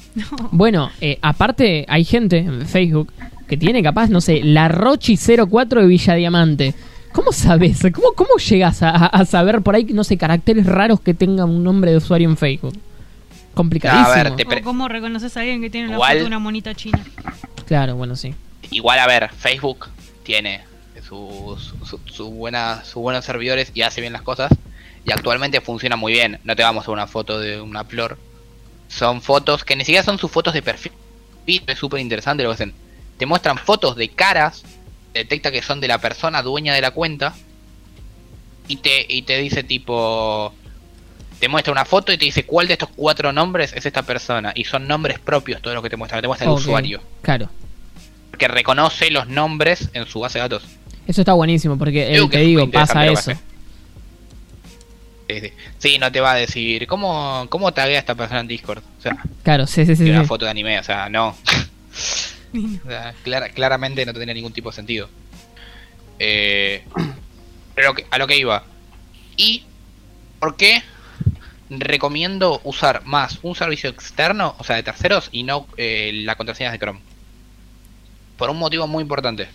[0.51, 3.11] Bueno, eh, aparte, hay gente en Facebook
[3.47, 6.73] que tiene capaz, no sé, la Rochi04 de Villa Diamante.
[7.13, 7.79] ¿Cómo sabes?
[7.93, 11.91] ¿Cómo, cómo llegas a, saber por ahí, no sé, caracteres raros que tengan un nombre
[11.91, 12.73] de usuario en Facebook?
[13.53, 14.07] Complicadísimo.
[14.09, 16.99] A ver, te- cómo reconoces a alguien que tiene la foto de una monita china.
[17.67, 18.33] Claro, bueno, sí.
[18.71, 19.87] Igual, a ver, Facebook
[20.23, 20.61] tiene
[21.07, 24.51] sus, su- su buena, sus buenos servidores y hace bien las cosas.
[25.05, 26.39] Y actualmente funciona muy bien.
[26.43, 28.17] No te vamos a una foto de una flor.
[28.87, 30.91] Son fotos que ni siquiera son sus fotos de perfil.
[31.45, 32.73] Es súper interesante lo que hacen.
[33.17, 34.63] Te muestran fotos de caras.
[35.13, 37.33] Detecta que son de la persona dueña de la cuenta.
[38.67, 40.53] Y te, y te dice tipo...
[41.39, 44.53] Te muestra una foto y te dice cuál de estos cuatro nombres es esta persona.
[44.55, 46.21] Y son nombres propios todos los que te muestran.
[46.21, 47.49] Te muestra el usuario Claro.
[48.39, 50.63] que reconoce los nombres en su base de datos.
[51.05, 53.31] Eso está buenísimo porque, que te digo, pasa eso.
[55.27, 55.53] Sí, sí.
[55.79, 58.79] Sí, no te va a decir, ¿cómo, cómo taguea a esta persona en Discord?
[58.99, 60.09] O sea, Claro, sí, sí, sí.
[60.09, 60.27] una sí.
[60.27, 61.35] foto de anime, o sea, no.
[63.53, 65.09] Claramente no tendría ningún tipo de sentido.
[66.19, 66.83] Eh,
[67.75, 68.63] pero a lo que iba.
[69.35, 69.63] ¿Y
[70.39, 70.83] por qué
[71.69, 76.71] recomiendo usar más un servicio externo, o sea, de terceros, y no eh, la contraseña
[76.71, 76.99] de Chrome?
[78.37, 79.47] Por un motivo muy importante.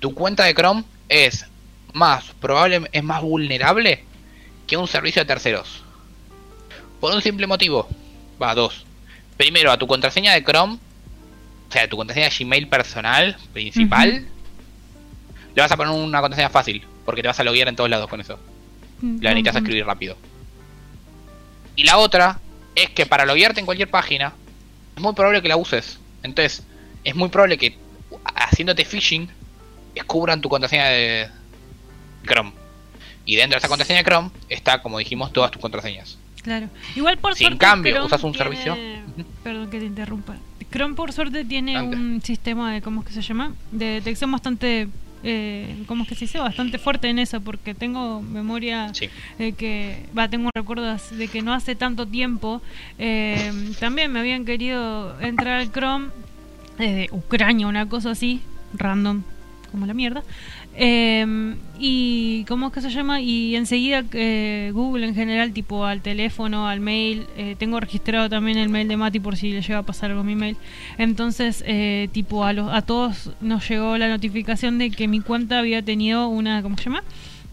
[0.00, 1.46] Tu cuenta de Chrome es
[1.92, 4.04] más probable, es más vulnerable
[4.66, 5.82] que un servicio de terceros.
[7.00, 7.88] Por un simple motivo.
[8.42, 8.84] Va, dos.
[9.36, 10.78] Primero, a tu contraseña de Chrome,
[11.68, 14.26] o sea, tu contraseña de Gmail personal, principal,
[15.54, 18.08] le vas a poner una contraseña fácil, porque te vas a loguear en todos lados
[18.08, 18.38] con eso.
[19.02, 20.16] La necesitas escribir rápido.
[21.74, 22.40] Y la otra
[22.74, 24.32] es que para loguearte en cualquier página,
[24.96, 25.98] es muy probable que la uses.
[26.22, 26.62] Entonces,
[27.04, 27.76] es muy probable que
[28.34, 29.28] haciéndote phishing,
[29.94, 31.28] descubran tu contraseña de
[32.26, 32.52] Chrome.
[33.24, 36.18] Y dentro de esa contraseña de Chrome está, como dijimos, todas tus contraseñas.
[36.42, 36.68] Claro.
[36.94, 38.76] Igual por Si en cambio usas un servicio-.
[39.42, 40.36] Perdón que te interrumpa.
[40.72, 42.82] Chrome por suerte tiene un sistema de.
[42.82, 43.54] ¿Cómo es que se llama?
[43.72, 44.88] De detección bastante.
[45.22, 46.38] Eh, ¿Cómo es que se dice?
[46.38, 49.08] Bastante fuerte en eso, porque tengo memoria Sí.
[49.38, 50.06] de que.
[50.16, 52.60] Va, tengo un recuerdo as- de que no hace tanto tiempo.
[52.98, 56.08] eh, también me habían querido entrar al Chrome
[56.78, 58.40] desde Ucrania, una cosa así,
[58.74, 59.22] random,
[59.72, 60.22] como la mierda.
[60.78, 66.00] Eh, y cómo es que se llama y enseguida eh, Google en general tipo al
[66.00, 69.78] teléfono al mail eh, tengo registrado también el mail de Mati por si le llega
[69.78, 70.56] a pasar algo a mi mail.
[70.98, 75.58] Entonces eh, tipo a los a todos nos llegó la notificación de que mi cuenta
[75.58, 77.02] había tenido una cómo se llama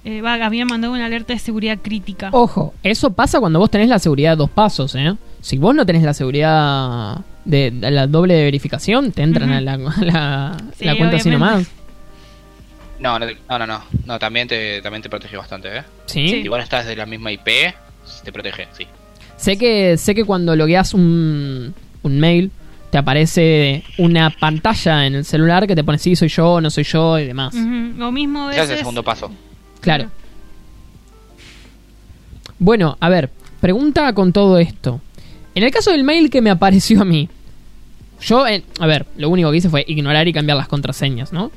[0.06, 2.30] eh, va, había mandado una alerta de seguridad crítica.
[2.34, 5.16] Ojo, eso pasa cuando vos tenés la seguridad de dos pasos, ¿eh?
[5.40, 9.74] Si vos no tenés la seguridad de, de la doble verificación, te entran a la,
[9.74, 11.70] a la, Sí, la cuenta así nomás.
[13.04, 15.84] No, no, no, no, no, no, también te, también te protege bastante, ¿eh?
[16.06, 16.30] ¿Sí?
[16.30, 16.36] Sí.
[16.38, 17.46] Igual estás de la misma IP,
[18.24, 18.88] te protege, sí.
[19.36, 22.50] Sé que sé que cuando logueas un, un mail
[22.92, 26.86] te aparece una pantalla en el celular que te pone sí, soy yo, no soy
[26.86, 27.54] yo y demás.
[27.54, 29.30] Lo mismo Ese es el veces segundo paso.
[29.82, 30.10] Claro.
[32.58, 35.02] Bueno, a ver, pregunta con todo esto.
[35.56, 37.28] En el caso del mail que me apareció a mí,
[38.22, 41.52] yo, eh, a ver, lo único que hice fue ignorar y cambiar las contraseñas, ¿no?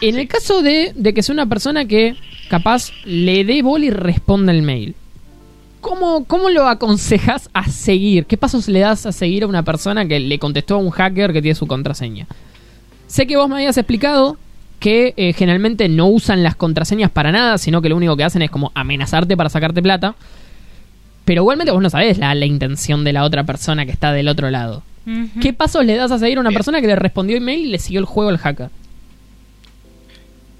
[0.00, 0.20] En Sí.
[0.20, 2.16] el caso de, de que sea una persona que
[2.48, 4.94] capaz le dé bola y responda el mail,
[5.80, 8.26] ¿cómo, ¿cómo lo aconsejas a seguir?
[8.26, 11.32] ¿Qué pasos le das a seguir a una persona que le contestó a un hacker
[11.32, 12.26] que tiene su contraseña?
[13.06, 14.36] Sé que vos me habías explicado
[14.78, 18.40] que eh, generalmente no usan las contraseñas para nada, sino que lo único que hacen
[18.42, 20.14] es como amenazarte para sacarte plata.
[21.26, 24.28] Pero igualmente vos no sabés la, la intención de la otra persona que está del
[24.28, 24.82] otro lado.
[25.42, 26.56] ¿Qué pasos le das a seguir a una Bien.
[26.58, 28.70] persona que le respondió email y le siguió el juego al hacker?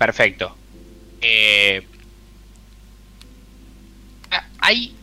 [0.01, 0.57] Perfecto.
[1.21, 1.87] Eh,
[4.59, 4.95] hay,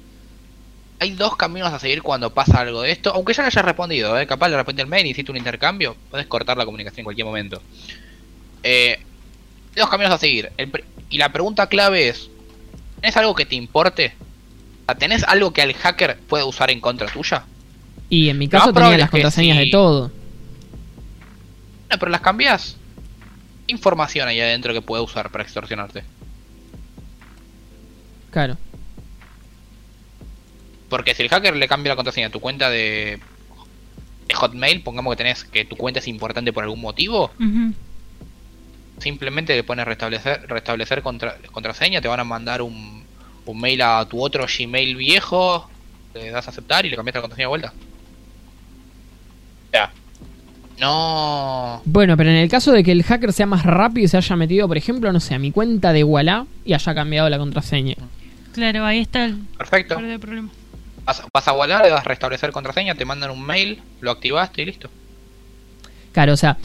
[0.99, 3.13] hay dos caminos a seguir cuando pasa algo de esto.
[3.13, 4.25] Aunque ya le hayas respondido, ¿eh?
[4.25, 5.95] capaz le responde el mail y hiciste un intercambio.
[6.09, 7.61] Puedes cortar la comunicación en cualquier momento.
[8.63, 8.97] Eh,
[9.75, 10.51] hay dos caminos a seguir.
[10.57, 10.71] El
[11.11, 12.31] y la pregunta clave es:
[12.99, 14.15] ¿Tenés algo que te importe?
[14.97, 17.45] ¿Tenés algo que el hacker pueda usar en contra tuya?
[18.09, 19.65] Y en mi caso tenía las contraseñas sí.
[19.65, 20.11] de todo.
[21.91, 22.76] No, pero las cambias.
[23.67, 26.03] ¿Qué información hay adentro que pueda usar para extorsionarte?
[28.31, 28.57] Claro.
[30.89, 33.19] Porque si el hacker le cambia la contraseña a tu cuenta de,
[34.27, 37.31] de Hotmail, pongamos que tenés que tu cuenta es importante por algún motivo,
[38.99, 43.03] simplemente le pones restablecer, restablecer contra- contraseña, te van a mandar un,
[43.45, 45.69] un mail a tu otro Gmail viejo,
[46.13, 47.73] le das a aceptar y le cambias la contraseña de vuelta.
[49.67, 49.91] O sea,
[50.79, 51.81] no.
[51.85, 54.35] Bueno, pero en el caso de que el hacker sea más rápido y se haya
[54.35, 57.95] metido, por ejemplo, no sé, a mi cuenta de Walla y haya cambiado la contraseña.
[58.53, 59.95] Claro, ahí está el Perfecto.
[60.19, 60.49] problema.
[61.05, 64.65] Vas, vas a Wallah, le das restablecer contraseña, te mandan un mail, lo activaste y
[64.65, 64.89] listo.
[66.11, 66.57] Claro, o sea,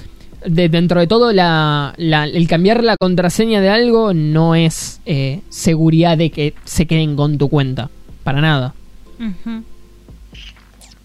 [0.44, 5.42] de- dentro de todo, la, la- el cambiar la contraseña de algo no es eh,
[5.50, 7.88] seguridad de que se queden con tu cuenta.
[8.24, 8.74] Para nada.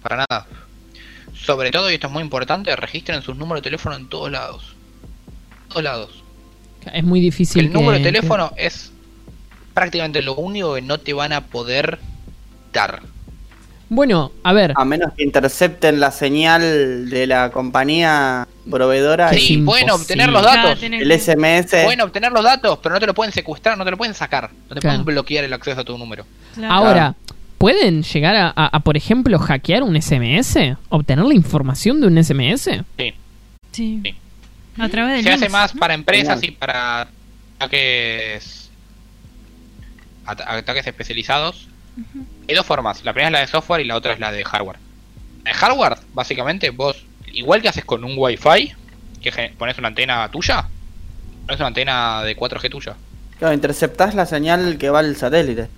[0.02, 0.48] Para nada.
[1.48, 4.76] Sobre todo, y esto es muy importante, registren sus números de teléfono en todos lados.
[5.70, 6.24] Todos lados.
[6.94, 7.66] Es muy difícil.
[7.68, 8.92] el número de que- teléfono es
[9.74, 12.00] prácticamente lo único que no te van a poder
[12.74, 13.02] dar.
[13.90, 14.74] Bueno, a ver.
[14.76, 20.44] A menos que intercepten la señal de la compañía proveedora Sí, y pueden obtener los
[20.44, 20.78] datos.
[20.82, 21.84] tener- el SMS.
[21.86, 24.50] Pueden obtener los datos, pero no te lo pueden secuestrar, no te lo pueden sacar.
[24.70, 24.98] No te Claro.
[24.98, 26.26] pueden bloquear el acceso a tu número.
[26.56, 26.74] Claro.
[26.74, 27.16] Ahora,
[27.58, 30.58] ¿pueden llegar a, a- a, por ejemplo, hackear un SMS?
[30.90, 32.64] ¿Obtener la información de un SMS?
[32.98, 33.14] Sí.
[33.72, 34.02] Sí.
[34.04, 34.16] Sí.
[34.80, 35.80] A través de Se hace más ¿no?
[35.80, 36.54] para empresas Genial.
[36.54, 37.08] y para
[37.60, 38.70] ataques
[40.26, 41.68] at- ataques especializados.
[42.48, 43.04] Hay dos formas.
[43.04, 44.78] La primera es la de software y la otra es la de hardware.
[45.46, 47.04] En hardware, básicamente, vos,
[47.34, 48.74] igual que haces con un Wi-Fi,
[49.22, 50.68] que pones una antena tuya,
[51.46, 52.96] pones una antena de 4G tuya.
[53.40, 55.70] Claro, interceptás la señal que va al satélite.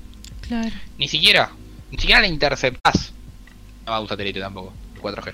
[0.47, 0.69] Claro.
[0.97, 1.51] Ni siquiera,
[1.91, 3.13] ni siquiera la interceptás.
[3.85, 5.33] No va un satélite tampoco, de 4G.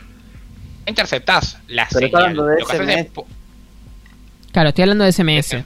[0.88, 2.22] Interceptás la Pero está señal.
[2.22, 3.10] hablando de Lo que haces es SMS.
[3.12, 3.28] po-
[4.52, 5.64] Claro, estoy hablando de SMS.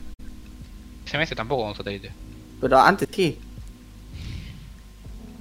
[1.06, 2.12] SMS tampoco va un satélite.
[2.62, 3.38] Pero antes sí.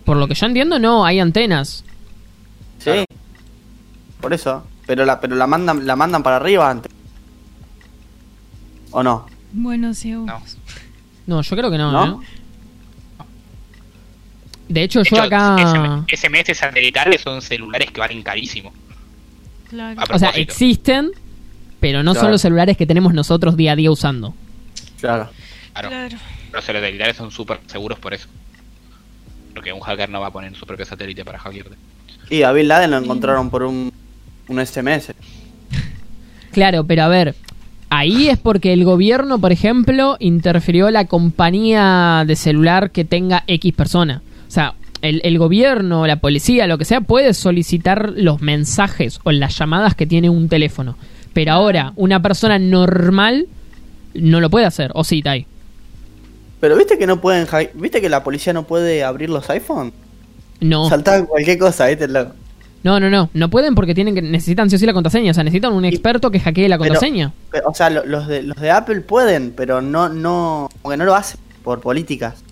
[0.04, 1.84] Por lo que yo entiendo, no, hay antenas.
[2.78, 2.84] Sí.
[2.84, 3.04] Claro.
[4.20, 4.66] Por eso.
[4.86, 6.90] Pero la, pero la mandan, la mandan para arriba antes.
[8.90, 9.26] ¿O no?
[9.52, 10.10] Bueno, sí.
[10.12, 10.42] No.
[11.26, 12.22] No, yo creo que no, ¿No?
[12.22, 12.26] ¿eh?
[14.68, 16.04] De hecho, De yo hecho, acá...
[16.08, 18.72] SMS satelitales son celulares que valen carísimo.
[19.68, 20.00] Claro.
[20.12, 21.10] O sea, existen,
[21.80, 24.34] pero no son los celulares que tenemos nosotros día a día usando.
[25.00, 25.28] Claro.
[25.72, 25.88] Claro.
[25.88, 26.16] Claro.
[26.52, 28.28] Los satelitales son súper seguros por eso.
[29.54, 31.76] Porque un hacker no va a poner su propio satélite para hackearte.
[32.30, 33.92] Y a Bin Laden lo encontraron por un,
[34.48, 35.14] un SMS.
[36.50, 37.36] Claro, pero a ver,
[37.90, 43.74] ahí es porque el gobierno, por ejemplo, interfirió la compañía de celular que tenga X
[43.74, 44.22] persona.
[44.48, 49.30] O sea, el, el gobierno, la policía, lo que sea, puede solicitar los mensajes o
[49.30, 50.96] las llamadas que tiene un teléfono.
[51.34, 53.46] Pero ahora, una persona normal
[54.14, 54.90] no lo puede hacer.
[54.94, 55.46] O sí, Tai.
[56.60, 59.92] Pero viste que no pueden viste que la policía no puede abrir los iPhone.
[60.60, 60.88] No.
[60.88, 62.08] Saltaban cualquier cosa, ¿viste?
[62.08, 62.32] Loco.
[62.82, 63.30] No, no, no.
[63.34, 65.30] No pueden porque tienen que necesitan sí o sí la contraseña.
[65.30, 67.32] O sea, necesitan un experto que hackee la contraseña.
[67.52, 71.04] Pero, o sea, lo- los de los de Apple pueden, pero no no porque no
[71.04, 72.42] lo hacen por políticas.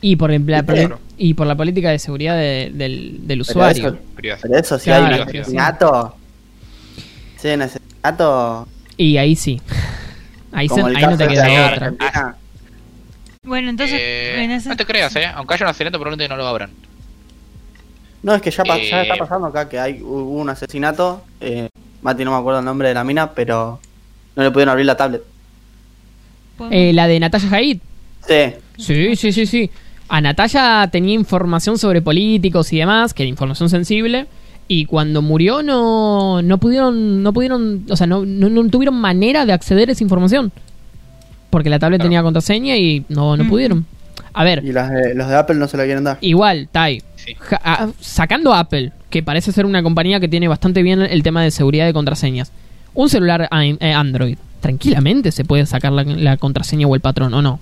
[0.00, 0.98] Y por, la, Claro.
[1.16, 3.88] y por la política de seguridad de- del, del Pero usuario.
[3.88, 6.16] eso, pero eso si Claro, hay un asesinato.
[7.38, 8.68] Sí, un asesinato.
[8.96, 9.60] Y ahí sí.
[10.52, 12.36] Ahí, se- no te queda otra.
[13.42, 13.98] Bueno, entonces.
[14.00, 15.26] Eh, en ese- No te creas, eh.
[15.34, 16.70] Aunque haya un accidente, probablemente no lo abran.
[18.22, 21.22] No, es que ya, ya Eh, está pasando acá que hay hubo un asesinato.
[21.40, 21.68] Eh,
[22.02, 23.80] Mati no me acuerdo el nombre de la mina, pero
[24.34, 25.22] no le pudieron abrir la tablet.
[26.70, 27.78] Eh, la de Natalia Haid.
[28.26, 29.70] Sí, Sí, sí, sí, sí.
[30.08, 34.26] A Natalia tenía información sobre políticos y demás, que era información sensible.
[34.68, 39.46] Y cuando murió no, no pudieron, no pudieron, o sea, no, no, no tuvieron manera
[39.46, 40.52] de acceder a esa información.
[41.50, 42.08] Porque la tablet Claro.
[42.08, 43.50] tenía contraseña y no, no Ujú.
[43.50, 43.86] pudieron.
[44.32, 46.18] A ver, y las de- los de Apple no se la quieren dar.
[46.20, 47.34] igual, Tai, Sí.
[47.38, 51.22] Ja- a- sacando a Apple, que parece ser una compañía que tiene bastante bien el
[51.22, 52.52] tema de seguridad de contraseñas,
[52.94, 57.40] un celular eh, Android, tranquilamente se puede sacar la, la contraseña o el patrón, ¿o?
[57.40, 57.58] No.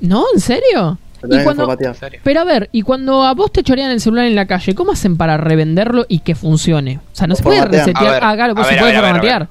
[0.00, 0.24] ¿No?
[0.34, 0.98] ¿En serio?
[1.30, 1.76] Y cuando,
[2.24, 4.92] pero a ver, y cuando a vos te chorean el celular en la calle, ¿cómo
[4.92, 6.98] hacen para revenderlo y que funcione?
[7.12, 7.86] O sea, no se puede formatean.
[7.88, 8.20] resetear.
[8.24, 9.48] Ah, claro, pues se puede formatear.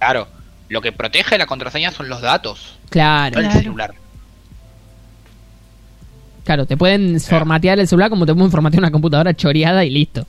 [0.00, 0.26] Claro.
[0.68, 3.60] Lo que protege la contraseña son los datos, Claro, no el Claro.
[3.60, 3.94] celular.
[6.44, 10.26] claro, te pueden formatear el celular como te pueden formatear una computadora choreada y listo.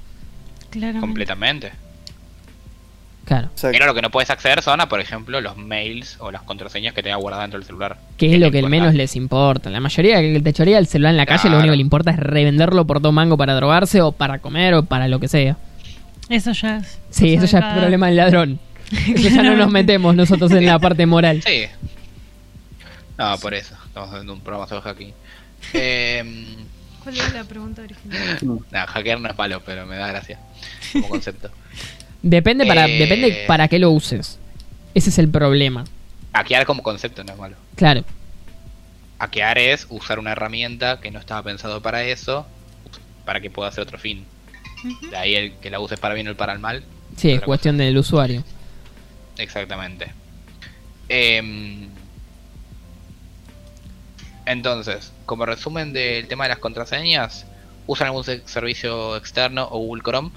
[0.70, 1.02] Claramente.
[1.02, 1.72] Completamente.
[3.26, 3.48] Claro.
[3.48, 3.72] Exacto.
[3.72, 6.94] Pero lo que no puedes acceder son a, por ejemplo, los mails o las contraseñas
[6.94, 7.98] que tenga guardadas dentro del celular.
[8.18, 9.72] Que es lo que no menos les importa.
[9.72, 12.12] La mayoría que te chorea el celular en la calle, lo único que le importa
[12.12, 15.58] es revenderlo por todo mango para drogarse o para comer o para lo que sea.
[16.30, 17.00] Eso ya es.
[17.10, 18.60] Sí, eso ya es problema del ladrón.
[18.92, 21.42] Eso ya no nos metemos nosotros en la parte moral.
[21.44, 21.66] Sí.
[23.18, 23.76] No, por eso.
[23.88, 25.14] Estamos haciendo un programa sobre hacking.
[25.74, 26.46] Eh,
[27.04, 28.38] ¿Cuál era la pregunta original?
[28.72, 30.40] nada, hackear no es malo, pero me da gracia
[30.94, 31.50] como concepto.
[32.28, 32.98] Depende para, Eh.
[32.98, 34.40] depende para qué lo uses.
[34.96, 35.86] Ese es el problema.
[36.34, 37.56] Hackear como concepto no es malo.
[37.76, 38.04] Claro.
[39.20, 42.48] Hackear es usar una herramienta que no estaba pensado para eso,
[43.26, 44.26] para que pueda hacer otro fin.
[45.12, 46.84] De ahí el que la uses para bien o para el mal.
[47.16, 48.44] Sí, es cuestión del usuario.
[49.38, 50.12] Exactamente.
[51.08, 51.88] Em,
[54.48, 57.46] entonces, como resumen del tema de las contraseñas,
[57.88, 60.32] usan algún se- servicio externo o Google Chrome.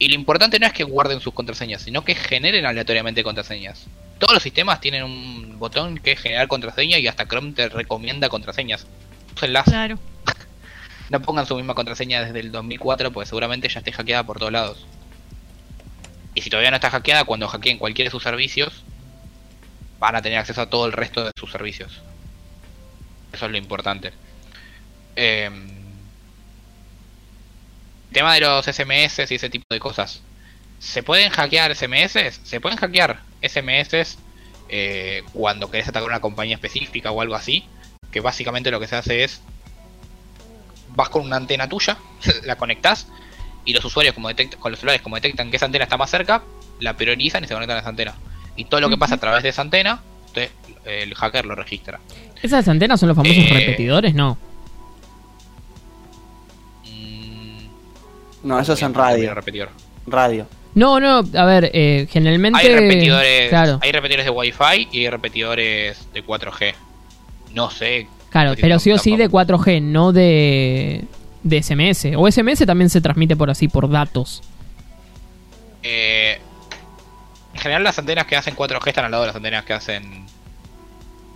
[0.00, 3.84] Y lo importante no es que guarden sus contraseñas, sino que generen aleatoriamente contraseñas.
[4.18, 8.30] Todos los sistemas tienen un botón que es generar contraseña y hasta Chrome te recomienda
[8.30, 8.86] contraseñas.
[9.36, 9.64] Úsenlas.
[9.64, 9.98] Claro.
[11.10, 14.52] No pongan su misma contraseña desde el 2004 porque seguramente ya esté hackeada por todos
[14.52, 14.86] lados.
[16.34, 18.84] Y si todavía no está hackeada, cuando hackeen cualquiera de sus servicios,
[19.98, 22.00] van a tener acceso a todo el resto de sus servicios.
[23.34, 24.12] Eso es lo importante.
[25.14, 25.50] Eh,
[28.12, 30.22] tema de los SMS y ese tipo de cosas.
[30.78, 32.40] ¿Se pueden hackear SMS?
[32.42, 34.18] Se pueden hackear SMS
[34.68, 37.64] eh, cuando querés atacar una compañía específica o algo así.
[38.10, 39.40] Que básicamente lo que se hace es
[40.94, 41.96] vas con una antena tuya,
[42.44, 43.06] la conectás
[43.64, 46.10] y los usuarios como detect- con los celulares como detectan que esa antena está más
[46.10, 46.42] cerca,
[46.80, 48.14] la priorizan y se conectan a esa antena.
[48.56, 50.50] Y todo lo que pasa a través de esa antena, usted-
[50.84, 52.00] el hacker lo registra.
[52.42, 53.50] ¿Esas antenas son los famosos Eh.
[53.52, 54.14] repetidores?
[54.14, 54.38] No.
[58.42, 59.34] No, eso es en radio.
[59.34, 59.68] repetidor.
[60.06, 60.46] Radio.
[60.74, 62.60] No, no, a ver, eh, generalmente...
[62.60, 66.74] Hay repetidores, Claro, hay repetidores de Wi-Fi y hay repetidores de 4G.
[67.54, 68.06] No sé.
[68.30, 71.04] claro, pero sí o sí de 4G, no de,
[71.42, 72.12] de SMS.
[72.16, 74.42] O SMS también se transmite por así, por datos.
[75.82, 76.38] Eh,
[77.54, 80.26] en general las antenas que hacen 4G están al lado de las antenas que hacen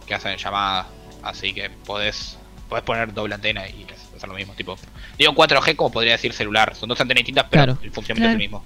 [0.06, 0.86] que hacen llamadas,
[1.22, 4.76] así que podés podés poner doble antena y es, lo mismo tipo.
[5.18, 7.78] Digo 4G como podría decir celular, son dos antenas distintas, pero Claro.
[7.82, 8.64] el funcionamiento es el mismo.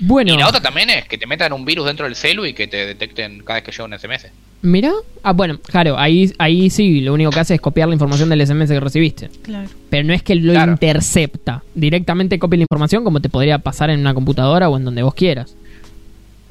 [0.00, 2.54] Bueno, Y la otra también es que te metan un virus dentro del celu y
[2.54, 4.30] que te detecten cada vez que llega un SMS.
[4.62, 4.90] mira.
[5.22, 8.40] Ah, bueno, claro, ahí, ahí sí, lo único que hace es copiar la información del
[8.44, 9.28] SMS que recibiste.
[9.42, 9.68] Claro.
[9.90, 10.72] Pero no es que lo Claro.
[10.72, 11.62] intercepta.
[11.74, 15.14] Directamente copia la información como te podría pasar en una computadora o en donde vos
[15.14, 15.54] quieras.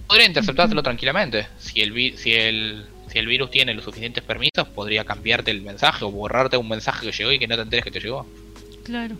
[0.07, 1.47] Podría interceptártelo tranquilamente.
[1.57, 5.61] Si el, vi- si, el, si el virus tiene los suficientes permisos, podría cambiarte el
[5.61, 8.25] mensaje o borrarte un mensaje que llegó y que no te enteres que te llegó.
[8.83, 9.15] Claro.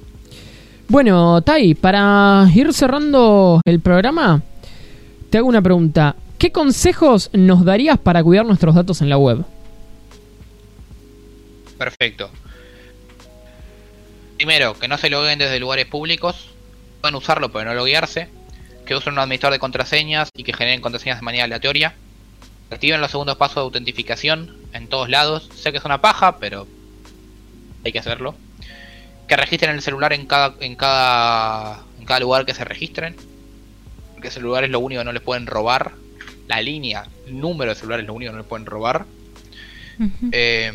[0.87, 4.41] Bueno, Tai, para ir cerrando el programa,
[5.29, 6.15] te hago una pregunta.
[6.37, 9.45] ¿Qué consejos nos darías para cuidar nuestros datos en la web?
[11.77, 12.29] Perfecto.
[14.37, 16.49] Primero, que no se logueen desde lugares públicos.
[17.01, 18.29] Pueden usarlo, pero no loguearse.
[18.85, 21.93] Que usen un administrador de contraseñas y que generen contraseñas de manera aleatoria.
[22.71, 25.49] Activen los segundos pasos de autentificación en todos lados.
[25.53, 26.67] Sé que es una paja, pero
[27.83, 28.33] hay que hacerlo.
[29.27, 33.17] Que registren el celular en cada, en cada, en cada lugar que se registren.
[34.13, 35.91] Porque ese lugar es lo único que no les pueden robar.
[36.47, 39.05] La línea, el número de celular es lo único que no les pueden robar.
[40.31, 40.71] Eh,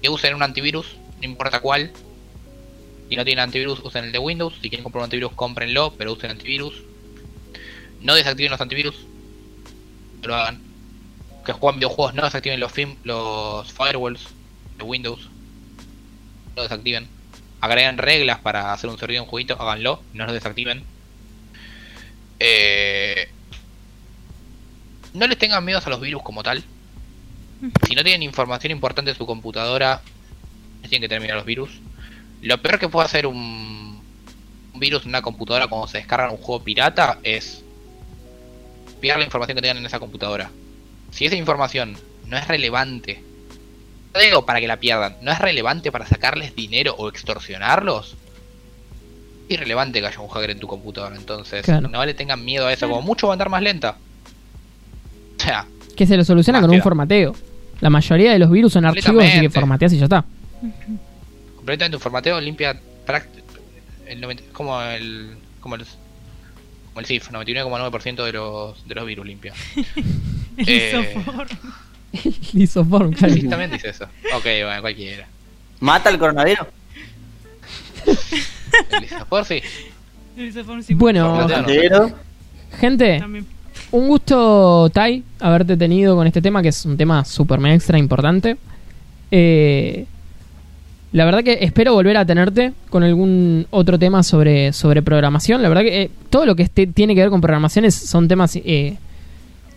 [0.00, 1.90] que usen un antivirus, no importa cuál.
[3.08, 4.54] Si no tienen antivirus, usen el de Windows.
[4.62, 6.82] Si quieren comprar un antivirus, cómprenlo, pero usen antivirus.
[8.00, 9.04] No desactiven los antivirus.
[10.22, 10.60] No lo hagan.
[11.44, 14.28] Que juegan videojuegos, no desactiven los, film, los firewalls
[14.76, 15.28] de Windows.
[16.56, 17.08] No desactiven.
[17.60, 20.84] Agreguen reglas para hacer un servidor de un jueguito, háganlo, no los desactiven.
[22.38, 23.28] Eh,
[25.12, 26.64] no les tengan miedo a los virus como tal.
[27.86, 30.00] Si no tienen información importante de su computadora,
[30.88, 31.70] tienen que terminar los virus.
[32.40, 34.00] Lo peor que puede hacer un,
[34.72, 37.62] un virus en una computadora cuando se descarga un juego pirata es
[39.00, 40.50] pillar la información que tengan en esa computadora.
[41.10, 41.96] Si esa información
[42.26, 43.22] no es relevante,
[44.14, 48.16] no digo para que la pierdan, no es relevante para sacarles dinero o extorsionarlos,
[49.48, 51.16] es irrelevante que haya un hacker en tu computadora.
[51.16, 51.88] Entonces, Claro.
[51.88, 53.96] no le tengan miedo a eso, como mucho va a andar más lenta.
[55.36, 55.66] O sea,
[55.96, 57.34] Que se lo soluciona con un formateo.
[57.80, 60.24] La mayoría de los virus son archivos, así que formateas y ya está.
[61.56, 62.78] completamente un formateo limpia
[64.16, 65.84] 90 como el como el
[66.90, 69.52] como el CIF 99,9% de los de los virus limpia
[70.56, 71.46] El Eh, isofor.
[72.52, 73.34] Lisoform, claro.
[73.34, 74.04] exactamente dice eso
[74.34, 75.26] ok bueno cualquiera
[75.80, 76.66] ¿Mata el coronavirus?
[78.92, 79.62] el Lisofor sí
[80.36, 80.94] El isofor sí.
[80.94, 81.46] Bueno.
[82.78, 83.46] Gente, También.
[83.90, 87.98] un gusto, Tai, haberte tenido con este tema, que es un tema súper mega extra
[87.98, 88.56] importante.
[89.32, 90.06] Eh,
[91.12, 95.60] la verdad que espero volver a tenerte con algún otro tema sobre, sobre programación.
[95.62, 98.54] La verdad que eh, todo lo que esté- tiene que ver con programaciones son temas
[98.56, 98.96] eh,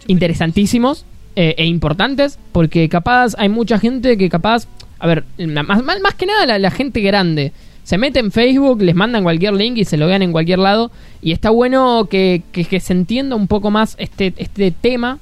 [0.07, 1.05] interesantísimos
[1.35, 4.67] eh, e importantes, porque capaz hay mucha gente que capaz,
[4.99, 5.23] a ver,
[5.65, 7.51] más, más que nada la, la gente grande,
[7.83, 10.91] se mete en Facebook, les mandan cualquier link y se lo vean en cualquier lado,
[11.21, 15.19] y está bueno que, que- que se entienda un poco más este, este tema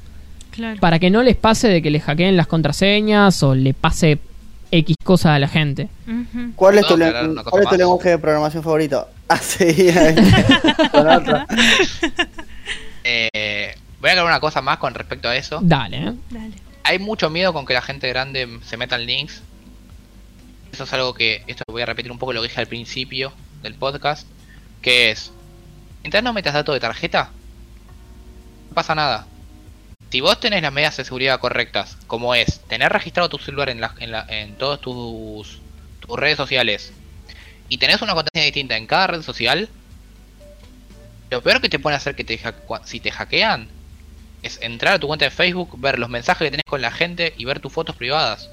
[0.52, 0.82] Claro.
[0.82, 4.18] para que no les pase de que les hackeen las contraseñas o le pase
[4.72, 5.90] X cosa a la gente.
[6.56, 9.08] ¿Cuál es, tu, ¿Puedo le- aclarar una cosa cuál es tu lenguaje de programación favorito?
[9.32, 10.16] Ah, sí, ahí.
[10.92, 11.46] con.
[13.04, 15.60] Eh, voy a aclarar una cosa más con respecto a eso.
[15.64, 16.14] Dale, ¿eh?
[16.30, 16.54] Dale.
[16.84, 19.42] Hay mucho miedo con que la gente grande se meta en links.
[20.72, 23.34] Eso es algo que, esto voy a repetir un poco lo que dije al principio
[23.62, 24.28] del podcast,
[24.82, 25.32] que es,
[26.04, 27.30] mientras no metas datos de tarjeta,
[28.70, 29.26] no pasa nada.
[30.12, 33.80] Si vos tenés las medidas de seguridad correctas, como es tener registrado tu celular en,
[33.80, 35.60] la, en, la, en todas tus,
[36.02, 36.92] tus redes sociales,
[37.70, 39.70] y tenés una contraseña distinta en cada red social,
[41.30, 42.38] lo peor que te pueden hacer que te
[42.84, 43.70] si te hackean
[44.44, 47.34] es entrar a tu cuenta de Facebook, ver los mensajes que tenés con la gente
[47.38, 48.50] y ver tus fotos privadas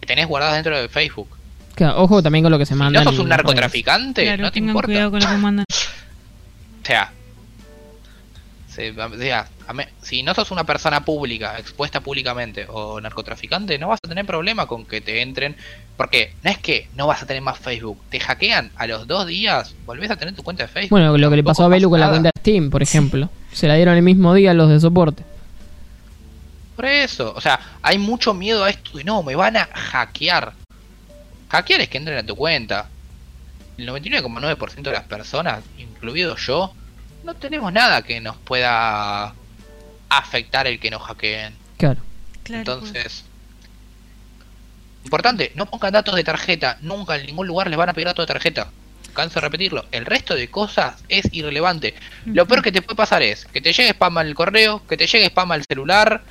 [0.00, 1.28] que tenés guardadas dentro de Facebook.
[1.74, 3.04] Claro, ojo también con lo que se Si manda.
[3.04, 4.86] no sos un narcotraficante, Claro, no te importa.
[4.86, 5.66] cuidado con lo que mandan.
[6.82, 7.12] O sea,
[8.80, 13.78] se- o sea, a me- si no sos una persona pública, expuesta públicamente o narcotraficante,
[13.78, 15.56] no vas a tener problema con que te entren.
[15.96, 19.26] Porque no es que no vas a tener más Facebook, te hackean a los dos
[19.26, 20.90] días, volvés a tener tu cuenta de Facebook.
[20.90, 23.28] Bueno, lo que le pasó a Belu con la cuenta de Steam, por ejemplo.
[23.52, 25.24] Se la dieron el mismo día los de soporte.
[26.76, 30.54] Por eso, o sea, hay mucho miedo a esto de no, me van a hackear.
[31.50, 32.88] Hackear es que entren a tu cuenta.
[33.76, 36.72] El 99,9% de las personas, incluido yo,
[37.24, 39.34] no tenemos nada que nos pueda
[40.08, 41.54] afectar el que nos hackeen.
[41.76, 42.00] Claro.
[42.42, 42.60] Claro.
[42.60, 43.24] Entonces,
[45.04, 48.26] importante, no pongan datos de tarjeta, nunca en ningún lugar les van a pedir datos
[48.26, 48.70] de tarjeta.
[49.14, 51.94] Canso de repetirlo, el resto de cosas es irrelevante.
[52.26, 55.06] Lo peor que te puede pasar es que te llegue spam al correo, que te
[55.06, 56.22] llegue spam al celular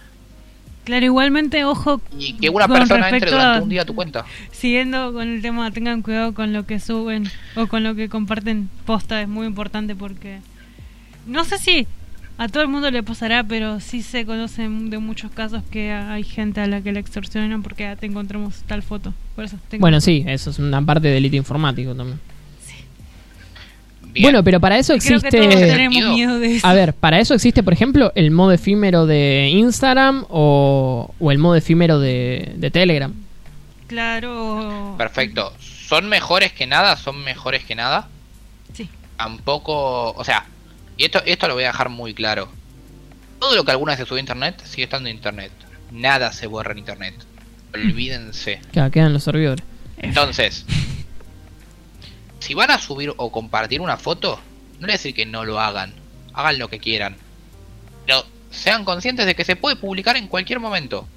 [0.86, 3.94] Claro, igualmente, ojo, y que una Con persona entre durante a- un día a tu
[3.94, 4.26] cuenta.
[4.52, 8.70] siguiendo con el tema, tengan cuidado con lo que suben o con lo que comparten
[8.86, 10.40] posta, es muy importante porque
[11.30, 11.88] no sé si
[12.38, 16.24] a todo el mundo le pasará, pero sí se conocen de muchos casos que hay
[16.24, 19.14] gente a la que le extorsionan porque ah, te encontramos tal foto.
[19.36, 22.20] Por eso tengan- Bueno, sí, eso es una parte de delito informático también.
[24.12, 24.24] Bien.
[24.24, 25.68] Bueno, pero para eso Creo que todos existe...
[25.68, 26.66] tenemos miedo de eso.
[26.66, 31.38] A ver, para eso existe, por ejemplo, el modo efímero de Instagram o, o el
[31.38, 33.14] modo efímero de, de Telegram.
[33.86, 34.96] Claro.
[34.98, 35.54] Perfecto.
[35.60, 36.96] ¿Son mejores que nada?
[36.98, 38.08] ¿Son mejores que nada?
[38.74, 38.90] Sí.
[39.18, 40.12] Tampoco...
[40.14, 40.46] O sea,
[41.00, 42.50] y esto, esto lo voy a dejar muy claro.
[43.40, 45.52] Todo lo que alguna vez se subió a internet sigue estando en internet.
[45.92, 47.16] Nada se borra en internet.
[47.74, 48.60] Olvídense.
[48.74, 49.66] Que quedan los servidores.
[49.98, 50.66] Entonces,
[52.40, 54.42] si van a subir o compartir una foto,
[54.82, 55.94] no le decir que no lo hagan.
[56.34, 57.16] Hagan lo que quieran.
[58.06, 61.08] Pero sean conscientes de que se puede publicar en cualquier momento.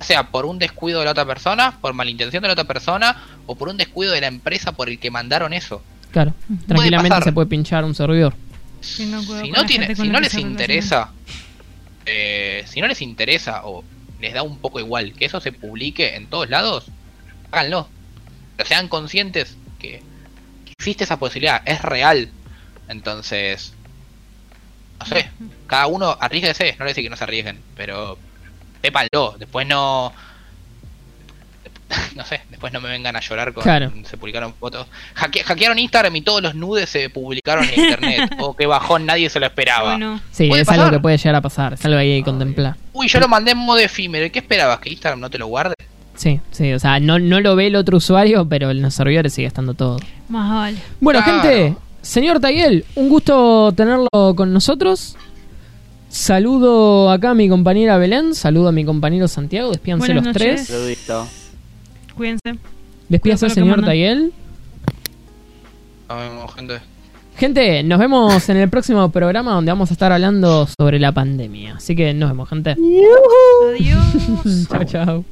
[0.00, 3.54] Sea por un descuido de la otra persona, por malintención de la otra persona, o
[3.54, 5.80] por un descuido de la empresa por el que mandaron eso.
[6.10, 6.34] Claro,
[6.66, 8.34] tranquilamente se puede pinchar un servidor.
[8.86, 11.10] Si no, si tiene, si no les interesa,
[12.06, 13.84] eh, si no les interesa o
[14.20, 16.86] les da un poco igual que eso se publique en todos lados,
[17.50, 17.88] háganlo.
[18.56, 20.02] Pero sean conscientes que,
[20.78, 22.30] existe esa posibilidad, es real.
[22.88, 23.72] Entonces,
[25.00, 25.30] no sé,
[25.66, 28.18] cada uno arriesguese, no le decir que no se arriesguen, pero
[28.82, 30.12] sépanlo, después no
[32.16, 33.92] no sé, después no me vengan a llorar con Claro.
[34.04, 34.86] se publicaron fotos.
[35.14, 38.34] Hacke- hackearon Instagram y todos los nudes se publicaron en internet.
[38.40, 39.90] o que bajón, nadie se lo esperaba.
[39.90, 42.74] Bueno, Sí, es algo que puede llegar a pasar, es algo ahí que contemplar.
[42.92, 44.26] Uy, yo lo mandé en modo efímero.
[44.26, 44.78] ¿y ¿Qué esperabas?
[44.80, 45.74] ¿Que Instagram no te lo guarde?
[46.16, 49.34] Sí, sí, o sea, no, no lo ve el otro usuario, pero en los servidores
[49.34, 49.98] sigue estando todo.
[50.28, 50.78] más vale.
[50.98, 51.42] Bueno, Claro.
[51.42, 55.14] gente, señor Tayel, un gusto tenerlo con nosotros.
[56.08, 60.66] Saludo acá a mi compañera Belén, saludo a mi compañero Santiago, despíanse Buenas los noches.
[60.66, 60.66] tres.
[60.68, 61.28] Saludito.
[62.16, 62.58] Cuídense.
[63.08, 63.84] Despídase, que señor.
[63.84, 64.32] Tayel.
[66.08, 66.80] Nos vemos, gente.
[67.36, 71.76] Gente, nos vemos en el próximo programa donde vamos a estar hablando sobre la pandemia.
[71.76, 72.70] Así que nos vemos, gente.
[72.70, 74.68] Adiós.
[74.68, 75.24] chao, chao.